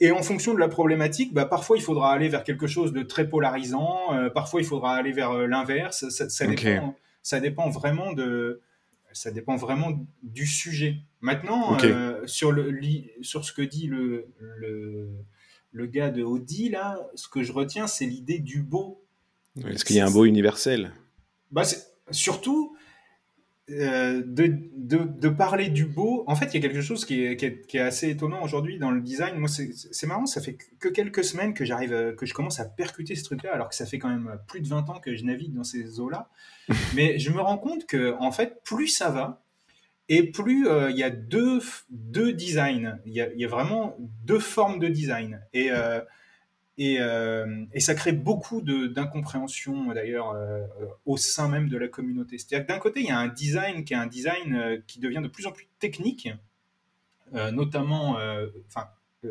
et 0.00 0.10
en 0.10 0.22
fonction 0.22 0.52
de 0.54 0.58
la 0.58 0.68
problématique, 0.68 1.32
bah, 1.32 1.46
parfois 1.46 1.76
il 1.76 1.82
faudra 1.82 2.12
aller 2.12 2.28
vers 2.28 2.42
quelque 2.42 2.66
chose 2.66 2.92
de 2.92 3.02
très 3.02 3.28
polarisant, 3.28 4.12
euh, 4.12 4.28
parfois 4.28 4.60
il 4.60 4.66
faudra 4.66 4.96
aller 4.96 5.12
vers 5.12 5.32
l'inverse. 5.46 6.08
Ça, 6.08 6.28
ça, 6.28 6.46
dépend, 6.46 6.96
ça, 7.22 7.40
dépend, 7.40 7.70
vraiment 7.70 8.12
de, 8.12 8.60
ça 9.14 9.30
dépend 9.30 9.56
vraiment 9.56 10.06
du 10.22 10.46
sujet. 10.46 10.96
Maintenant, 11.20 11.78
euh, 11.82 12.26
sur, 12.26 12.52
le, 12.52 12.78
sur 13.22 13.44
ce 13.44 13.52
que 13.52 13.62
dit 13.62 13.86
le, 13.86 14.26
le, 14.38 15.08
le, 15.72 15.86
gars 15.86 16.10
de 16.10 16.22
Audi, 16.22 16.68
là, 16.68 16.98
ce 17.14 17.28
que 17.28 17.42
je 17.42 17.52
retiens, 17.52 17.86
c'est 17.86 18.06
l'idée 18.06 18.40
du 18.40 18.62
beau. 18.62 19.02
Est-ce 19.64 19.84
qu'il 19.84 19.96
y 19.96 20.00
a 20.00 20.06
un 20.06 20.10
beau 20.10 20.24
universel? 20.24 20.92
Bah, 21.50 21.62
Surtout, 22.10 22.76
euh, 23.70 24.22
de, 24.26 24.58
de, 24.76 24.98
de, 25.04 25.28
parler 25.30 25.70
du 25.70 25.86
beau, 25.86 26.24
en 26.26 26.36
fait, 26.36 26.52
il 26.52 26.54
y 26.54 26.58
a 26.58 26.60
quelque 26.60 26.82
chose 26.82 27.06
qui 27.06 27.24
est, 27.24 27.36
qui 27.36 27.46
est, 27.46 27.66
qui 27.66 27.78
est 27.78 27.80
assez 27.80 28.10
étonnant 28.10 28.42
aujourd'hui 28.42 28.78
dans 28.78 28.90
le 28.90 29.00
design. 29.00 29.38
Moi, 29.38 29.48
c'est 29.48 30.06
marrant, 30.06 30.26
ça 30.26 30.42
fait 30.42 30.58
que 30.78 30.88
quelques 30.88 31.24
semaines 31.24 31.54
que 31.54 31.64
j'arrive, 31.64 31.94
euh, 31.94 32.14
que 32.14 32.26
je 32.26 32.34
commence 32.34 32.60
à 32.60 32.66
percuter 32.66 33.16
ce 33.16 33.24
truc-là, 33.24 33.54
alors 33.54 33.70
que 33.70 33.74
ça 33.74 33.86
fait 33.86 33.98
quand 33.98 34.10
même 34.10 34.38
plus 34.48 34.60
de 34.60 34.68
20 34.68 34.90
ans 34.90 35.00
que 35.00 35.16
je 35.16 35.24
navigue 35.24 35.54
dans 35.54 35.64
ces 35.64 35.98
eaux-là. 35.98 36.28
Mais 36.94 37.18
je 37.18 37.30
me 37.30 37.40
rends 37.40 37.56
compte 37.56 37.86
que, 37.86 38.14
en 38.20 38.32
fait, 38.32 38.62
plus 38.64 38.88
ça 38.88 39.08
va, 39.08 39.42
et 40.10 40.30
plus 40.30 40.68
euh, 40.68 40.90
il 40.90 40.98
y 40.98 41.02
a 41.02 41.08
deux, 41.08 41.60
deux 41.88 42.34
designs. 42.34 42.98
Il 43.06 43.14
y 43.14 43.22
a, 43.22 43.32
y 43.32 43.46
a, 43.46 43.48
vraiment 43.48 43.96
deux 44.24 44.40
formes 44.40 44.78
de 44.78 44.88
design. 44.88 45.40
Et 45.54 45.70
et, 46.76 46.96
euh, 47.00 47.64
et, 47.72 47.80
ça 47.80 47.94
crée 47.94 48.12
beaucoup 48.12 48.60
d'incompréhension 48.60 49.92
d'ailleurs 49.92 50.30
euh, 50.30 50.66
au 51.06 51.16
sein 51.16 51.48
même 51.48 51.68
de 51.68 51.76
la 51.76 51.86
communauté. 51.86 52.36
C'est-à-dire 52.36 52.66
que 52.66 52.72
d'un 52.72 52.80
côté, 52.80 53.00
il 53.00 53.06
y 53.06 53.10
a 53.10 53.18
un 53.18 53.28
design 53.28 53.84
qui 53.84 53.92
est 53.92 53.96
un 53.96 54.08
design 54.08 54.54
euh, 54.54 54.80
qui 54.86 54.98
devient 54.98 55.20
de 55.22 55.28
plus 55.28 55.46
en 55.46 55.52
plus 55.52 55.68
technique, 55.78 56.28
notamment, 57.52 58.16
enfin, 58.68 58.86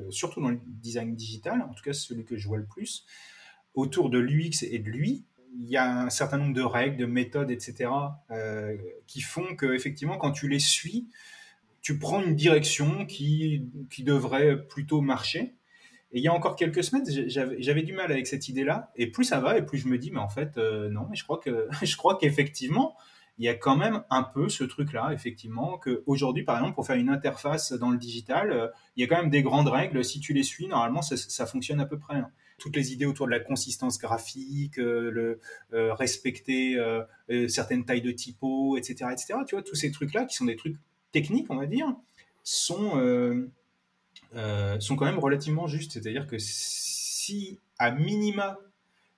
surtout 0.10 0.41
dans 0.41 0.50
le 0.50 0.60
design 0.66 1.16
digital, 1.16 1.62
en 1.62 1.74
tout 1.74 1.84
cas 1.84 1.94
celui 1.94 2.26
que 2.26 2.36
je 2.36 2.50
vois 2.50 2.58
le 2.58 2.66
plus, 2.66 3.06
autour 3.76 4.10
de 4.10 4.20
l'UX 4.20 4.64
et 4.64 4.80
de 4.80 4.89
l'UI. 4.89 5.24
Il 5.58 5.70
y 5.70 5.78
a 5.78 6.02
un 6.02 6.10
certain 6.10 6.38
nombre 6.38 6.54
de 6.54 6.62
règles, 6.62 6.98
de 6.98 7.06
méthodes, 7.06 7.50
etc., 7.50 7.89
qui 9.08 9.22
font 9.22 9.56
que 9.56 9.74
effectivement, 9.74 10.18
quand 10.18 10.32
tu 10.32 10.50
les 10.50 10.60
suis, 10.60 11.08
tu 11.82 11.98
prends 11.98 12.22
une 12.22 12.36
direction 12.36 13.06
qui, 13.06 13.70
qui 13.89 14.04
devrait 14.04 14.68
plutôt 14.68 15.00
marcher. 15.00 15.56
Et 16.14 16.20
il 16.20 16.24
y 16.24 16.28
a 16.28 16.34
encore 16.34 16.55
quelques 16.55 16.84
semaines, 16.84 17.05
j'avais 17.28 17.82
du 17.82 17.91
mal 17.91 18.11
avec 18.11 18.28
cette 18.28 18.47
idée-là. 18.47 18.91
Et 18.95 19.07
plus 19.07 19.26
ça 19.26 19.39
va, 19.39 19.57
et 19.57 19.66
plus 19.66 19.80
je 19.80 19.88
me 19.88 19.97
dis, 19.97 20.11
mais 20.11 20.20
en 20.20 20.30
fait, 20.30 20.57
euh, 20.57 20.88
non, 20.89 21.07
je 21.11 21.24
crois 21.24 21.39
que 21.39 21.68
je 21.82 21.97
crois 21.97 22.20
qu'effectivement, 22.20 22.95
il 23.39 23.45
y 23.45 23.49
a 23.49 23.55
quand 23.55 23.76
même 23.76 24.03
un 24.11 24.22
peu 24.22 24.47
ce 24.47 24.64
truc-là, 24.64 25.09
effectivement, 25.11 25.80
qu'aujourd'hui, 25.80 26.43
par 26.43 26.57
exemple, 26.57 26.76
pour 26.76 26.86
faire 26.86 26.97
une 26.97 27.09
interface 27.09 27.74
dans 27.74 27.89
le 27.89 27.97
digital, 27.97 28.51
euh, 28.51 28.68
il 28.95 29.01
y 29.01 29.03
a 29.03 29.07
quand 29.07 29.20
même 29.20 29.32
des 29.32 29.41
grandes 29.41 29.70
règles. 29.70 30.05
Si 30.05 30.20
tu 30.20 30.34
les 30.34 30.43
suis, 30.43 30.68
normalement, 30.68 31.01
ça, 31.01 31.45
fonctionne 31.47 31.80
à 31.80 31.88
peu 31.88 31.97
près. 31.97 32.18
Hein. 32.18 32.30
Toutes 32.59 32.76
les 32.76 32.93
idées 32.93 33.07
autour 33.07 33.26
de 33.26 33.32
la 33.32 33.39
consistance 33.39 33.97
graphique, 33.97 34.78
euh, 34.78 35.09
le 35.09 35.39
respecter 35.93 36.78
certaines 37.47 37.86
tailles 37.86 38.03
de 38.03 38.11
typos, 38.11 38.78
etc., 38.78 39.09
etc. 39.11 39.34
Tu 39.47 39.55
vois, 39.55 39.64
tous 39.64 39.74
ces 39.74 39.91
trucs-là, 39.91 40.26
qui 40.26 40.36
sont 40.36 40.45
des 40.45 40.55
trucs 40.55 40.78
techniques, 41.11 41.47
on 41.49 41.55
va 41.55 41.66
dire, 41.66 41.88
sont 42.43 42.99
euh, 44.36 44.80
sont 44.80 44.96
quand 44.96 45.06
même 45.06 45.20
relativement 45.20 45.68
justes. 45.68 45.94
C'est-à-dire 45.94 46.26
que 46.28 46.38
si 46.40 47.60
à 47.78 47.92
minima 47.92 48.58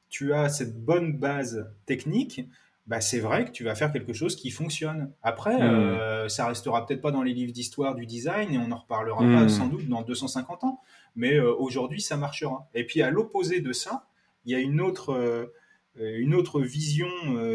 tu 0.09 0.33
as 0.33 0.49
cette 0.49 0.77
bonne 0.83 1.13
base 1.17 1.69
technique, 1.85 2.41
bah 2.87 3.01
c'est 3.01 3.19
vrai 3.19 3.45
que 3.45 3.51
tu 3.51 3.63
vas 3.63 3.75
faire 3.75 3.91
quelque 3.91 4.13
chose 4.13 4.35
qui 4.35 4.51
fonctionne. 4.51 5.11
Après, 5.23 5.57
hmm. 5.57 5.61
euh, 5.61 6.29
ça 6.29 6.47
restera 6.47 6.85
peut-être 6.85 7.01
pas 7.01 7.11
dans 7.11 7.23
les 7.23 7.33
livres 7.33 7.53
d'histoire 7.53 7.95
du 7.95 8.05
design 8.05 8.53
et 8.53 8.57
on 8.57 8.71
en 8.71 8.77
reparlera 8.77 9.19
pas 9.19 9.45
hmm. 9.45 9.49
sans 9.49 9.67
doute 9.67 9.87
dans 9.87 10.01
250 10.01 10.63
ans, 10.65 10.81
mais 11.15 11.35
euh, 11.35 11.53
aujourd'hui 11.55 12.01
ça 12.01 12.17
marchera. 12.17 12.69
Et 12.73 12.85
puis 12.85 13.01
à 13.01 13.09
l'opposé 13.09 13.61
de 13.61 13.71
ça, 13.73 14.07
il 14.45 14.51
y 14.51 14.55
a 14.55 14.59
une 14.59 14.79
autre, 14.79 15.49
une 15.97 16.35
autre 16.35 16.61
vision 16.61 17.07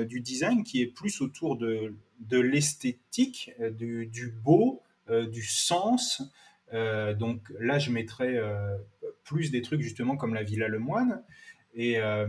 du 0.08 0.20
design 0.20 0.64
qui 0.64 0.82
est 0.82 0.88
plus 0.88 1.20
autour 1.20 1.56
de, 1.56 1.94
de 2.18 2.40
l'esthétique, 2.40 3.52
du, 3.78 4.06
du, 4.06 4.34
beau, 4.42 4.82
du 5.08 5.44
sens, 5.44 6.20
euh, 6.72 7.14
donc 7.14 7.40
là, 7.58 7.78
je 7.78 7.90
mettrais 7.90 8.36
euh, 8.36 8.76
plus 9.24 9.50
des 9.50 9.62
trucs 9.62 9.80
justement 9.80 10.16
comme 10.16 10.34
la 10.34 10.42
Villa 10.42 10.68
Lemoine. 10.68 11.22
Et 11.74 11.98
euh, 11.98 12.28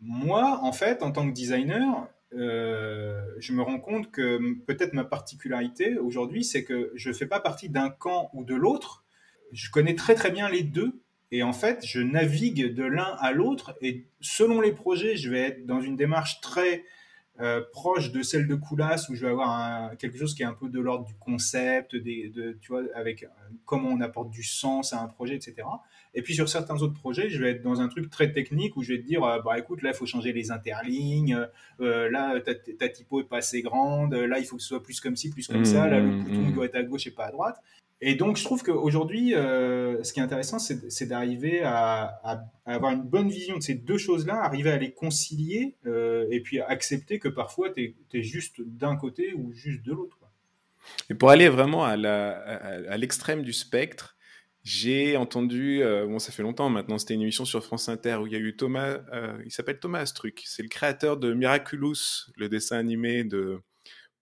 moi, 0.00 0.60
en 0.62 0.72
fait, 0.72 1.02
en 1.02 1.10
tant 1.10 1.28
que 1.28 1.34
designer, 1.34 2.08
je 2.32 3.52
me 3.52 3.62
rends 3.62 3.80
compte 3.80 4.10
que 4.10 4.54
peut-être 4.66 4.92
ma 4.92 5.04
particularité 5.04 5.98
aujourd'hui, 5.98 6.44
c'est 6.44 6.64
que 6.64 6.92
je 6.94 7.08
ne 7.08 7.14
fais 7.14 7.26
pas 7.26 7.40
partie 7.40 7.68
d'un 7.68 7.90
camp 7.90 8.30
ou 8.34 8.44
de 8.44 8.54
l'autre. 8.54 9.04
Je 9.52 9.70
connais 9.70 9.94
très 9.94 10.14
très 10.14 10.30
bien 10.30 10.48
les 10.48 10.62
deux. 10.62 11.00
Et 11.30 11.42
en 11.42 11.52
fait, 11.52 11.84
je 11.84 12.00
navigue 12.00 12.74
de 12.74 12.84
l'un 12.84 13.16
à 13.18 13.32
l'autre. 13.32 13.76
Et 13.82 14.06
selon 14.20 14.60
les 14.60 14.72
projets, 14.72 15.16
je 15.16 15.30
vais 15.30 15.40
être 15.40 15.66
dans 15.66 15.80
une 15.80 15.96
démarche 15.96 16.40
très 16.40 16.84
euh, 17.40 17.62
proche 17.72 18.10
de 18.10 18.22
celle 18.22 18.48
de 18.48 18.54
Coulas 18.56 19.06
où 19.08 19.14
je 19.14 19.24
vais 19.24 19.30
avoir 19.30 19.96
quelque 19.96 20.18
chose 20.18 20.34
qui 20.34 20.42
est 20.42 20.46
un 20.46 20.54
peu 20.54 20.68
de 20.68 20.80
l'ordre 20.80 21.04
du 21.04 21.14
concept, 21.14 21.94
des, 21.94 22.30
de, 22.30 22.58
tu 22.60 22.72
vois, 22.72 22.82
avec 22.94 23.22
euh, 23.22 23.28
comment 23.64 23.90
on 23.90 24.00
apporte 24.00 24.30
du 24.30 24.42
sens 24.42 24.92
à 24.92 25.00
un 25.00 25.06
projet, 25.06 25.36
etc. 25.36 25.56
Et 26.14 26.22
puis 26.22 26.34
sur 26.34 26.48
certains 26.48 26.82
autres 26.82 26.94
projets, 26.94 27.28
je 27.28 27.40
vais 27.40 27.50
être 27.52 27.62
dans 27.62 27.80
un 27.80 27.86
truc 27.86 28.10
très 28.10 28.32
technique 28.32 28.76
où 28.76 28.82
je 28.82 28.94
vais 28.94 29.00
te 29.00 29.06
dire, 29.06 29.22
euh, 29.22 29.40
bah 29.40 29.56
écoute, 29.56 29.82
là 29.82 29.90
il 29.90 29.96
faut 29.96 30.06
changer 30.06 30.32
les 30.32 30.50
interlignes, 30.50 31.46
là 31.78 32.40
ta, 32.40 32.54
ta, 32.54 32.88
typo 32.88 33.20
est 33.20 33.28
pas 33.28 33.38
assez 33.38 33.62
grande, 33.62 34.14
là 34.14 34.40
il 34.40 34.44
faut 34.44 34.56
que 34.56 34.62
ce 34.62 34.68
soit 34.68 34.82
plus 34.82 35.00
comme 35.00 35.14
ci, 35.14 35.30
plus 35.30 35.46
comme 35.46 35.64
ça, 35.64 35.86
là 35.86 36.00
le 36.00 36.08
mmh, 36.08 36.24
bouton 36.24 36.40
mmh. 36.40 36.52
doit 36.52 36.64
être 36.64 36.76
à 36.76 36.82
gauche 36.82 37.06
et 37.06 37.12
pas 37.12 37.26
à 37.26 37.30
droite. 37.30 37.62
Et 38.00 38.14
donc, 38.14 38.36
je 38.36 38.44
trouve 38.44 38.62
qu'aujourd'hui, 38.62 39.34
euh, 39.34 40.02
ce 40.04 40.12
qui 40.12 40.20
est 40.20 40.22
intéressant, 40.22 40.58
c'est 40.60 41.06
d'arriver 41.06 41.62
à, 41.64 42.20
avoir 42.64 42.92
une 42.92 43.02
bonne 43.02 43.28
vision 43.28 43.56
de 43.56 43.62
ces 43.62 43.74
deux 43.74 43.98
choses-là, 43.98 44.40
arriver 44.42 44.70
à 44.70 44.76
les 44.76 44.92
concilier 44.92 45.74
euh, 45.86 46.26
et 46.30 46.40
puis 46.40 46.60
accepter 46.60 47.18
que 47.18 47.28
parfois, 47.28 47.70
tu 47.70 47.96
es, 48.12 48.22
juste 48.22 48.60
d'un 48.60 48.96
côté 48.96 49.34
ou 49.34 49.52
juste 49.52 49.82
de 49.82 49.92
l'autre. 49.92 50.18
Et 51.10 51.14
pour 51.14 51.30
aller 51.30 51.48
vraiment 51.48 51.84
à 51.84 52.96
l'extrême 52.96 53.42
du 53.42 53.52
spectre, 53.52 54.16
j'ai 54.62 55.16
entendu, 55.16 55.82
euh, 55.82 56.06
bon, 56.06 56.20
ça 56.20 56.30
fait 56.30 56.42
longtemps 56.42 56.68
maintenant, 56.68 56.98
c'était 56.98 57.14
une 57.14 57.22
émission 57.22 57.44
sur 57.44 57.64
France 57.64 57.88
Inter 57.88 58.16
où 58.16 58.26
il 58.26 58.32
y 58.32 58.36
a 58.36 58.38
eu 58.38 58.54
Thomas, 58.54 58.98
il 59.44 59.50
s'appelle 59.50 59.80
Thomas 59.80 60.00
Astruc, 60.00 60.42
c'est 60.46 60.62
le 60.62 60.68
créateur 60.68 61.16
de 61.16 61.32
Miraculous, 61.32 62.30
le 62.36 62.48
dessin 62.48 62.78
animé 62.78 63.24
de 63.24 63.60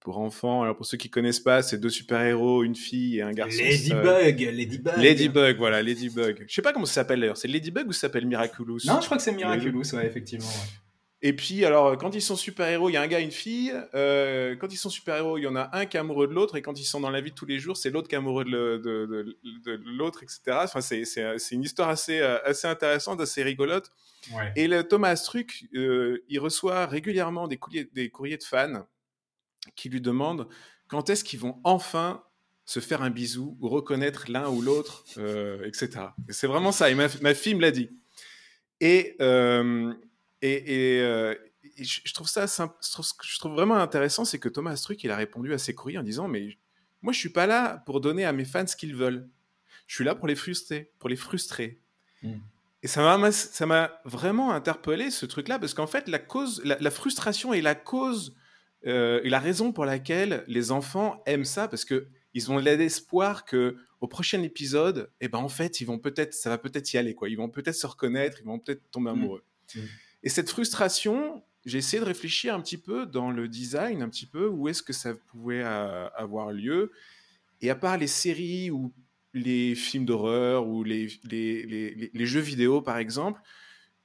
pour 0.07 0.19
enfants. 0.19 0.63
Alors 0.63 0.77
pour 0.77 0.87
ceux 0.87 0.97
qui 0.97 1.11
connaissent 1.11 1.41
pas, 1.41 1.63
c'est 1.63 1.79
deux 1.79 1.91
super-héros, 1.91 2.63
une 2.63 2.77
fille 2.77 3.19
et 3.19 3.23
un 3.23 3.33
garçon. 3.33 3.61
Ladybug, 3.61 4.41
Ladybug. 4.55 4.93
Ladybug, 4.99 5.57
voilà, 5.59 5.83
Ladybug. 5.83 6.45
Je 6.47 6.55
sais 6.55 6.63
pas 6.63 6.73
comment 6.73 6.87
ça 6.87 6.95
s'appelle 6.95 7.19
d'ailleurs. 7.19 7.37
C'est 7.37 7.49
Ladybug 7.49 7.89
ou 7.89 7.93
ça 7.93 8.03
s'appelle 8.03 8.25
Miraculous? 8.25 8.79
Non, 8.87 9.01
je 9.01 9.07
crois 9.07 9.17
que 9.17 9.23
c'est 9.25 9.33
Miraculous, 9.33 9.83
ouais, 9.95 10.07
effectivement. 10.07 10.47
Et 11.23 11.33
puis, 11.33 11.65
alors, 11.65 11.99
quand 11.99 12.15
ils 12.15 12.23
sont 12.23 12.37
super-héros, 12.37 12.89
il 12.89 12.93
y 12.93 12.97
a 12.97 13.03
un 13.03 13.09
gars, 13.09 13.19
une 13.19 13.33
fille. 13.33 13.75
Euh, 13.95 14.55
quand 14.55 14.73
ils 14.73 14.77
sont 14.77 14.91
super-héros, 14.91 15.39
il 15.39 15.43
y 15.43 15.47
en 15.49 15.57
a 15.57 15.71
un 15.73 15.87
qui 15.87 15.97
est 15.97 16.01
amoureux 16.01 16.29
de 16.29 16.35
l'autre. 16.35 16.55
Et 16.55 16.63
quand 16.63 16.79
ils 16.79 16.85
sont 16.85 17.01
dans 17.01 17.11
la 17.11 17.21
vie 17.21 17.31
de 17.31 17.35
tous 17.35 17.47
les 17.47 17.59
jours, 17.59 17.77
c'est 17.77 17.91
l'autre 17.91 18.07
qui 18.07 18.15
est 18.15 18.19
amoureux 18.19 18.45
de, 18.45 18.77
de, 18.77 19.81
l'autre, 19.87 20.23
etc. 20.23 20.59
Enfin, 20.63 20.81
c'est 20.81 21.03
une 21.51 21.63
histoire 21.65 21.89
assez, 21.89 22.21
euh, 22.21 22.39
assez 22.45 22.69
intéressante, 22.69 23.21
assez 23.21 23.43
rigolote. 23.43 23.91
Et 24.55 24.69
le 24.69 24.85
Thomas 24.85 25.17
Truc, 25.17 25.65
euh, 25.75 26.23
il 26.29 26.39
reçoit 26.39 26.87
régulièrement 26.87 27.49
des 27.49 27.57
courriers, 27.57 27.91
des 27.93 28.09
courriers 28.09 28.37
de 28.37 28.45
fans 28.45 28.87
qui 29.75 29.89
lui 29.89 30.01
demandent 30.01 30.49
quand 30.89 31.11
est-ce 31.11 31.25
qu'ils 31.25 31.41
vont 31.41 31.61
enfin 31.65 32.23
se 32.65 32.81
faire 32.81 33.03
un 33.03 33.11
bisou 33.11 33.57
ou 33.61 33.69
reconnaître 33.69 34.25
l'un 34.29 34.49
ou 34.49 34.61
l'autre, 34.61 35.05
euh, 35.19 35.65
etc. 35.65 36.07
C'est 36.29 36.49
vraiment 36.49 36.73
ça. 36.73 36.91
Et 36.91 36.95
ma, 36.95 37.35
fille 37.35 37.55
me 37.55 37.61
l'a 37.61 37.71
dit. 37.71 37.91
Et, 38.81 39.17
euh, 39.21 39.95
et, 40.43 41.01
euh, 41.01 41.35
je, 41.79 42.13
trouve 42.13 42.29
ça, 42.29 42.47
ce 42.49 42.63
que 42.65 43.25
je 43.25 43.39
trouve 43.39 43.53
vraiment 43.53 43.77
intéressant, 43.77 44.25
c'est 44.25 44.41
que 44.41 44.49
Thomas 44.49 44.77
Truc, 44.77 45.03
il 45.05 45.11
a 45.11 45.17
répondu 45.17 45.55
à 45.55 45.59
ses 45.59 45.75
courriers 45.75 45.99
en 45.99 46.03
disant, 46.03 46.27
mais 46.27 46.59
moi, 47.03 47.13
je 47.13 47.19
suis 47.19 47.31
pas 47.31 47.47
là 47.47 47.83
pour 47.87 48.01
donner 48.01 48.25
à 48.25 48.33
mes 48.33 48.45
fans 48.45 48.67
ce 48.67 48.75
qu'ils 48.75 48.97
veulent. 48.97 49.29
Je 49.87 49.95
suis 49.95 50.05
là 50.05 50.17
pour 50.17 50.27
les 50.27 50.35
frustrer, 50.35 50.91
pour 50.99 51.09
les 51.09 51.17
frustrer. 51.17 51.81
Mmh. 52.23 52.35
Et 52.83 52.89
ça 52.89 53.17
m'a, 53.67 54.01
vraiment 54.05 54.53
interpellé 54.53 55.11
ce 55.11 55.25
truc-là, 55.25 55.61
parce 55.61 55.75
qu'en 55.75 55.87
fait, 55.87 56.09
la 56.09 56.19
cause, 56.19 56.63
la 56.65 56.91
frustration 56.91 57.55
est 57.55 57.61
la 57.61 57.77
cause 57.77 58.35
euh, 58.87 59.21
et 59.25 59.29
la 59.29 59.41
raison 59.41 59.73
pour 59.73 59.85
laquelle 59.85 60.45
les 60.47 60.71
enfants 60.71 61.23
aiment 61.27 61.45
ça, 61.45 61.69
parce 61.69 61.85
que 61.85 62.09
ils 62.35 62.51
ont 62.51 62.59
l'espoir 62.59 63.45
que 63.45 63.77
au 64.01 64.09
prochain 64.09 64.43
épisode, 64.43 65.11
eh 65.21 65.29
ben 65.29 65.39
en 65.39 65.49
fait, 65.49 65.81
ils 65.81 65.87
vont 65.87 65.99
peut-être, 65.99 66.35
ça 66.35 66.51
va 66.51 66.59
peut-être 66.59 66.93
y 66.93 66.99
aller 66.99 67.15
quoi. 67.15 67.29
Ils 67.31 67.37
vont 67.37 67.49
peut-être 67.49 67.75
se 67.75 67.87
reconnaître, 67.87 68.39
ils 68.41 68.45
vont 68.47 68.59
peut-être 68.59 68.83
tomber 68.91 69.11
mmh. 69.11 69.15
amoureux. 69.15 69.45
Mmh. 69.75 69.81
Et 70.23 70.29
cette 70.29 70.51
frustration, 70.51 71.43
j'ai 71.65 71.79
essayé 71.79 72.01
de 72.01 72.05
réfléchir 72.05 72.55
un 72.55 72.61
petit 72.61 72.79
peu 72.79 73.07
dans 73.07 73.31
le 73.31 73.49
design, 73.49 74.03
un 74.03 74.09
petit 74.09 74.27
peu 74.27 74.47
où 74.49 74.69
est-ce 74.69 74.83
que 74.83 74.93
ça 74.93 75.15
pouvait 75.15 75.63
euh, 75.65 76.09
avoir 76.11 76.53
lieu. 76.53 76.93
Et 77.63 77.71
à 77.71 77.75
part 77.75 77.97
les 77.97 78.07
séries 78.07 78.71
ou 78.71 78.93
les 79.35 79.75
films 79.75 80.05
d'horreur 80.05 80.67
ou 80.67 80.85
les, 80.85 81.09
les, 81.25 82.11
les, 82.13 82.27
jeux 82.27 82.41
vidéo 82.41 82.81
par 82.81 82.99
exemple, 82.99 83.41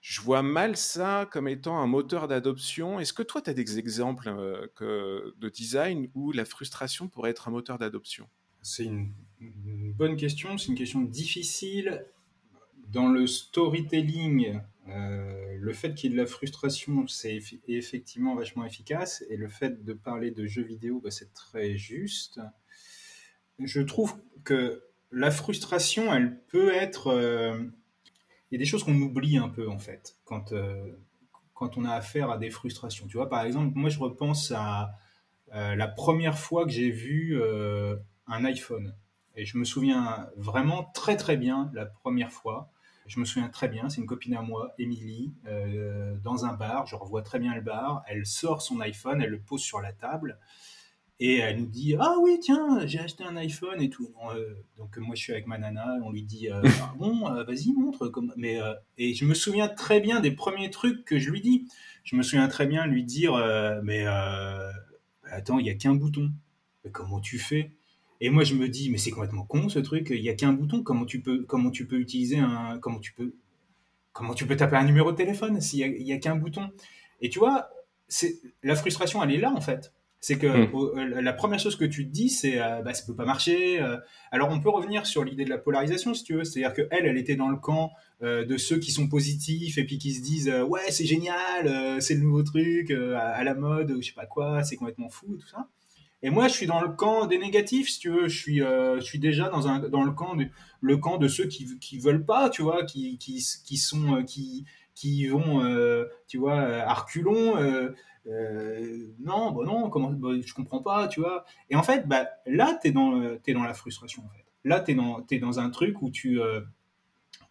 je 0.02 0.20
vois 0.20 0.42
mal 0.42 0.76
ça 0.78 1.30
comme 1.32 1.48
étant 1.48 1.80
un 1.80 1.86
moteur 1.86 2.28
d'adoption. 2.28 3.00
Est-ce 3.00 3.14
que 3.14 3.22
toi, 3.22 3.42
tu 3.42 3.52
as 3.52 3.54
des 3.54 3.78
exemples 3.78 4.30
euh, 4.82 5.32
de 5.38 5.50
design 5.50 6.10
où 6.16 6.32
la 6.32 6.44
frustration 6.44 7.08
pourrait 7.08 7.30
être 7.30 7.48
un 7.48 7.52
moteur 7.52 7.78
d'adoption? 7.78 8.28
C'est 8.64 8.86
une, 8.86 9.14
bonne 9.94 10.18
question, 10.18 10.58
c'est 10.58 10.68
une 10.68 10.76
question 10.76 11.02
difficile. 11.02 12.06
Dans 12.90 13.10
le 13.10 13.28
storytelling, 13.28 14.60
euh, 14.90 15.56
le 15.60 15.74
fait 15.74 15.94
qu'il 15.94 16.10
y 16.10 16.14
ait 16.14 16.18
de 16.18 16.22
la 16.22 16.28
frustration, 16.28 17.08
c'est 17.08 17.40
effectivement 17.68 18.36
vachement 18.36 18.66
efficace. 18.66 19.24
Et 19.30 19.38
le 19.38 19.50
fait 19.50 19.84
de 19.86 19.94
parler 19.94 20.32
de 20.32 20.48
jeux 20.48 20.64
vidéo, 20.64 21.00
bah, 21.00 21.12
c'est 21.12 21.32
très 21.34 21.78
juste. 21.78 22.42
Je 23.60 23.82
trouve 23.82 24.16
que 24.44 24.84
la 25.12 25.30
frustration, 25.30 26.12
elle 26.12 26.40
peut 26.48 26.74
être... 26.74 27.08
Euh, 27.08 27.62
y 28.52 28.56
a 28.56 28.60
des 28.60 28.66
choses 28.66 28.84
qu'on 28.84 28.96
oublie 28.96 29.38
un 29.38 29.50
peu 29.50 29.70
en 29.70 29.80
fait 29.80 30.18
quand, 30.26 30.52
euh, 30.52 30.92
quand 31.54 31.78
on 31.78 31.86
a 31.86 31.94
affaire 31.94 32.30
à 32.30 32.38
des 32.38 32.50
frustrations. 32.50 33.08
Tu 33.08 33.18
vois, 33.18 33.30
par 33.30 33.44
exemple, 33.44 33.72
moi 33.76 33.90
je 33.90 34.00
repense 34.00 34.52
à 34.56 34.92
euh, 35.54 35.76
la 35.76 35.88
première 35.88 36.38
fois 36.38 36.66
que 36.66 36.72
j'ai 36.72 36.92
vu 36.92 37.40
euh, 37.42 37.96
un 38.28 38.46
iPhone. 38.46 38.96
Et 39.36 39.46
je 39.46 39.58
me 39.58 39.64
souviens 39.64 40.28
vraiment 40.36 40.92
très 40.94 41.16
très 41.16 41.38
bien 41.38 41.72
la 41.74 41.86
première 41.86 42.32
fois. 42.32 42.70
Je 43.08 43.20
me 43.20 43.26
souviens 43.26 43.50
très 43.50 43.68
bien, 43.68 43.90
c'est 43.90 44.00
une 44.00 44.08
copine 44.08 44.36
à 44.36 44.42
moi, 44.42 44.74
Émilie, 44.78 45.34
dans 46.24 46.46
un 46.46 46.54
bar. 46.54 46.86
Je 46.86 46.96
revois 46.96 47.24
très 47.24 47.40
bien 47.40 47.56
le 47.56 47.62
bar. 47.62 48.04
Elle 48.08 48.26
sort 48.26 48.62
son 48.62 48.80
iPhone, 48.80 49.22
elle 49.22 49.32
le 49.32 49.40
pose 49.40 49.62
sur 49.62 49.82
la 49.82 49.92
table. 49.92 50.38
Et 51.24 51.38
elle 51.38 51.60
nous 51.60 51.68
dit 51.68 51.96
Ah 52.00 52.16
oui, 52.20 52.40
tiens, 52.42 52.80
j'ai 52.88 52.98
acheté 52.98 53.24
un 53.24 53.36
iPhone 53.38 53.80
et 53.80 53.92
tout. 53.92 54.12
Euh, 54.34 54.56
donc 54.76 54.98
moi, 54.98 55.14
je 55.14 55.22
suis 55.22 55.32
avec 55.32 55.46
ma 55.46 55.60
nana, 55.60 56.00
on 56.04 56.12
lui 56.12 56.24
dit 56.24 56.50
euh, 56.50 56.64
ah 56.82 56.96
Bon, 56.98 57.32
euh, 57.32 57.44
vas-y, 57.44 57.74
montre. 57.74 58.08
Comme... 58.08 58.34
Mais, 58.38 58.60
et 58.98 59.14
je 59.14 59.24
me 59.26 59.36
souviens 59.36 59.68
très 59.68 60.00
bien 60.00 60.20
des 60.20 60.32
premiers 60.32 60.72
trucs 60.72 61.06
que 61.06 61.20
je 61.20 61.30
lui 61.30 61.40
dis. 61.40 61.68
Je 62.04 62.16
me 62.16 62.24
souviens 62.24 62.48
très 62.48 62.66
bien 62.66 62.88
lui 62.88 63.04
dire 63.04 63.34
Mais 63.84 64.04
attends, 65.32 65.60
il 65.60 65.64
n'y 65.64 65.70
a 65.70 65.76
qu'un 65.76 65.94
bouton. 65.94 66.32
Mais 66.84 66.90
comment 66.90 67.20
tu 67.20 67.38
fais? 67.38 67.70
Et 68.20 68.32
moi, 68.32 68.44
je 68.44 68.56
me 68.56 68.68
dis 68.68 68.90
Mais 68.90 68.98
c'est 68.98 69.12
complètement 69.12 69.46
con 69.46 69.70
ce 69.70 69.78
truc, 69.78 70.08
il 70.10 70.24
n'y 70.24 70.30
a 70.30 70.34
qu'un 70.34 70.54
bouton. 70.54 70.82
Comment 70.82 71.06
tu, 71.06 71.22
peux, 71.22 71.44
comment 71.44 71.70
tu 71.70 71.86
peux 71.86 72.00
utiliser 72.00 72.40
un. 72.40 72.80
Comment 72.80 73.00
tu 73.00 73.14
peux, 73.14 73.36
comment 74.12 74.34
tu 74.34 74.48
peux 74.48 74.56
taper 74.56 74.78
un 74.78 74.86
numéro 74.86 75.12
de 75.12 75.18
téléphone 75.18 75.62
s'il 75.62 76.04
n'y 76.04 76.14
a, 76.14 76.16
a 76.16 76.18
qu'un 76.18 76.36
bouton? 76.36 76.72
Et 77.22 77.30
tu 77.30 77.38
vois, 77.38 77.70
la 78.64 78.76
frustration, 78.76 79.22
elle 79.22 79.34
est 79.34 79.38
là 79.40 79.54
en 79.54 79.62
fait 79.62 79.94
c'est 80.22 80.38
que 80.38 80.46
hmm. 80.46 81.00
euh, 81.00 81.22
la 81.22 81.34
première 81.34 81.60
chose 81.60 81.76
que 81.76 81.84
tu 81.84 82.06
te 82.06 82.12
dis, 82.12 82.30
c'est 82.30 82.62
euh, 82.62 82.84
bah, 82.84 82.94
ça 82.94 83.04
peut 83.06 83.16
pas 83.16 83.26
marcher. 83.26 83.82
Euh. 83.82 83.98
alors 84.32 84.50
on 84.52 84.60
peut 84.62 84.70
revenir 84.70 85.08
sur 85.08 85.24
l'idée 85.24 85.46
de 85.46 85.50
la 85.50 85.58
polarisation 85.58 86.14
si 86.14 86.24
tu 86.24 86.36
veux. 86.36 86.44
C'est-à-dire 86.44 86.76
que 86.76 86.88
elle, 86.92 87.08
elle 87.08 87.18
était 87.18 87.36
dans 87.36 87.50
le 87.50 87.58
camp 87.58 87.92
de 88.22 88.56
ceux 88.58 88.78
qui 88.78 88.92
sont 88.92 89.10
positifs 89.10 89.80
et 89.80 89.84
puis 89.84 89.98
qui 89.98 90.14
se 90.14 90.22
disent 90.22 90.54
ouais 90.70 90.92
c'est 90.92 91.06
génial, 91.06 92.00
c'est 92.00 92.14
le 92.14 92.22
nouveau 92.22 92.44
truc 92.44 92.92
à, 92.92 93.44
la 93.44 93.56
mode, 93.56 93.98
je 94.00 94.06
sais 94.06 94.14
pas 94.14 94.28
quoi, 94.28 94.64
c'est 94.64 94.76
complètement 94.76 95.10
fou 95.10 95.26
et 95.34 95.40
tout 95.40 95.48
ça. 95.48 95.68
Et 96.22 96.30
moi, 96.30 96.48
je 96.48 96.54
suis 96.54 96.68
dans 96.68 96.82
le 96.82 96.90
camp 96.90 97.26
des 97.26 97.40
négatifs, 97.40 97.90
si 97.90 97.98
tu 97.98 98.12
veux. 98.12 98.28
Je 98.28 98.38
suis, 98.38 98.58
je 98.60 99.02
suis 99.02 99.18
déjà 99.18 99.50
dans, 99.50 99.68
un, 99.68 99.80
dans 99.80 100.04
le 100.04 100.12
camp 100.12 100.36
de, 100.36 100.46
le 100.80 100.98
camp 100.98 101.18
de 101.18 101.28
ceux 101.28 101.46
qui, 101.46 101.80
qui 101.80 101.98
veulent 101.98 102.24
pas, 102.24 102.52
tu 102.52 102.62
vois, 102.62 102.86
qui, 102.86 103.18
qui, 103.18 103.44
qui 103.66 103.78
sont, 103.78 104.24
qui, 104.24 104.66
qui 104.94 105.26
vont, 105.26 105.66
tu 106.28 106.38
vois, 106.38 106.62
à 106.62 106.94
reculons. 106.94 107.58
Euh, 107.58 107.90
non, 108.26 109.52
bah 109.52 109.64
non, 109.66 109.90
bah, 109.90 110.30
je 110.46 110.54
comprends 110.54 110.82
pas, 110.82 111.08
tu 111.08 111.22
vois. 111.22 111.46
Et 111.70 111.76
en 111.76 111.84
fait, 111.84 112.08
bah, 112.08 112.28
là, 112.46 112.78
tu 112.82 112.88
es, 112.88 112.92
es, 112.92 113.54
dans 113.54 113.64
la 113.64 113.74
frustration. 113.74 114.24
Là, 114.64 114.80
tu 114.80 114.92
es 114.92 115.40
dans, 115.40 115.60
un 115.60 115.70
truc 115.70 116.02
où 116.02 116.12
tu, 116.12 116.40
euh, 116.40 116.62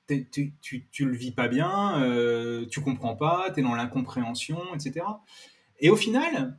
tu, 0.06 0.54
tu, 0.60 0.86
tu, 0.90 1.04
le 1.04 1.16
vis 1.16 1.32
pas 1.32 1.48
bien, 1.48 2.00
euh, 2.02 2.66
tu 2.66 2.80
comprends 2.80 3.16
pas, 3.16 3.50
tu 3.52 3.60
es 3.60 3.62
dans 3.62 3.74
l'incompréhension, 3.74 4.60
etc. 4.74 5.06
Et 5.80 5.90
au 5.90 5.96
final, 5.96 6.58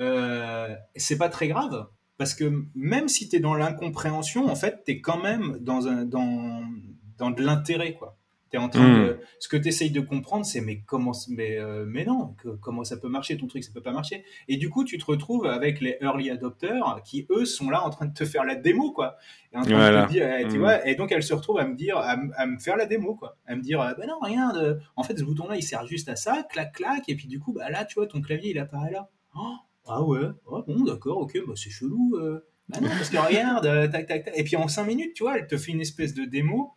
euh, 0.00 0.74
c'est 0.96 1.18
pas 1.18 1.28
très 1.28 1.48
grave, 1.48 1.88
parce 2.16 2.34
que 2.34 2.64
même 2.74 3.08
si 3.08 3.28
tu 3.28 3.36
es 3.36 3.40
dans 3.40 3.54
l'incompréhension, 3.54 4.48
en 4.48 4.56
fait, 4.56 4.82
tu 4.84 4.92
es 4.92 5.00
quand 5.00 5.20
même 5.20 5.58
dans, 5.58 5.80
dans 6.04 7.30
de 7.30 7.42
l'intérêt, 7.42 7.94
quoi 7.94 8.16
en 8.58 8.68
train 8.68 8.88
hmm. 8.88 9.06
de, 9.06 9.20
ce 9.38 9.48
que 9.48 9.56
tu 9.56 9.68
essayes 9.68 9.90
de 9.90 10.00
comprendre, 10.00 10.44
c'est 10.44 10.60
mais 10.60 10.80
comment, 10.80 11.12
mais, 11.28 11.58
euh, 11.58 11.84
mais 11.86 12.04
non, 12.04 12.34
comment 12.60 12.84
ça 12.84 12.96
peut 12.96 13.08
marcher 13.08 13.36
ton 13.36 13.46
truc, 13.46 13.64
ça 13.64 13.72
peut 13.72 13.82
pas 13.82 13.92
marcher. 13.92 14.24
Et 14.48 14.56
du 14.56 14.70
coup, 14.70 14.84
tu 14.84 14.98
te 14.98 15.04
retrouves 15.04 15.46
avec 15.46 15.80
les 15.80 15.96
early 16.00 16.30
adopters 16.30 17.02
qui 17.04 17.26
eux 17.30 17.44
sont 17.44 17.70
là 17.70 17.84
en 17.84 17.90
train 17.90 18.06
de 18.06 18.14
te 18.14 18.24
faire 18.24 18.44
la 18.44 18.54
démo, 18.54 18.92
quoi. 18.92 19.16
Et, 19.52 19.56
en 19.56 19.62
train 19.62 20.02
de 20.02 20.06
te 20.06 20.12
dire, 20.12 20.28
tu 20.50 20.56
hmm. 20.56 20.60
vois, 20.60 20.86
et 20.86 20.94
donc 20.94 21.12
elle 21.12 21.22
se 21.22 21.34
retrouve 21.34 21.58
à 21.58 21.66
me 21.66 21.74
dire, 21.74 21.96
à, 21.96 22.16
me 22.46 22.58
faire 22.58 22.76
la 22.76 22.86
démo, 22.86 23.14
quoi. 23.14 23.36
À 23.46 23.54
me 23.54 23.62
dire, 23.62 23.78
ben 23.98 24.06
non, 24.06 24.18
rien 24.20 24.52
de, 24.52 24.78
en 24.96 25.02
fait, 25.02 25.18
ce 25.18 25.24
bouton-là, 25.24 25.56
il 25.56 25.62
sert 25.62 25.86
juste 25.86 26.08
à 26.08 26.16
ça, 26.16 26.44
clac, 26.50 26.72
clac, 26.72 27.08
et 27.08 27.14
puis 27.14 27.28
du 27.28 27.40
coup, 27.40 27.52
bah 27.52 27.70
là, 27.70 27.84
tu 27.84 27.94
vois, 27.94 28.06
ton 28.06 28.20
clavier, 28.20 28.50
il 28.50 28.58
apparaît 28.58 28.90
là. 28.90 29.08
Oh, 29.34 29.56
ah 29.86 30.02
ouais, 30.02 30.28
oh, 30.46 30.62
bon, 30.66 30.84
d'accord, 30.84 31.18
ok, 31.18 31.38
bah 31.46 31.54
c'est 31.56 31.70
chelou. 31.70 32.16
Euh. 32.16 32.46
Bah 32.68 32.78
non, 32.80 32.88
parce 32.88 33.10
que 33.10 33.16
regarde, 33.16 33.90
tac, 33.90 34.06
tac, 34.06 34.24
tac. 34.24 34.38
Et 34.38 34.44
puis 34.44 34.56
en 34.56 34.68
cinq 34.68 34.84
minutes, 34.84 35.14
tu 35.14 35.24
vois, 35.24 35.38
elle 35.38 35.46
te 35.46 35.56
fait 35.56 35.72
une 35.72 35.80
espèce 35.80 36.14
de 36.14 36.24
démo 36.24 36.74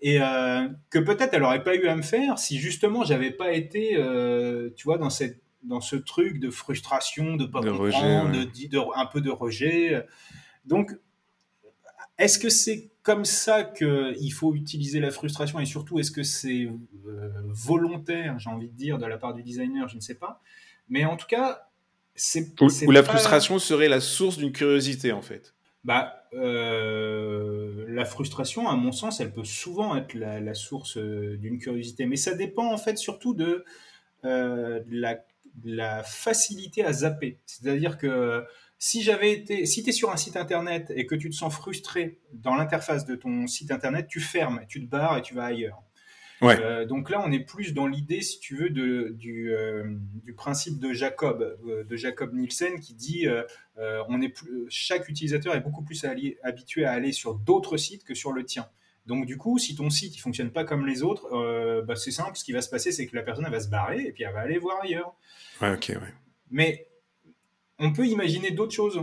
et 0.00 0.20
euh, 0.20 0.68
que 0.90 0.98
peut-être 0.98 1.34
elle 1.34 1.42
aurait 1.42 1.64
pas 1.64 1.74
eu 1.74 1.86
à 1.88 1.96
me 1.96 2.02
faire 2.02 2.38
si 2.38 2.58
justement 2.58 3.04
j'avais 3.04 3.30
pas 3.30 3.52
été, 3.52 3.96
euh, 3.96 4.70
tu 4.76 4.84
vois, 4.84 4.98
dans 4.98 5.10
cette 5.10 5.42
dans 5.64 5.80
ce 5.80 5.96
truc 5.96 6.38
de 6.38 6.50
frustration, 6.50 7.36
de 7.36 7.44
pas 7.44 7.60
comprendre, 7.60 8.30
de, 8.30 8.98
un 8.98 9.06
peu 9.06 9.20
de 9.20 9.30
rejet. 9.30 10.06
Donc, 10.64 10.92
est-ce 12.16 12.38
que 12.38 12.48
c'est 12.48 12.90
comme 13.02 13.24
ça 13.24 13.64
qu'il 13.64 14.32
faut 14.32 14.54
utiliser 14.54 15.00
la 15.00 15.10
frustration 15.10 15.58
et 15.60 15.64
surtout 15.64 15.98
est-ce 15.98 16.10
que 16.10 16.22
c'est 16.22 16.68
euh, 17.06 17.30
volontaire, 17.46 18.38
j'ai 18.38 18.50
envie 18.50 18.68
de 18.68 18.76
dire, 18.76 18.98
de 18.98 19.06
la 19.06 19.16
part 19.16 19.32
du 19.32 19.42
designer, 19.42 19.88
je 19.88 19.96
ne 19.96 20.00
sais 20.00 20.16
pas. 20.16 20.42
Mais 20.88 21.04
en 21.04 21.16
tout 21.16 21.26
cas, 21.26 21.68
c'est 22.14 22.52
ou, 22.60 22.90
la 22.90 23.02
frustration 23.02 23.58
serait 23.58 23.88
la 23.88 24.00
source 24.00 24.36
d'une 24.36 24.52
curiosité 24.52 25.12
en 25.12 25.22
fait. 25.22 25.54
Bah, 25.84 26.24
euh, 26.34 27.84
la 27.88 28.04
frustration, 28.04 28.68
à 28.68 28.76
mon 28.76 28.92
sens, 28.92 29.20
elle 29.20 29.32
peut 29.32 29.44
souvent 29.44 29.96
être 29.96 30.14
la, 30.14 30.54
source 30.54 30.98
euh, 30.98 31.36
d'une 31.38 31.58
curiosité, 31.58 32.06
mais 32.06 32.16
ça 32.16 32.34
dépend 32.34 32.72
en 32.72 32.78
fait 32.78 32.98
surtout 32.98 33.34
de, 33.34 33.64
euh, 34.24 34.82
la, 34.90 36.02
facilité 36.04 36.84
à 36.84 36.92
zapper. 36.92 37.38
C'est-à-dire 37.46 37.96
que 37.98 38.44
si 38.78 39.02
j'avais 39.02 39.32
été, 39.32 39.66
si 39.66 39.82
tu 39.82 39.90
es 39.90 39.92
sur 39.92 40.10
un 40.10 40.16
site 40.16 40.36
internet 40.36 40.92
et 40.94 41.06
que 41.06 41.14
tu 41.14 41.30
te 41.30 41.34
sens 41.34 41.52
frustré 41.54 42.20
dans 42.32 42.54
l'interface 42.54 43.06
de 43.06 43.16
ton 43.16 43.46
site 43.46 43.70
internet, 43.70 44.06
tu 44.08 44.20
fermes, 44.20 44.60
tu 44.68 44.84
te 44.84 44.90
barres 44.90 45.18
et 45.18 45.22
tu 45.22 45.34
vas 45.34 45.46
ailleurs. 45.46 45.82
Euh, 46.42 46.84
donc 46.84 47.10
là, 47.10 47.22
on 47.24 47.32
est 47.32 47.40
plus 47.40 47.74
dans 47.74 47.86
l'idée, 47.86 48.20
si 48.20 48.38
tu 48.40 48.56
veux, 48.56 48.70
de, 48.70 49.08
du, 49.10 49.52
euh, 49.52 49.84
du, 50.22 50.32
principe 50.34 50.78
de 50.78 50.92
Jacob, 50.92 51.58
euh, 51.66 51.84
de 51.84 51.96
Jacob 51.96 52.34
Nielsen, 52.34 52.80
qui 52.80 52.94
dit 52.94 53.26
on 54.08 54.20
est 54.20 54.28
plus, 54.28 54.66
chaque 54.68 55.08
utilisateur 55.08 55.54
est 55.54 55.60
beaucoup 55.60 55.82
plus 55.82 56.04
habitué 56.42 56.84
à 56.84 56.92
aller 56.92 57.12
sur 57.12 57.34
d'autres 57.34 57.76
sites 57.76 58.04
que 58.04 58.14
sur 58.14 58.32
le 58.32 58.44
tien. 58.44 58.68
Donc 59.06 59.24
du 59.24 59.38
coup, 59.38 59.58
si 59.58 59.74
ton 59.74 59.88
site 59.88 60.16
ne 60.16 60.20
fonctionne 60.20 60.50
pas 60.50 60.64
comme 60.64 60.86
les 60.86 61.02
autres, 61.02 61.82
bah, 61.86 61.96
c'est 61.96 62.10
simple. 62.10 62.36
Ce 62.36 62.44
qui 62.44 62.52
va 62.52 62.60
se 62.60 62.68
passer, 62.68 62.92
c'est 62.92 63.06
que 63.06 63.16
la 63.16 63.22
personne 63.22 63.44
elle 63.46 63.52
va 63.52 63.60
se 63.60 63.68
barrer 63.68 64.02
et 64.02 64.12
puis 64.12 64.24
elle 64.24 64.34
va 64.34 64.40
aller 64.40 64.58
voir 64.58 64.82
ailleurs. 64.82 65.14
Ouais, 65.62 65.72
ok, 65.72 65.88
ouais. 65.88 66.12
Mais 66.50 66.87
on 67.80 67.92
peut 67.92 68.06
imaginer 68.06 68.50
d'autres 68.50 68.74
choses. 68.74 69.00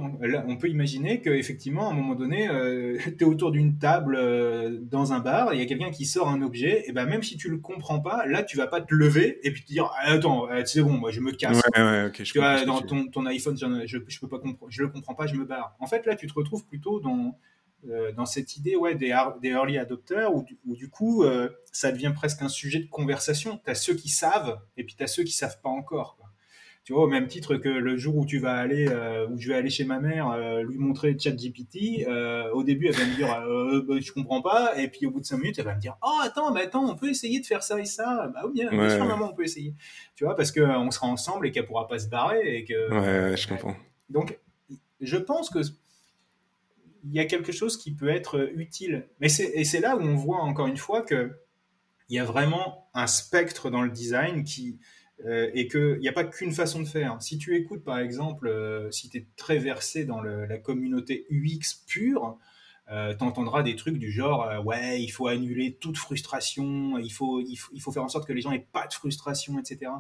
On 0.47 0.57
peut 0.57 0.69
imaginer 0.69 1.21
qu'effectivement, 1.21 1.87
à 1.87 1.91
un 1.91 1.95
moment 1.95 2.15
donné, 2.15 2.49
euh, 2.49 2.97
tu 3.17 3.23
es 3.23 3.23
autour 3.23 3.51
d'une 3.51 3.77
table 3.77 4.17
euh, 4.19 4.79
dans 4.81 5.13
un 5.13 5.19
bar, 5.19 5.53
il 5.53 5.59
y 5.59 5.63
a 5.63 5.65
quelqu'un 5.65 5.91
qui 5.91 6.05
sort 6.05 6.27
un 6.27 6.41
objet, 6.41 6.83
et 6.87 6.91
ben 6.91 7.05
même 7.05 7.23
si 7.23 7.37
tu 7.37 7.49
le 7.49 7.57
comprends 7.57 8.01
pas, 8.01 8.25
là, 8.25 8.43
tu 8.43 8.57
vas 8.57 8.67
pas 8.67 8.81
te 8.81 8.93
lever 8.93 9.39
et 9.43 9.51
puis 9.51 9.63
te 9.63 9.67
dire 9.67 9.89
ah, 9.95 10.11
Attends, 10.11 10.49
euh, 10.49 10.63
c'est 10.65 10.81
bon, 10.81 10.91
moi 10.91 11.11
je 11.11 11.21
me 11.21 11.31
casse. 11.31 11.61
Ouais, 11.75 11.81
ouais, 11.81 12.05
ok. 12.07 12.23
tu 12.23 12.37
vois, 12.37 12.65
dans 12.65 12.81
ton, 12.81 13.07
ton, 13.07 13.25
iPhone, 13.25 13.57
je, 13.57 13.99
je, 14.05 14.19
peux 14.19 14.27
pas 14.27 14.39
comprendre, 14.39 14.71
je 14.71 14.83
le 14.83 14.89
comprends 14.89 15.15
pas, 15.15 15.25
je 15.25 15.35
me 15.35 15.45
barre. 15.45 15.75
En 15.79 15.87
fait, 15.87 16.05
là, 16.05 16.15
tu 16.15 16.27
te 16.27 16.33
retrouves 16.33 16.65
plutôt 16.65 16.99
dans, 16.99 17.37
dans 18.17 18.25
cette 18.25 18.57
idée 18.57 18.75
ouais, 18.75 18.95
des, 18.95 19.15
des 19.41 19.49
early 19.49 19.77
adopters 19.77 20.33
où, 20.33 20.45
où 20.65 20.75
du 20.75 20.89
coup, 20.89 21.23
ça 21.71 21.91
devient 21.91 22.11
presque 22.13 22.41
un 22.41 22.49
sujet 22.49 22.79
de 22.79 22.87
conversation. 22.87 23.61
Tu 23.63 23.71
as 23.71 23.75
ceux 23.75 23.95
qui 23.95 24.09
savent 24.09 24.59
et 24.75 24.83
puis 24.83 24.95
tu 24.95 25.03
as 25.03 25.07
ceux 25.07 25.23
qui 25.23 25.33
savent 25.33 25.61
pas 25.61 25.69
encore. 25.69 26.17
Tu 26.85 26.93
vois, 26.93 27.05
au 27.05 27.07
même 27.07 27.27
titre 27.27 27.55
que 27.55 27.67
le 27.67 27.97
jour 27.97 28.15
où 28.15 28.27
tu 28.27 28.37
vas 28.37 28.53
aller, 28.53 28.87
euh, 28.87 29.27
où 29.27 29.39
je 29.39 29.47
vais 29.47 29.55
aller 29.55 29.71
chez 29.71 29.85
ma 29.85 29.99
mère, 29.99 30.29
euh, 30.29 30.61
lui 30.61 30.77
montrer 30.77 31.17
ChatGPT, 31.17 32.05
euh, 32.07 32.51
au 32.51 32.61
début, 32.61 32.85
elle 32.85 32.93
va 32.93 33.05
me 33.05 33.15
dire, 33.15 33.33
euh, 33.33 33.83
bah, 33.87 33.95
je 33.99 34.11
comprends 34.11 34.43
pas, 34.43 34.79
et 34.79 34.87
puis 34.87 35.07
au 35.07 35.09
bout 35.11 35.19
de 35.19 35.25
cinq 35.25 35.37
minutes, 35.37 35.57
elle 35.57 35.65
va 35.65 35.73
me 35.73 35.81
dire, 35.81 35.97
oh, 36.03 36.19
attends, 36.21 36.53
mais 36.53 36.61
attends, 36.61 36.87
on 36.87 36.95
peut 36.95 37.09
essayer 37.09 37.39
de 37.39 37.45
faire 37.47 37.63
ça 37.63 37.79
et 37.79 37.85
ça. 37.85 38.31
Bah 38.31 38.41
oui, 38.45 38.51
bien, 38.53 38.69
bien 38.69 38.87
sûr, 38.87 39.03
maman, 39.03 39.31
on 39.31 39.33
peut 39.33 39.45
essayer. 39.45 39.73
Tu 40.13 40.25
vois, 40.25 40.35
parce 40.35 40.51
qu'on 40.51 40.91
sera 40.91 41.07
ensemble 41.07 41.47
et 41.47 41.51
qu'elle 41.51 41.65
pourra 41.65 41.87
pas 41.87 41.97
se 41.97 42.07
barrer. 42.07 42.55
Et 42.55 42.65
que, 42.65 43.31
ouais, 43.31 43.35
je 43.35 43.47
comprends. 43.47 43.75
Donc, 44.11 44.37
je 45.01 45.17
pense 45.17 45.49
que 45.49 45.61
il 47.03 47.13
y 47.13 47.19
a 47.19 47.25
quelque 47.25 47.51
chose 47.51 47.77
qui 47.77 47.95
peut 47.95 48.09
être 48.09 48.51
utile. 48.55 49.07
Mais 49.19 49.29
c'est, 49.29 49.51
et 49.55 49.63
c'est 49.63 49.79
là 49.79 49.95
où 49.95 50.01
on 50.01 50.15
voit 50.15 50.41
encore 50.41 50.67
une 50.67 50.77
fois 50.77 51.01
que 51.01 51.31
il 52.09 52.15
y 52.15 52.19
a 52.19 52.25
vraiment 52.25 52.89
un 52.93 53.07
spectre 53.07 53.71
dans 53.71 53.81
le 53.81 53.89
design 53.89 54.43
qui, 54.43 54.77
euh, 55.23 55.49
et 55.53 55.67
qu'il 55.67 55.99
n'y 55.99 56.09
a 56.09 56.13
pas 56.13 56.25
qu'une 56.25 56.51
façon 56.51 56.81
de 56.81 56.87
faire. 56.87 57.21
Si 57.21 57.37
tu 57.37 57.55
écoutes, 57.55 57.83
par 57.83 57.99
exemple, 57.99 58.47
euh, 58.47 58.91
si 58.91 59.09
tu 59.09 59.17
es 59.17 59.27
très 59.37 59.57
versé 59.57 60.03
dans 60.03 60.21
la 60.21 60.57
communauté 60.57 61.25
UX 61.29 61.83
pure, 61.87 62.37
euh, 62.91 63.15
tu 63.15 63.23
entendras 63.23 63.63
des 63.63 63.77
trucs 63.77 63.97
du 63.97 64.11
genre 64.11 64.45
ouais, 64.65 65.01
il 65.01 65.09
faut 65.09 65.27
annuler 65.27 65.77
toute 65.79 65.97
frustration, 65.97 66.97
il 66.97 67.11
faut, 67.11 67.41
il 67.41 67.79
faut, 67.79 67.91
faire 67.91 68.03
en 68.03 68.09
sorte 68.09 68.27
que 68.27 68.33
les 68.33 68.41
gens 68.41 68.51
aient 68.51 68.67
pas 68.73 68.87
de 68.87 68.93
frustration, 68.93 69.57
etc. 69.57 69.91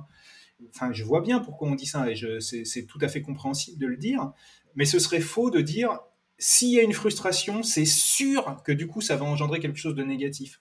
Enfin, 0.69 0.91
je 0.91 1.03
vois 1.03 1.21
bien 1.21 1.39
pourquoi 1.39 1.69
on 1.69 1.75
dit 1.75 1.85
ça 1.85 2.11
et 2.11 2.15
c'est 2.41 2.85
tout 2.85 2.99
à 3.01 3.07
fait 3.07 3.21
compréhensible 3.21 3.79
de 3.79 3.87
le 3.87 3.97
dire, 3.97 4.33
mais 4.75 4.85
ce 4.85 4.99
serait 4.99 5.21
faux 5.21 5.49
de 5.49 5.61
dire 5.61 5.99
s'il 6.37 6.69
y 6.69 6.79
a 6.79 6.83
une 6.83 6.93
frustration, 6.93 7.63
c'est 7.63 7.85
sûr 7.85 8.61
que 8.65 8.73
du 8.73 8.87
coup 8.87 8.99
ça 8.99 9.15
va 9.15 9.25
engendrer 9.25 9.59
quelque 9.59 9.79
chose 9.79 9.95
de 9.95 10.03
négatif. 10.03 10.59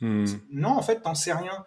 Hmm. 0.00 0.24
Non, 0.50 0.70
en 0.70 0.82
fait, 0.82 1.02
t'en 1.02 1.14
sais 1.14 1.32
rien 1.32 1.64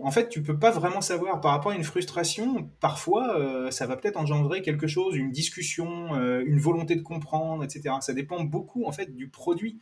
en 0.00 0.10
fait, 0.10 0.28
tu 0.28 0.42
peux 0.42 0.58
pas 0.58 0.70
vraiment 0.70 1.00
savoir 1.00 1.40
par 1.40 1.52
rapport 1.52 1.72
à 1.72 1.74
une 1.74 1.84
frustration. 1.84 2.70
Parfois, 2.80 3.38
euh, 3.38 3.70
ça 3.70 3.86
va 3.86 3.96
peut-être 3.96 4.16
engendrer 4.16 4.62
quelque 4.62 4.86
chose, 4.86 5.16
une 5.16 5.32
discussion, 5.32 6.14
euh, 6.14 6.44
une 6.46 6.60
volonté 6.60 6.94
de 6.94 7.02
comprendre, 7.02 7.64
etc. 7.64 7.96
Ça 8.00 8.12
dépend 8.12 8.44
beaucoup 8.44 8.84
en 8.84 8.92
fait 8.92 9.14
du 9.14 9.28
produit. 9.28 9.80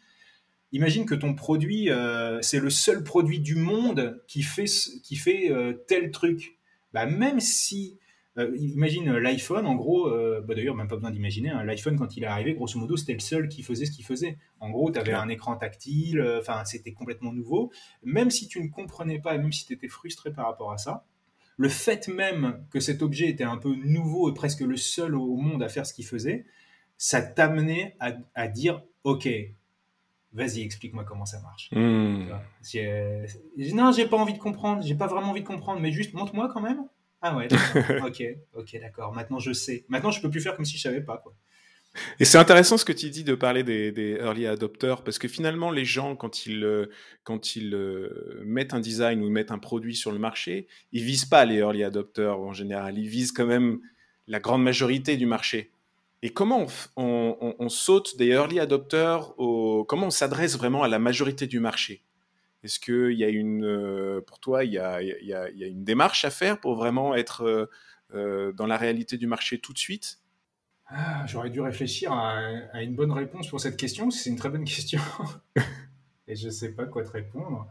Imagine 0.73 1.07
que 1.07 1.15
ton 1.15 1.35
produit, 1.35 1.91
euh, 1.91 2.41
c'est 2.43 2.59
le 2.59 2.71
seul 2.71 3.05
produit 3.05 3.41
du 3.41 3.55
monde 3.55 4.23
qui 4.27 4.43
fait, 4.43 4.67
qui 5.03 5.17
fait 5.17 5.53
tel 5.87 6.11
truc. 6.11 6.59
Bah, 6.93 7.07
même 7.07 7.41
si 7.41 7.99
imagine 8.37 9.09
euh, 9.09 9.19
l'iPhone, 9.19 9.67
en 9.67 9.75
gros, 9.75 10.09
euh, 10.09 10.43
bah, 10.47 10.55
d'ailleurs, 10.55 10.75
même 10.75 10.89
pas 10.89 10.97
besoin 10.97 11.11
d'imaginer, 11.11 11.51
hein, 11.51 11.65
l'iPhone, 11.65 11.99
quand 11.99 12.17
il 12.17 12.25
est 12.25 12.27
arrivé, 12.27 12.55
grosso 12.55 12.79
modo, 12.79 12.97
c'était 12.97 13.15
le 13.15 13.21
seul 13.21 13.49
qui 13.49 13.63
faisait 13.63 13.87
ce 13.87 13.91
qu'il 13.91 14.05
faisait. 14.05 14.39
En 14.61 14.71
gros, 14.71 14.91
tu 14.91 14.99
avais 14.99 15.15
un 15.15 15.29
écran 15.29 15.57
tactile, 15.57 16.23
enfin, 16.39 16.65
c'était 16.65 16.93
complètement 16.93 17.33
nouveau. 17.33 17.71
Même 18.03 18.31
si 18.31 18.49
tu 18.49 18.63
ne 18.63 18.69
comprenais 18.69 19.19
pas, 19.19 19.35
et 19.35 19.39
même 19.39 19.53
si 19.53 19.67
tu 19.67 19.73
étais 19.73 19.89
frustré 19.89 20.33
par 20.33 20.47
rapport 20.47 20.73
à 20.73 20.79
ça, 20.79 21.07
le 21.57 21.69
fait 21.69 22.09
même 22.09 22.65
que 22.71 22.81
cet 22.81 23.03
objet 23.03 23.29
était 23.29 23.45
un 23.45 23.57
peu 23.57 23.75
nouveau 23.75 24.31
et 24.31 24.35
presque 24.35 24.61
le 24.61 24.77
seul 24.77 25.15
au 25.15 25.37
monde 25.37 25.63
à 25.63 25.69
faire 25.69 25.87
ce 25.87 25.95
qu'il 25.95 26.07
faisait, 26.07 26.45
ça 26.99 27.23
t'amenait 27.23 27.97
à, 28.35 28.49
dire, 28.49 28.83
OK, 29.05 29.29
vas-y, 30.33 30.61
explique-moi 30.61 31.05
comment 31.05 31.25
ça 31.25 31.41
marche. 31.41 31.71
Mmh. 31.73 32.29
Non, 33.75 33.93
j'ai 33.93 34.07
pas 34.07 34.17
envie 34.17 34.35
de 34.35 34.39
comprendre, 34.39 34.83
j'ai 34.83 34.95
pas 34.95 35.07
vraiment 35.07 35.31
envie 35.31 35.43
de 35.43 35.47
comprendre, 35.47 35.81
mais 35.81 35.93
juste 35.93 36.15
montre-moi 36.15 36.51
quand 36.53 36.61
même. 36.61 36.87
Ah 37.23 37.37
ouais, 37.37 37.49
ok, 38.07 38.23
ok, 38.55 38.79
d'accord. 38.81 39.13
Maintenant 39.15 39.39
je 39.39 39.53
sais. 39.53 39.85
Maintenant 39.89 40.11
je 40.11 40.21
peux 40.21 40.31
plus 40.31 40.41
faire 40.41 40.57
comme 40.57 40.65
si 40.65 40.77
je 40.77 40.83
savais 40.83 41.01
pas 41.01 41.19
quoi. 41.19 41.35
Et 42.21 42.25
c'est 42.25 42.39
intéressant 42.39 42.77
ce 42.77 42.85
que 42.85 42.93
tu 42.93 43.09
dis 43.09 43.25
de 43.25 43.35
parler 43.35 43.63
des, 43.63 44.19
early 44.21 44.47
adopters 44.47 45.03
parce 45.03 45.19
que 45.19 45.29
finalement 45.29 45.71
les 45.71 45.85
gens 45.85 46.15
quand 46.15 46.45
ils 46.45 46.63
euh, 46.63 46.91
quand 47.25 47.57
ils 47.57 47.75
euh, 47.75 48.43
mettent 48.45 48.75
un 48.75 48.81
design 48.81 49.23
ou 49.23 49.31
mettent 49.31 49.51
un 49.51 49.59
produit 49.59 49.97
sur 49.97 50.13
le 50.13 50.19
marché, 50.19 50.67
ils 50.93 51.03
visent 51.03 51.25
pas 51.25 51.45
les 51.45 51.57
early 51.57 51.85
adopters 51.85 52.39
en 52.39 52.53
général, 52.53 52.99
ils 52.99 53.09
visent 53.09 53.33
quand 53.33 53.47
même 53.47 53.81
la 54.27 54.41
grande 54.41 54.63
majorité 54.63 55.17
du 55.17 55.27
marché. 55.27 55.71
Et 56.23 56.31
comment 56.31 56.67
on, 56.97 57.69
saute 57.69 58.17
des 58.17 58.29
early 58.29 58.59
adopters 58.59 59.39
au, 59.39 59.85
comment 59.85 60.07
on 60.07 60.11
s'adresse 60.11 60.57
vraiment 60.57 60.83
à 60.83 60.89
la 60.89 60.99
majorité 60.99 61.47
du 61.47 61.61
marché? 61.61 62.03
Est-ce 62.63 62.81
qu'il 62.81 63.13
y 63.13 63.25
a 63.25 63.29
une, 63.29 63.65
euh, 63.65 64.21
pour 64.21 64.41
toi, 64.41 64.65
il 64.65 64.73
y 64.73 64.79
a, 64.79 65.03
y, 65.03 65.33
a, 65.33 65.51
y 65.51 65.65
a 65.65 65.67
une 65.67 65.85
démarche 65.85 66.25
à 66.25 66.31
faire 66.31 66.59
pour 66.59 66.75
vraiment 66.75 67.15
être 67.15 67.43
euh, 67.43 67.71
euh, 68.15 68.53
dans 68.53 68.67
la 68.67 68.77
réalité 68.77 69.19
du 69.19 69.27
marché 69.27 69.59
tout 69.59 69.73
de 69.73 69.79
suite? 69.79 70.19
Ah, 70.87 71.25
J'aurais 71.27 71.51
dû 71.51 71.61
réfléchir 71.61 72.13
à, 72.13 72.83
une 72.83 72.95
bonne 72.95 73.13
réponse 73.13 73.49
pour 73.49 73.61
cette 73.61 73.77
question. 73.77 74.11
C'est 74.11 74.31
une 74.31 74.37
très 74.37 74.49
bonne 74.49 74.65
question. 74.65 75.01
Et 76.29 76.37
je 76.37 76.47
ne 76.47 76.51
sais 76.51 76.73
pas 76.73 76.87
quoi 76.87 77.05
te 77.05 77.11
répondre. 77.11 77.69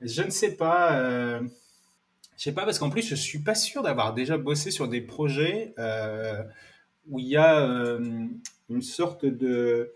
Je 0.00 0.22
ne 0.22 0.30
sais 0.30 0.56
pas. 0.56 0.98
Euh, 0.98 1.42
je 2.36 2.42
sais 2.42 2.52
pas 2.52 2.64
parce 2.64 2.78
qu'en 2.78 2.90
plus, 2.90 3.06
je 3.06 3.14
suis 3.14 3.40
pas 3.40 3.54
sûr 3.54 3.82
d'avoir 3.82 4.14
déjà 4.14 4.38
bossé 4.38 4.70
sur 4.70 4.88
des 4.88 5.00
projets 5.00 5.74
où 7.06 7.18
il 7.18 7.28
y 7.28 7.36
a 7.36 7.60
une 8.68 8.82
sorte 8.82 9.24
de 9.24 9.92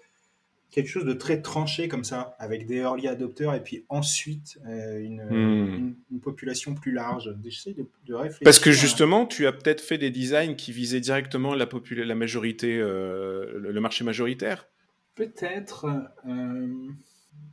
quelque 0.70 0.88
chose 0.88 1.04
de 1.04 1.12
très 1.12 1.40
tranché 1.40 1.88
comme 1.88 2.04
ça, 2.04 2.36
avec 2.38 2.66
des 2.66 2.76
early 2.76 3.08
adopters 3.08 3.54
et 3.54 3.62
puis 3.62 3.84
ensuite 3.88 4.58
euh, 4.66 5.00
hmm. 5.00 5.94
une, 6.10 6.20
population 6.20 6.74
plus 6.74 6.92
large. 6.92 7.34
J'essaie 7.44 7.72
de, 7.72 7.86
de, 8.06 8.14
réfléchir. 8.14 8.44
Parce 8.44 8.58
que 8.58 8.70
justement, 8.70 9.26
tu 9.26 9.46
as 9.46 9.52
peut-être 9.52 9.80
fait 9.80 9.98
des 9.98 10.10
designs 10.10 10.54
qui 10.54 10.72
visaient 10.72 11.00
directement 11.00 11.54
la, 11.54 11.68
la 11.90 12.14
majorité, 12.14 12.78
euh, 12.78 13.58
le 13.58 13.80
marché 13.80 14.04
majoritaire 14.04 14.66
Peut-être. 15.14 15.86
Euh, 16.28 16.88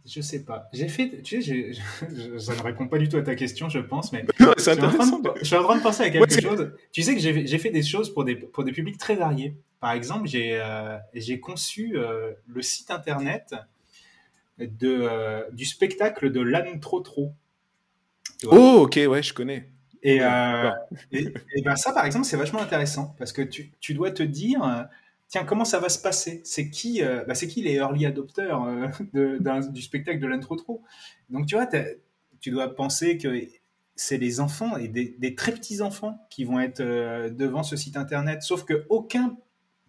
je 0.06 0.22
sais 0.22 0.44
pas. 0.44 0.70
J'ai 0.72 0.88
fait. 0.88 1.22
Tu 1.24 1.42
sais, 1.42 1.72
ça 2.38 2.56
ne 2.56 2.62
répond 2.62 2.88
pas 2.88 3.00
du 3.00 3.10
tout 3.10 3.18
à 3.18 3.24
ta 3.24 3.36
question, 3.36 3.70
je 3.70 3.80
pense, 3.80 4.12
mais. 4.12 4.26
c'est 4.58 4.72
intéressant. 4.72 5.22
Je 5.42 5.46
suis, 5.46 5.56
en 5.56 5.64
train 5.64 5.78
de 5.78 5.82
penser 5.82 6.04
à 6.04 6.10
quelque 6.12 6.42
chose. 6.42 6.72
Tu 6.92 7.02
sais 7.02 7.16
que 7.16 7.22
j'ai 7.22 7.58
fait 7.58 7.72
des 7.72 7.84
choses 7.84 8.14
pour 8.14 8.24
des, 8.24 8.36
pour 8.36 8.64
des 8.64 8.72
publics 8.72 8.98
très 8.98 9.16
variés. 9.16 9.56
Par 9.80 9.92
exemple, 9.92 10.28
j'ai 10.28 10.60
euh, 10.62 10.98
conçu 11.42 11.98
euh, 11.98 12.34
le 12.48 12.62
site 12.62 12.92
internet 12.92 13.56
de, 14.60 14.68
euh, 14.84 15.44
du 15.52 15.66
spectacle 15.66 16.32
de 16.32 16.40
l'âne 16.40 16.80
trop 16.80 17.02
trop. 17.02 17.34
Oh, 18.46 18.82
ok, 18.84 19.00
ouais, 19.08 19.24
je 19.24 19.34
connais. 19.34 19.70
Et, 20.04 20.18
et, 21.12 21.62
ben 21.64 21.76
ça, 21.76 21.92
par 21.92 22.06
exemple, 22.06 22.26
c'est 22.26 22.38
vachement 22.38 22.62
intéressant 22.62 23.16
parce 23.18 23.34
que 23.34 23.42
tu, 23.42 23.72
tu 23.80 23.96
dois 23.96 24.12
te 24.12 24.22
dire 24.22 24.88
tiens, 25.36 25.46
comment 25.46 25.66
ça 25.66 25.80
va 25.80 25.90
se 25.90 26.00
passer? 26.00 26.42
C'est 26.44 26.70
qui, 26.70 27.02
bah, 27.02 27.36
c'est 27.36 27.48
qui 27.48 27.62
les 27.62 27.76
early 27.76 28.06
adopters 28.06 28.60
de, 29.14 29.72
du 29.72 29.82
spectacle 29.82 30.20
de 30.20 30.28
l'intro 30.28 30.56
trop? 30.56 30.82
Donc, 31.30 31.46
tu 31.46 31.56
vois, 31.56 31.68
tu 32.40 32.52
dois 32.52 32.76
penser 32.76 33.18
que 33.18 33.46
c'est 33.96 34.18
les 34.18 34.40
enfants 34.40 34.78
et 34.78 34.88
des, 34.88 35.16
des, 35.18 35.36
très 35.36 35.54
petits 35.54 35.82
enfants 35.82 36.26
qui 36.30 36.44
vont 36.44 36.60
être 36.60 36.82
devant 36.82 37.64
ce 37.64 37.76
site 37.76 37.98
internet. 37.98 38.44
Sauf 38.44 38.66
que 38.66 38.86
aucun 38.90 39.38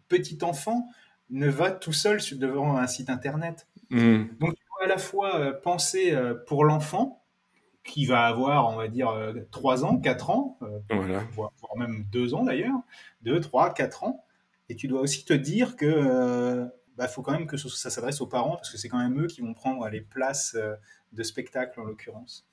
petit 0.08 0.38
enfant 0.42 0.88
ne 1.30 1.48
va 1.48 1.70
tout 1.70 1.92
seul 1.92 2.20
devant 2.32 2.76
un 2.76 2.86
site 2.86 3.10
internet. 3.10 3.66
Hmm. 3.90 4.24
Donc, 4.40 4.54
tu 4.54 4.64
dois 4.70 4.84
à 4.84 4.88
la 4.88 4.98
fois 4.98 5.36
euh, 5.36 5.52
penser 5.52 6.12
euh, 6.12 6.34
pour 6.46 6.64
l'enfant, 6.64 7.22
qui 7.84 8.04
va 8.04 8.26
avoir, 8.26 8.68
on 8.68 8.76
va 8.76 8.88
dire, 8.88 9.14
3 9.52 9.84
euh, 9.84 9.86
ans, 9.86 9.98
4 9.98 10.30
ans, 10.30 10.58
voire, 11.32 11.52
même 11.76 12.04
2 12.10 12.34
ans 12.34 12.42
d'ailleurs, 12.42 12.80
2, 13.22 13.40
3, 13.40 13.74
4 13.74 14.04
ans. 14.04 14.24
Et 14.68 14.76
tu 14.76 14.88
dois 14.88 15.00
aussi 15.00 15.24
te 15.24 15.32
dire 15.32 15.76
que 15.76 16.66
bah, 16.96 17.08
faut 17.08 17.22
quand 17.22 17.32
même 17.32 17.46
que 17.46 17.56
ça 17.56 17.90
s'adresse 17.90 18.20
aux 18.20 18.26
parents, 18.26 18.56
parce 18.56 18.70
que 18.70 18.78
c'est 18.78 18.88
quand 18.88 18.98
même 18.98 19.22
eux 19.22 19.26
qui 19.26 19.40
vont 19.40 19.54
prendre 19.54 19.88
les 19.88 20.00
places 20.00 20.56
de 21.12 21.22
spectacle 21.22 21.78
en 21.80 21.84
l'occurrence. 21.84 22.46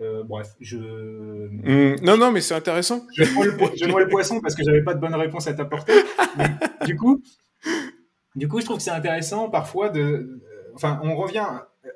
bref, 0.00 0.56
je. 0.60 0.78
Hmm. 0.78 1.96
non, 2.02 2.16
non, 2.16 2.32
mais 2.32 2.40
c'est 2.40 2.54
intéressant. 2.54 3.06
Je 3.14 3.24
vois, 3.24 3.44
le, 3.46 4.04
le, 4.04 4.08
poisson 4.08 4.40
parce 4.40 4.54
que 4.54 4.64
j'avais 4.64 4.82
pas 4.82 4.94
de 4.94 5.00
bonne 5.00 5.14
réponse 5.14 5.46
à 5.46 5.54
t'apporter. 5.54 5.92
du 6.84 6.96
coup, 6.96 7.22
du 8.34 8.48
coup, 8.48 8.60
je 8.60 8.66
trouve 8.66 8.76
que 8.76 8.82
c'est 8.82 8.90
intéressant 8.90 9.48
parfois 9.50 9.88
de. 9.88 10.42
Enfin, 10.74 11.00
on 11.02 11.16
revient 11.16 11.46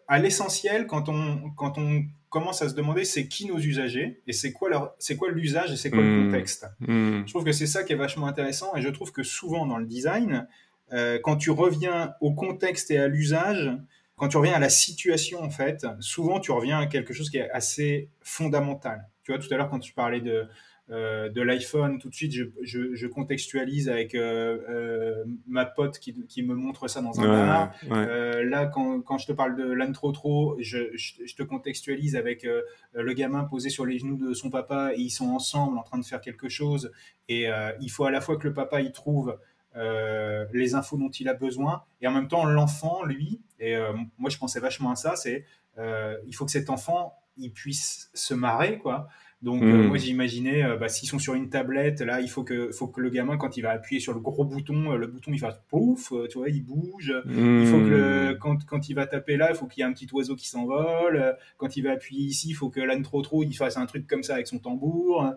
à 0.09 0.19
l'essentiel 0.19 0.87
quand 0.87 1.09
on, 1.09 1.51
quand 1.51 1.79
on 1.79 2.05
commence 2.31 2.63
à 2.63 2.69
se 2.69 2.75
demander 2.75 3.05
c'est 3.05 3.29
qui 3.29 3.47
nos 3.47 3.59
usagers 3.59 4.23
et 4.27 4.33
c'est 4.33 4.53
quoi 4.53 4.71
leur, 4.71 4.95
c'est 4.99 5.17
quoi 5.17 5.31
l'usage 5.31 5.73
et 5.73 5.77
c'est 5.77 5.91
quoi 5.91 6.01
le 6.01 6.09
Hmm. 6.23 6.27
contexte. 6.27 6.67
Hmm. 6.81 7.23
Je 7.27 7.31
trouve 7.33 7.45
que 7.45 7.53
c'est 7.53 7.67
ça 7.67 7.83
qui 7.85 7.93
est 7.93 7.97
vachement 7.97 8.27
intéressant 8.27 8.75
et 8.77 8.81
je 8.83 8.89
trouve 8.89 9.13
que 9.13 9.23
souvent 9.23 9.67
dans 9.67 9.77
le 9.79 9.87
design, 9.87 10.47
euh, 10.93 11.19
quand 11.23 11.37
tu 11.37 11.51
reviens 11.51 12.15
au 12.21 12.33
contexte 12.33 12.91
et 12.91 12.99
à 12.99 13.09
l'usage, 13.09 13.71
quand 14.17 14.29
tu 14.29 14.37
reviens 14.37 14.55
à 14.55 14.59
la 14.59 14.69
situation 14.69 15.43
en 15.43 15.51
fait, 15.51 15.87
souvent 16.01 16.41
tu 16.41 16.51
reviens 16.53 16.79
à 16.79 16.87
quelque 16.87 17.13
chose 17.13 17.31
qui 17.31 17.39
est 17.39 17.51
assez 17.51 18.09
fondamental. 18.23 19.09
Tu 19.25 19.33
vois, 19.33 19.41
tout 19.41 19.53
à 19.53 19.57
l'heure 19.57 19.69
quand 19.69 19.79
tu 19.81 19.93
parlais 19.93 20.21
de, 20.21 20.47
euh, 20.91 21.29
de 21.29 21.41
l'iPhone, 21.41 21.99
tout 22.01 22.09
de 22.09 22.15
suite 22.15 22.33
je, 22.33 22.45
je- 22.63 22.95
je 22.95 23.07
contextualise 23.07 23.89
avec 23.89 24.15
euh, 24.15 24.59
euh, 24.69 25.25
ma 25.47 25.65
pote 25.65 25.99
qui, 25.99 26.15
qui 26.27 26.43
me 26.43 26.55
montre 26.55 26.89
ça 26.89 27.01
dans 27.01 27.21
un 27.21 27.25
bar. 27.47 27.73
Ouais, 27.89 27.97
ouais. 27.97 28.45
Là, 28.45 28.67
quand, 28.67 29.01
quand 29.03 29.19
je 29.19 29.27
te 29.27 29.33
parle 29.33 29.55
de 29.57 29.65
l'âne 29.71 29.93
trop 29.93 30.11
trop, 30.13 30.57
je, 30.59 30.91
je, 30.95 31.35
te 31.37 31.43
contextualise 31.45 32.17
avec 32.17 32.47
le 32.93 33.13
gamin 33.13 33.45
posé 33.45 33.69
sur 33.71 33.87
les 33.87 33.99
genoux 33.99 34.17
de 34.17 34.35
son 34.35 34.51
papa 34.51 34.93
et 34.95 35.01
ils 35.01 35.11
sont 35.11 35.29
ensemble 35.31 35.79
en 35.79 35.83
train 35.83 35.99
de 35.99 36.05
faire 36.05 36.21
quelque 36.21 36.49
chose. 36.49 36.91
Et 37.29 37.47
il 37.81 37.91
faut 37.91 38.05
à 38.05 38.11
la 38.11 38.21
fois 38.21 38.37
que 38.37 38.49
le 38.49 38.53
papa 38.55 38.81
y 38.81 38.91
trouve 38.91 39.39
euh, 39.77 40.45
les 40.53 40.75
infos 40.75 40.97
dont 40.97 41.11
il 41.11 41.29
a 41.29 41.35
besoin 41.35 41.85
et 42.01 42.09
en 42.09 42.11
même 42.13 42.27
temps 42.27 42.45
l'enfant, 42.45 43.05
lui, 43.05 43.41
et 43.61 43.77
euh, 43.77 43.93
moi 44.19 44.29
je 44.31 44.37
pensais 44.39 44.59
vachement 44.59 44.91
à 44.91 44.97
ça, 44.97 45.15
c'est 45.15 45.45
euh, 45.79 46.17
il 46.27 46.35
faut 46.35 46.45
que 46.45 46.51
cet 46.51 46.71
enfant 46.71 47.15
il 47.39 47.53
puisse 47.53 48.11
se 48.13 48.35
marrer 48.35 48.79
quoi. 48.79 49.09
Donc 49.43 49.63
euh, 49.63 49.89
moi 49.89 49.97
j'imaginais 49.97 50.65
euh, 50.65 50.77
bah, 50.77 50.89
s'ils 50.91 51.09
sont 51.09 51.19
sur 51.19 51.33
une 51.35 51.49
tablette 51.49 52.03
là 52.03 52.21
il 52.21 52.29
faut 52.29 52.45
que 52.45 52.71
faut 52.73 52.89
que 52.89 53.01
le 53.01 53.09
gamin 53.09 53.39
quand 53.39 53.57
il 53.57 53.63
va 53.63 53.71
appuyer 53.71 53.99
sur 53.99 54.13
le 54.13 54.21
gros 54.21 54.45
bouton 54.45 54.93
euh, 54.93 54.97
le 54.97 55.07
bouton 55.07 55.33
il 55.33 55.39
fasse 55.39 55.59
pouf 55.69 56.13
tu 56.29 56.37
vois 56.37 56.51
il 56.51 56.63
bouge 56.63 57.15
il 57.27 57.67
faut 57.67 57.79
que 57.79 57.85
le, 57.89 58.33
Hmm. 58.35 58.39
quand, 58.39 58.67
quand 58.67 58.89
il 58.91 58.95
va 58.95 59.07
taper 59.07 59.37
là, 59.39 59.49
il 59.51 59.57
faut 59.57 59.67
qu'il 59.67 59.81
y 59.81 59.85
ait 59.85 59.89
un 59.89 59.93
petit 59.95 60.07
oiseau 60.13 60.37
qui 60.37 60.47
s'envole. 60.47 61.37
Quand 61.57 61.77
il 61.77 61.83
va 61.85 61.93
appuyer 61.93 62.25
ici, 62.27 62.51
il 62.51 62.53
faut 62.55 62.69
que 62.69 62.81
l'âne 62.81 63.03
trop 63.03 63.23
trop 63.23 63.43
il 63.43 63.55
fasse 63.55 63.77
un 63.77 63.87
truc 63.87 64.07
comme 64.07 64.23
ça 64.23 64.35
avec 64.35 64.47
son 64.47 64.59
tambour. 64.59 65.33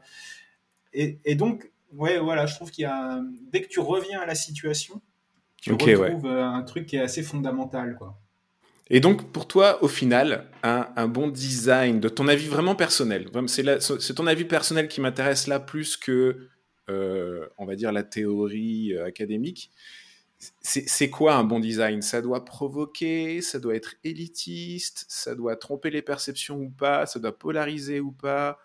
Et, 0.93 1.20
et 1.26 1.36
donc, 1.36 1.72
ouais, 1.93 2.20
voilà, 2.20 2.45
je 2.45 2.56
trouve 2.56 2.72
qu'il 2.72 2.84
y 2.84 2.86
a 2.86 3.22
dès 3.51 3.62
que 3.62 3.68
tu 3.68 3.80
reviens 3.80 4.20
à 4.20 4.26
la 4.26 4.36
situation, 4.36 5.01
tu 5.62 5.72
Ok, 5.72 5.84
ouais. 5.86 5.95
retrouves 5.95 6.28
un 6.28 6.62
truc 6.64 6.86
qui 6.88 6.97
est 6.97 7.01
assez 7.01 7.24
fondamental, 7.24 7.95
quoi. 7.95 8.20
Et 8.94 9.00
donc, 9.00 9.32
pour 9.32 9.48
toi, 9.48 9.84
au 9.84 9.88
final, 9.88 10.52
un, 10.62 11.08
bon 11.08 11.28
design, 11.28 12.00
de 12.00 12.10
ton 12.10 12.28
avis 12.28 12.46
vraiment 12.46 12.76
personnel, 12.76 13.28
c'est 13.48 14.14
ton 14.14 14.28
avis 14.28 14.46
personnel 14.46 14.88
qui 14.88 15.02
m'intéresse 15.02 15.48
là 15.48 15.60
plus 15.60 15.98
que, 15.98 16.48
euh, 16.91 17.48
on 17.58 17.66
va 17.66 17.76
dire, 17.76 17.91
la 17.91 18.04
théorie 18.04 18.94
euh, 18.94 19.04
académique. 19.04 19.72
C'est 20.62 21.10
quoi 21.10 21.34
un 21.34 21.44
bon 21.44 21.60
design? 21.60 22.04
Ça 22.04 22.22
doit 22.22 22.46
provoquer, 22.46 23.41
ça 23.41 23.60
doit 23.60 23.74
être 23.74 23.96
élitiste, 24.04 25.06
ça 25.08 25.34
doit 25.34 25.56
tromper 25.56 25.89
les 25.89 26.04
perceptions 26.04 26.58
ou 26.60 26.70
pas, 26.70 27.08
ça 27.08 27.20
doit 27.20 27.36
polariser 27.36 28.00
ou 28.00 28.12
pas? 28.12 28.60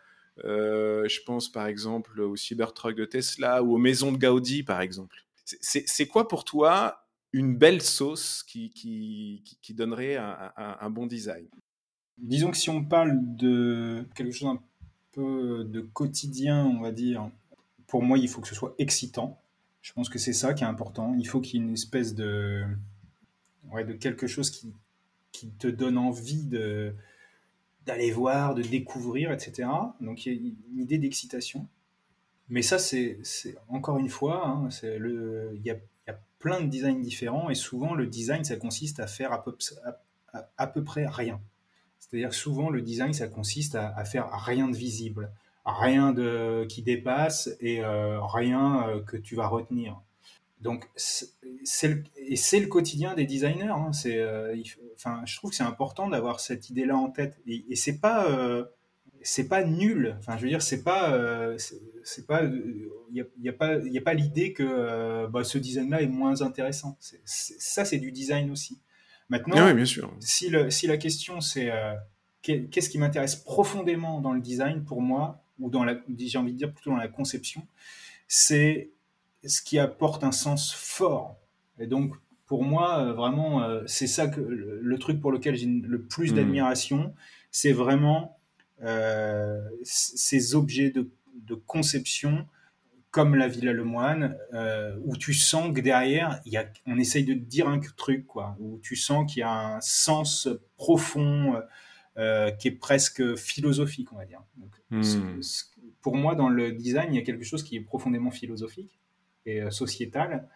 Euh, 0.44 1.08
je 1.08 1.20
pense 1.24 1.50
par 1.50 1.68
exemple 1.68 2.20
au 2.20 2.36
Cybertruck 2.36 2.94
de 2.94 3.06
Tesla 3.06 3.62
ou 3.62 3.76
aux 3.76 3.78
maisons 3.78 4.12
de 4.12 4.18
Gaudi, 4.18 4.62
par 4.62 4.82
exemple. 4.82 5.24
C'est 5.46 6.06
quoi 6.06 6.28
pour 6.28 6.44
toi 6.44 7.07
une 7.32 7.56
belle 7.56 7.82
sauce 7.82 8.42
qui, 8.42 8.70
qui, 8.70 9.74
donnerait 9.74 10.16
un, 10.16 10.52
un- 10.56 10.90
bon 10.90 11.06
design 11.06 11.46
Disons 12.16 12.50
que 12.50 12.56
si 12.56 12.70
on 12.70 12.84
parle 12.84 13.18
de 13.36 14.04
quelque 14.14 14.32
chose 14.32 14.48
un 14.48 14.62
peu 15.12 15.64
de 15.64 15.80
quotidien, 15.80 16.64
on 16.66 16.80
va 16.80 16.90
dire, 16.90 17.30
pour 17.86 18.02
moi, 18.02 18.18
il 18.18 18.28
faut 18.28 18.40
que 18.40 18.48
ce 18.48 18.54
soit 18.54 18.74
excitant. 18.78 19.40
Je 19.82 19.92
pense 19.92 20.08
que 20.08 20.18
c'est 20.18 20.32
ça 20.32 20.54
qui 20.54 20.64
est 20.64 20.66
important. 20.66 21.14
Il 21.18 21.26
faut 21.28 21.40
qu'il 21.40 21.60
y 21.60 21.62
ait 21.62 21.66
une 21.66 21.74
espèce 21.74 22.14
de, 22.14 22.64
ouais, 23.70 23.84
de 23.84 23.92
quelque 23.92 24.26
chose 24.26 24.50
qui, 24.50 24.72
qui 25.32 25.48
te 25.50 25.68
donne 25.68 25.98
envie 25.98 26.44
de 26.44 26.94
d'aller 27.86 28.10
voir, 28.10 28.54
de 28.54 28.60
découvrir, 28.62 29.32
etc. 29.32 29.66
Donc 30.00 30.26
il 30.26 30.32
y 30.34 30.36
a 30.36 30.52
une 30.72 30.80
idée 30.80 30.98
d'excitation. 30.98 31.66
Mais 32.50 32.60
ça, 32.62 32.78
c'est 32.78 33.18
encore 33.68 33.98
une 33.98 34.08
fois, 34.10 34.46
hein, 34.46 34.68
il 34.82 35.60
y 35.64 35.70
a, 35.70 35.76
il 36.08 36.12
y 36.12 36.14
a 36.14 36.20
plein 36.38 36.62
de 36.62 36.66
designs 36.68 37.00
différents 37.00 37.50
et 37.50 37.54
souvent 37.54 37.94
le 37.94 38.06
design, 38.06 38.42
ça 38.44 38.56
consiste 38.56 39.00
à 39.00 39.06
faire 39.06 39.32
à 39.32 39.42
peu, 40.66 40.84
près 40.84 41.06
rien. 41.06 41.40
C'est-à-dire 41.98 42.32
souvent 42.32 42.70
le 42.70 42.80
design, 42.80 43.12
ça 43.12 43.28
consiste 43.28 43.74
à, 43.74 44.04
faire 44.04 44.30
rien 44.30 44.68
de 44.68 44.76
visible, 44.76 45.30
rien 45.66 46.12
de 46.12 46.66
qui 46.68 46.82
dépasse 46.82 47.50
et 47.60 47.84
euh, 47.84 48.20
rien 48.22 48.88
euh, 48.88 49.02
que 49.02 49.16
tu 49.16 49.36
vas 49.36 49.48
retenir. 49.48 50.00
Donc 50.62 50.88
c'est 50.96 51.88
le, 51.88 52.04
c'est 52.34 52.60
le 52.60 52.66
quotidien 52.66 53.14
des 53.14 53.26
designers. 53.26 53.68
hein. 53.68 53.92
C'est, 53.92 54.18
euh, 54.18 54.56
enfin, 54.96 55.22
je 55.26 55.36
trouve 55.36 55.50
que 55.50 55.56
c'est 55.56 55.62
important 55.62 56.08
d'avoir 56.08 56.40
cette 56.40 56.70
idée-là 56.70 56.96
en 56.96 57.10
tête. 57.10 57.38
Et, 57.46 57.76
c'est 57.76 58.00
pas 58.00 58.26
c'est 59.22 59.48
pas 59.48 59.64
nul. 59.64 60.16
Enfin, 60.18 60.36
je 60.36 60.42
veux 60.42 60.48
dire, 60.48 60.62
c'est 60.62 60.82
pas 60.82 61.12
euh, 61.14 61.56
c'est 62.04 62.26
pas 62.26 62.42
il 62.44 63.16
y 63.16 63.20
a, 63.20 63.24
y 63.40 63.48
a 63.48 63.52
pas 63.52 63.76
il 63.78 63.92
y 63.92 63.98
a 63.98 64.02
pas 64.02 64.14
l'idée 64.14 64.52
que 64.52 64.62
euh, 64.66 65.26
bah, 65.28 65.44
ce 65.44 65.58
design-là 65.58 66.02
est 66.02 66.06
moins 66.08 66.42
intéressant. 66.42 66.96
Ça, 67.24 67.84
c'est 67.84 67.98
du 67.98 68.12
design 68.12 68.50
aussi. 68.50 68.78
Maintenant, 69.30 69.56
Ah 69.58 69.66
Oui, 69.66 69.74
bien 69.74 69.84
sûr. 69.84 70.10
si, 70.20 70.48
le- 70.48 70.70
si 70.70 70.86
la 70.86 70.96
question 70.96 71.40
c'est 71.40 71.70
euh, 71.70 71.94
qu'est- 72.42 72.64
qu'est-ce 72.70 72.88
qui 72.88 72.98
m'intéresse 72.98 73.36
profondément 73.36 74.20
dans 74.20 74.32
le 74.32 74.40
design 74.40 74.84
pour 74.84 75.02
moi, 75.02 75.42
ou 75.58 75.68
dans 75.70 75.84
la, 75.84 75.96
j'ai 76.18 76.38
envie 76.38 76.52
de 76.52 76.58
dire 76.58 76.72
plutôt 76.72 76.90
dans 76.90 76.96
la 76.96 77.08
conception, 77.08 77.66
c'est 78.26 78.90
ce 79.44 79.60
qui 79.62 79.78
apporte 79.78 80.24
un 80.24 80.32
sens 80.32 80.72
fort. 80.74 81.36
Et 81.78 81.86
donc, 81.86 82.14
pour 82.46 82.64
moi, 82.64 83.00
euh, 83.00 83.12
vraiment, 83.12 83.62
euh, 83.62 83.82
c'est 83.86 84.06
ça 84.06 84.26
que 84.28 84.40
le, 84.40 84.80
le 84.80 84.98
truc 84.98 85.20
pour 85.20 85.30
lequel 85.32 85.54
j'ai 85.56 85.66
le 85.66 86.00
plus 86.00 86.32
Mm. 86.32 86.36
d'admiration, 86.36 87.14
c'est 87.50 87.72
vraiment 87.72 88.20
euh, 88.24 88.37
ces 89.82 90.54
objets 90.54 90.90
de, 90.90 91.10
de 91.46 91.54
conception 91.54 92.46
comme 93.10 93.34
la 93.34 93.48
Villa 93.48 93.72
Lemoine, 93.72 94.36
euh, 94.52 94.94
où 95.04 95.16
tu 95.16 95.32
sens 95.32 95.74
que 95.74 95.80
derrière, 95.80 96.40
y 96.44 96.58
a, 96.58 96.66
on 96.86 96.98
essaye 96.98 97.24
de 97.24 97.32
te 97.32 97.38
dire 97.38 97.66
un 97.66 97.80
truc, 97.96 98.26
quoi, 98.26 98.54
où 98.60 98.78
tu 98.82 98.96
sens 98.96 99.32
qu'il 99.32 99.40
y 99.40 99.42
a 99.42 99.76
un 99.76 99.80
sens 99.80 100.46
profond 100.76 101.60
euh, 102.18 102.50
qui 102.50 102.68
est 102.68 102.72
presque 102.72 103.34
philosophique, 103.36 104.12
on 104.12 104.16
va 104.16 104.26
dire. 104.26 104.42
Donc, 104.58 104.70
Hmm. 104.90 105.40
pour 106.00 106.16
moi, 106.16 106.34
dans 106.34 106.48
le 106.48 106.72
design, 106.72 107.12
il 107.12 107.16
y 107.16 107.18
a 107.18 107.22
quelque 107.22 107.44
chose 107.44 107.62
qui 107.62 107.76
est 107.76 107.80
profondément 107.80 108.30
philosophique 108.30 108.98
et 109.44 109.60
euh, 109.62 109.70
sociétal. 109.70 110.48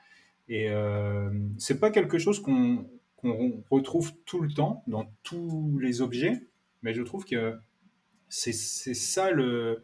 Et 0.48 0.70
euh, 0.70 1.30
c'est 1.58 1.78
pas 1.78 1.90
quelque 1.90 2.18
chose 2.18 2.40
qu'on 2.40 2.86
qu'on 3.16 3.62
retrouve 3.70 4.12
tout 4.24 4.40
le 4.40 4.52
temps 4.52 4.82
dans 4.88 5.08
tous 5.22 5.78
les 5.80 6.00
objets, 6.00 6.42
mais 6.82 6.92
je 6.92 7.02
trouve 7.02 7.24
que 7.24 7.56
c'est 8.52 8.94
ça 8.94 9.30
le, 9.30 9.82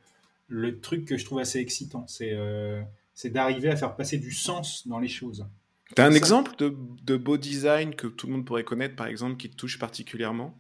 le 0.48 0.80
truc 0.80 1.04
que 1.06 1.16
je 1.18 1.24
trouve 1.24 1.38
assez 1.40 1.58
excitant. 1.60 2.06
C'est 2.08 2.32
euh, 2.34 2.82
c'est 3.14 3.30
d'arriver 3.30 3.68
à 3.70 3.76
faire 3.76 3.96
passer 3.96 4.18
du 4.18 4.32
sens 4.32 4.86
dans 4.88 4.98
les 5.00 5.08
choses. 5.08 5.46
T'as 5.94 6.06
un 6.06 6.12
Ça- 6.12 6.14
exemple 6.14 6.56
de, 6.56 6.74
de 7.02 7.18
beau 7.18 7.36
design 7.36 7.94
que 7.94 8.06
tout 8.06 8.26
le 8.26 8.32
monde 8.32 8.46
pourrait 8.46 8.64
connaître, 8.64 8.96
par 8.96 9.06
exemple, 9.06 9.36
qui 9.36 9.50
te 9.50 9.56
touche 9.56 9.78
particulièrement? 9.78 10.58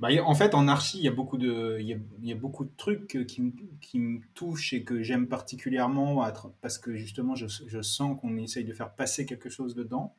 Bah, 0.00 0.08
en 0.24 0.34
fait, 0.34 0.54
en 0.54 0.68
archi, 0.68 0.98
il 0.98 1.04
y 1.04 1.08
a 1.08 1.12
beaucoup 1.12 1.38
de, 1.38 1.78
il 1.80 1.86
y 1.86 1.94
a, 1.94 1.96
il 2.22 2.28
y 2.28 2.32
a 2.32 2.36
beaucoup 2.36 2.64
de 2.64 2.70
trucs 2.76 3.24
qui, 3.26 3.42
me- 3.42 3.52
qui 3.80 3.98
me 3.98 4.20
touchent 4.34 4.72
et 4.72 4.84
que 4.84 5.02
j'aime 5.02 5.26
particulièrement 5.28 6.24
parce 6.60 6.78
que 6.78 6.94
justement, 6.96 7.34
je, 7.34 7.46
je 7.66 7.82
sens 7.82 8.18
qu'on 8.20 8.36
essaye 8.36 8.64
de 8.64 8.72
faire 8.72 8.92
passer 8.94 9.26
quelque 9.26 9.48
chose 9.48 9.74
dedans. 9.74 10.14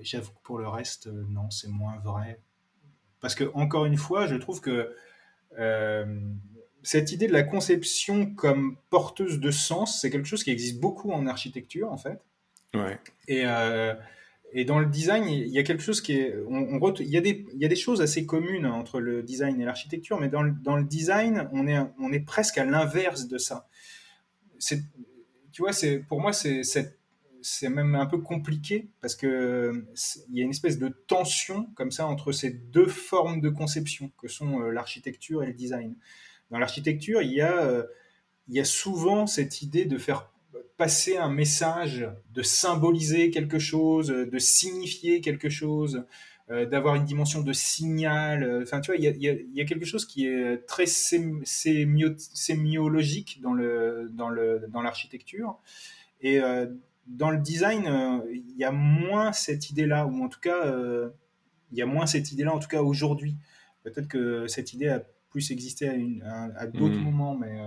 J'avoue 0.00 0.32
que 0.32 0.42
pour 0.42 0.58
le 0.58 0.68
reste, 0.68 1.08
euh, 1.08 1.24
non, 1.30 1.50
c'est 1.50 1.68
moins 1.68 1.98
vrai. 2.04 2.40
Parce 3.20 3.34
que, 3.34 3.50
encore 3.54 3.86
une 3.86 3.96
fois, 3.98 4.26
je 4.26 4.36
trouve 4.36 4.60
que 4.60 4.94
cette 6.82 7.12
idée 7.12 7.28
de 7.28 7.32
la 7.32 7.42
conception 7.42 8.34
comme 8.34 8.76
porteuse 8.90 9.40
de 9.40 9.50
sens, 9.50 10.00
c'est 10.00 10.10
quelque 10.10 10.26
chose 10.26 10.44
qui 10.44 10.50
existe 10.50 10.80
beaucoup 10.80 11.12
en 11.12 11.26
architecture, 11.26 11.92
en 11.92 11.96
fait. 11.96 12.18
Ouais. 12.74 12.98
Et, 13.28 13.42
euh, 13.44 13.94
et 14.52 14.64
dans 14.64 14.78
le 14.78 14.86
design, 14.86 15.28
il 15.28 15.48
y 15.48 15.58
a 15.58 15.62
quelque 15.62 15.82
chose 15.82 16.00
qui 16.00 16.14
est. 16.14 16.34
On, 16.48 16.80
on 16.80 16.94
il, 16.94 17.08
y 17.08 17.16
a 17.16 17.20
des, 17.20 17.46
il 17.54 17.60
y 17.60 17.64
a 17.64 17.68
des 17.68 17.76
choses 17.76 18.00
assez 18.02 18.26
communes 18.26 18.66
entre 18.66 19.00
le 19.00 19.22
design 19.22 19.60
et 19.60 19.64
l'architecture, 19.64 20.18
mais 20.18 20.28
dans 20.28 20.42
le, 20.42 20.52
dans 20.52 20.76
le 20.76 20.84
design, 20.84 21.48
on 21.52 21.66
est, 21.66 21.78
on 21.98 22.12
est 22.12 22.20
presque 22.20 22.58
à 22.58 22.64
l'inverse 22.64 23.28
de 23.28 23.38
ça. 23.38 23.68
Tu 24.58 25.62
vois, 25.62 25.72
pour 26.08 26.20
moi, 26.20 26.32
c'est, 26.32 26.62
c'est, 26.64 26.98
c'est 27.42 27.68
même 27.68 27.94
un 27.94 28.06
peu 28.06 28.18
compliqué 28.18 28.88
parce 29.00 29.14
que 29.16 29.84
il 30.30 30.38
y 30.38 30.40
a 30.40 30.44
une 30.44 30.50
espèce 30.50 30.78
de 30.78 30.88
tension 30.88 31.68
comme 31.74 31.90
ça 31.90 32.06
entre 32.06 32.32
ces 32.32 32.50
deux 32.50 32.86
formes 32.86 33.40
de 33.40 33.48
conception 33.50 34.10
que 34.18 34.28
sont 34.28 34.60
euh, 34.62 34.70
l'architecture 34.70 35.42
et 35.42 35.46
le 35.46 35.52
design. 35.54 35.94
Dans 36.50 36.58
l'architecture, 36.58 37.22
il 37.22 37.32
y 37.32 37.40
a, 37.40 37.62
euh, 37.64 37.84
il 38.48 38.54
y 38.56 38.60
a 38.60 38.64
souvent 38.64 39.26
cette 39.26 39.62
idée 39.62 39.84
de 39.84 39.98
faire 39.98 40.30
passer 40.76 41.16
un 41.16 41.30
message, 41.30 42.08
de 42.34 42.42
symboliser 42.42 43.30
quelque 43.30 43.58
chose, 43.58 44.08
de 44.08 44.38
signifier 44.38 45.20
quelque 45.20 45.48
chose, 45.48 46.04
euh, 46.50 46.66
d'avoir 46.66 46.96
une 46.96 47.04
dimension 47.04 47.40
de 47.42 47.52
signal. 47.52 48.42
euh, 48.42 48.62
Enfin, 48.62 48.80
tu 48.80 48.90
vois, 48.90 48.96
il 48.98 49.04
y 49.22 49.60
a, 49.60 49.64
quelque 49.64 49.86
chose 49.86 50.04
qui 50.06 50.26
est 50.26 50.66
très 50.66 50.84
sém- 50.84 51.44
sémio- 51.44 52.16
sémiologique 52.18 53.40
dans 53.42 53.52
le 53.54 54.08
dans 54.12 54.28
le 54.28 54.62
dans 54.68 54.82
l'architecture. 54.82 55.58
Et 56.20 56.40
euh, 56.40 56.66
dans 57.06 57.30
le 57.30 57.38
design, 57.38 57.86
euh, 57.86 58.20
il 58.32 58.56
y 58.56 58.64
a 58.64 58.72
moins 58.72 59.32
cette 59.32 59.70
idée-là, 59.70 60.06
ou 60.06 60.24
en 60.24 60.28
tout 60.28 60.40
cas, 60.40 60.66
euh, 60.66 61.10
il 61.70 61.78
y 61.78 61.82
a 61.82 61.86
moins 61.86 62.06
cette 62.06 62.32
idée-là, 62.32 62.54
en 62.54 62.58
tout 62.58 62.68
cas 62.68 62.82
aujourd'hui. 62.82 63.36
Peut-être 63.82 64.08
que 64.08 64.46
cette 64.46 64.72
idée 64.72 64.88
a 64.88 65.02
plus 65.30 65.50
existé 65.50 65.88
à, 66.24 66.66
d'autres 66.66 66.94
hmm. 66.94 67.04
moments, 67.04 67.34
mais. 67.34 67.58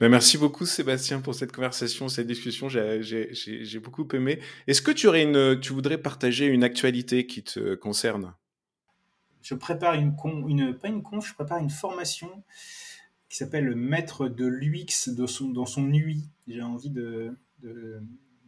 Ben, 0.00 0.08
merci 0.08 0.38
beaucoup 0.38 0.64
Sébastien 0.66 1.20
pour 1.20 1.34
cette 1.34 1.52
conversation, 1.52 2.08
cette 2.08 2.26
discussion. 2.26 2.68
J'ai 2.68 3.78
beaucoup 3.78 4.06
aimé. 4.12 4.40
Est-ce 4.66 4.82
que 4.82 4.90
tu 4.90 5.06
aurais 5.06 5.22
une, 5.22 5.60
tu 5.60 5.72
voudrais 5.72 5.98
partager 5.98 6.46
une 6.46 6.64
actualité 6.64 7.26
qui 7.26 7.42
te 7.42 7.74
concerne? 7.74 8.34
Je 9.42 9.54
prépare 9.54 9.94
une, 9.94 10.16
con, 10.16 10.46
une 10.48 10.74
pas 10.74 10.88
une 10.88 11.02
conf, 11.02 11.26
je 11.26 11.34
prépare 11.34 11.58
une 11.58 11.70
formation 11.70 12.44
qui 13.28 13.36
s'appelle 13.36 13.64
le 13.64 13.76
maître 13.76 14.28
de 14.28 14.44
l'UX 14.46 15.08
dans 15.08 15.26
son, 15.26 15.48
dans 15.48 15.64
son 15.64 15.90
UI. 15.92 16.28
J'ai 16.48 16.62
envie 16.62 16.90
de, 16.90 17.36
de, 17.62 18.02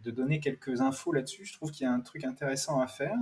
de, 0.04 0.10
donner 0.10 0.40
quelques 0.40 0.80
infos 0.80 1.12
là-dessus. 1.12 1.44
Je 1.44 1.52
trouve 1.52 1.70
qu'il 1.70 1.84
y 1.84 1.88
a 1.88 1.92
un 1.92 2.00
truc 2.00 2.24
intéressant 2.24 2.80
à 2.80 2.86
faire. 2.86 3.16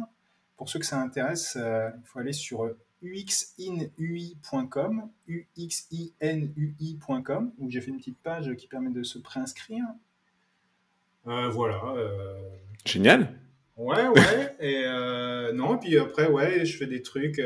Pour 0.57 0.69
ceux 0.69 0.79
que 0.79 0.87
ça 0.87 1.01
intéresse, 1.01 1.57
euh, 1.57 1.91
il 1.97 2.07
faut 2.07 2.19
aller 2.19 2.33
sur 2.33 2.75
uxinui.com, 3.03 5.09
uxinui.com, 5.57 7.53
où 7.59 7.71
j'ai 7.71 7.81
fait 7.81 7.91
une 7.91 7.99
petite 7.99 8.19
page 8.19 8.55
qui 8.57 8.67
permet 8.67 8.91
de 8.91 9.03
se 9.03 9.19
préinscrire. 9.19 9.85
Euh, 11.27 11.49
voilà. 11.49 11.83
Euh, 11.97 12.35
Génial. 12.85 13.39
Ouais, 13.77 14.07
ouais. 14.09 14.57
et 14.61 14.83
euh, 14.85 15.53
non, 15.53 15.79
puis 15.79 15.99
après, 15.99 16.29
ouais, 16.29 16.67
je 16.67 16.77
fais 16.77 16.87
des 16.87 17.03
trucs 17.03 17.41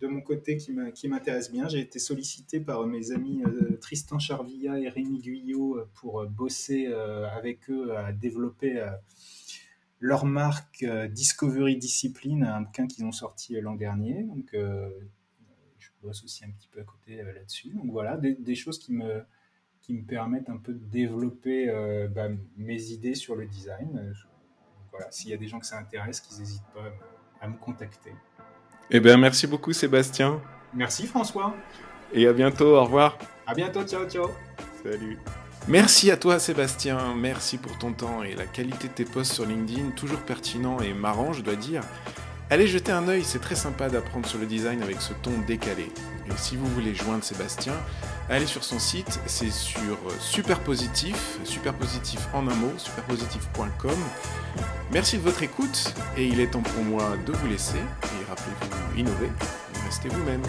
de 0.00 0.06
mon 0.06 0.20
côté 0.20 0.56
qui 0.56 0.72
m'intéressent 1.08 1.52
bien. 1.52 1.68
J'ai 1.68 1.80
été 1.80 1.98
sollicité 1.98 2.60
par 2.60 2.86
mes 2.86 3.12
amis 3.12 3.42
Tristan 3.80 4.18
Charvilla 4.18 4.78
et 4.78 4.88
Rémi 4.88 5.20
Guyot 5.20 5.80
pour 5.94 6.26
bosser 6.26 6.86
avec 6.86 7.70
eux 7.70 7.96
à 7.96 8.12
développer 8.12 8.84
leur 10.00 10.24
marque 10.24 10.82
euh, 10.82 11.08
Discovery 11.08 11.76
Discipline, 11.76 12.44
un 12.44 12.62
bouquin 12.62 12.86
qu'ils 12.86 13.04
ont 13.04 13.12
sorti 13.12 13.56
euh, 13.56 13.60
l'an 13.60 13.74
dernier. 13.74 14.22
Donc, 14.24 14.52
euh, 14.54 14.90
je 15.78 15.88
bosse 16.02 16.22
aussi 16.24 16.44
un 16.44 16.50
petit 16.50 16.68
peu 16.68 16.80
à 16.80 16.84
côté 16.84 17.22
là-dessus. 17.22 17.70
Donc 17.70 17.90
voilà, 17.90 18.16
des, 18.16 18.54
choses 18.54 18.78
qui 18.78 18.92
me, 18.92 19.24
qui 19.80 19.94
me 19.94 20.04
permettent 20.04 20.48
un 20.48 20.58
peu 20.58 20.72
de 20.72 20.84
développer 20.84 21.66
bah, 22.10 22.28
mes 22.56 22.90
idées 22.90 23.14
sur 23.14 23.36
le 23.36 23.46
design. 23.46 24.14
voilà, 24.90 25.10
s'il 25.10 25.30
y 25.30 25.34
a 25.34 25.36
des 25.36 25.48
gens 25.48 25.60
que 25.60 25.66
ça 25.66 25.78
intéresse, 25.78 26.20
qu'ils 26.20 26.38
n'hésitent 26.38 26.72
pas 26.74 26.92
à 27.40 27.48
me 27.48 27.56
contacter. 27.56 28.12
Eh 28.90 29.00
bien, 29.00 29.16
merci 29.16 29.46
beaucoup 29.46 29.72
Sébastien. 29.72 30.40
Merci 30.74 31.06
François. 31.06 31.54
Et 32.12 32.26
à 32.26 32.32
bientôt, 32.32 32.76
au 32.76 32.84
revoir. 32.84 33.18
À 33.46 33.54
bientôt, 33.54 33.82
ciao, 33.82 34.08
ciao. 34.08 34.30
Salut. 34.82 35.18
Merci 35.68 36.12
à 36.12 36.16
toi 36.16 36.38
Sébastien, 36.38 36.96
merci 37.16 37.58
pour 37.58 37.76
ton 37.76 37.92
temps 37.92 38.22
et 38.22 38.36
la 38.36 38.46
qualité 38.46 38.86
de 38.86 38.92
tes 38.92 39.04
posts 39.04 39.32
sur 39.32 39.44
LinkedIn, 39.44 39.90
toujours 39.96 40.20
pertinent 40.20 40.78
et 40.78 40.92
marrant 40.92 41.32
je 41.32 41.42
dois 41.42 41.56
dire. 41.56 41.82
Allez 42.48 42.68
jeter 42.68 42.92
un 42.92 43.08
œil, 43.08 43.24
c'est 43.24 43.40
très 43.40 43.56
sympa 43.56 43.88
d'apprendre 43.88 44.24
sur 44.24 44.38
le 44.38 44.46
design 44.46 44.80
avec 44.80 45.00
ce 45.00 45.12
ton 45.14 45.32
décalé. 45.48 45.90
Et 46.28 46.36
si 46.36 46.56
vous 46.56 46.66
voulez 46.66 46.94
joindre 46.94 47.24
Sébastien, 47.24 47.72
allez 48.30 48.46
sur 48.46 48.62
son 48.62 48.78
site, 48.78 49.18
c'est 49.26 49.50
sur 49.50 49.98
Superpositif, 50.20 51.38
Superpositif 51.42 52.20
en 52.32 52.46
un 52.46 52.54
mot, 52.54 52.72
superpositif.com. 52.76 53.98
Merci 54.92 55.18
de 55.18 55.22
votre 55.22 55.42
écoute 55.42 55.92
et 56.16 56.24
il 56.24 56.38
est 56.38 56.52
temps 56.52 56.62
pour 56.62 56.84
moi 56.84 57.16
de 57.26 57.32
vous 57.32 57.48
laisser 57.48 57.78
et 57.78 58.24
rappelez-vous, 58.28 59.00
innovez, 59.00 59.30
restez 59.84 60.08
vous-même. 60.08 60.42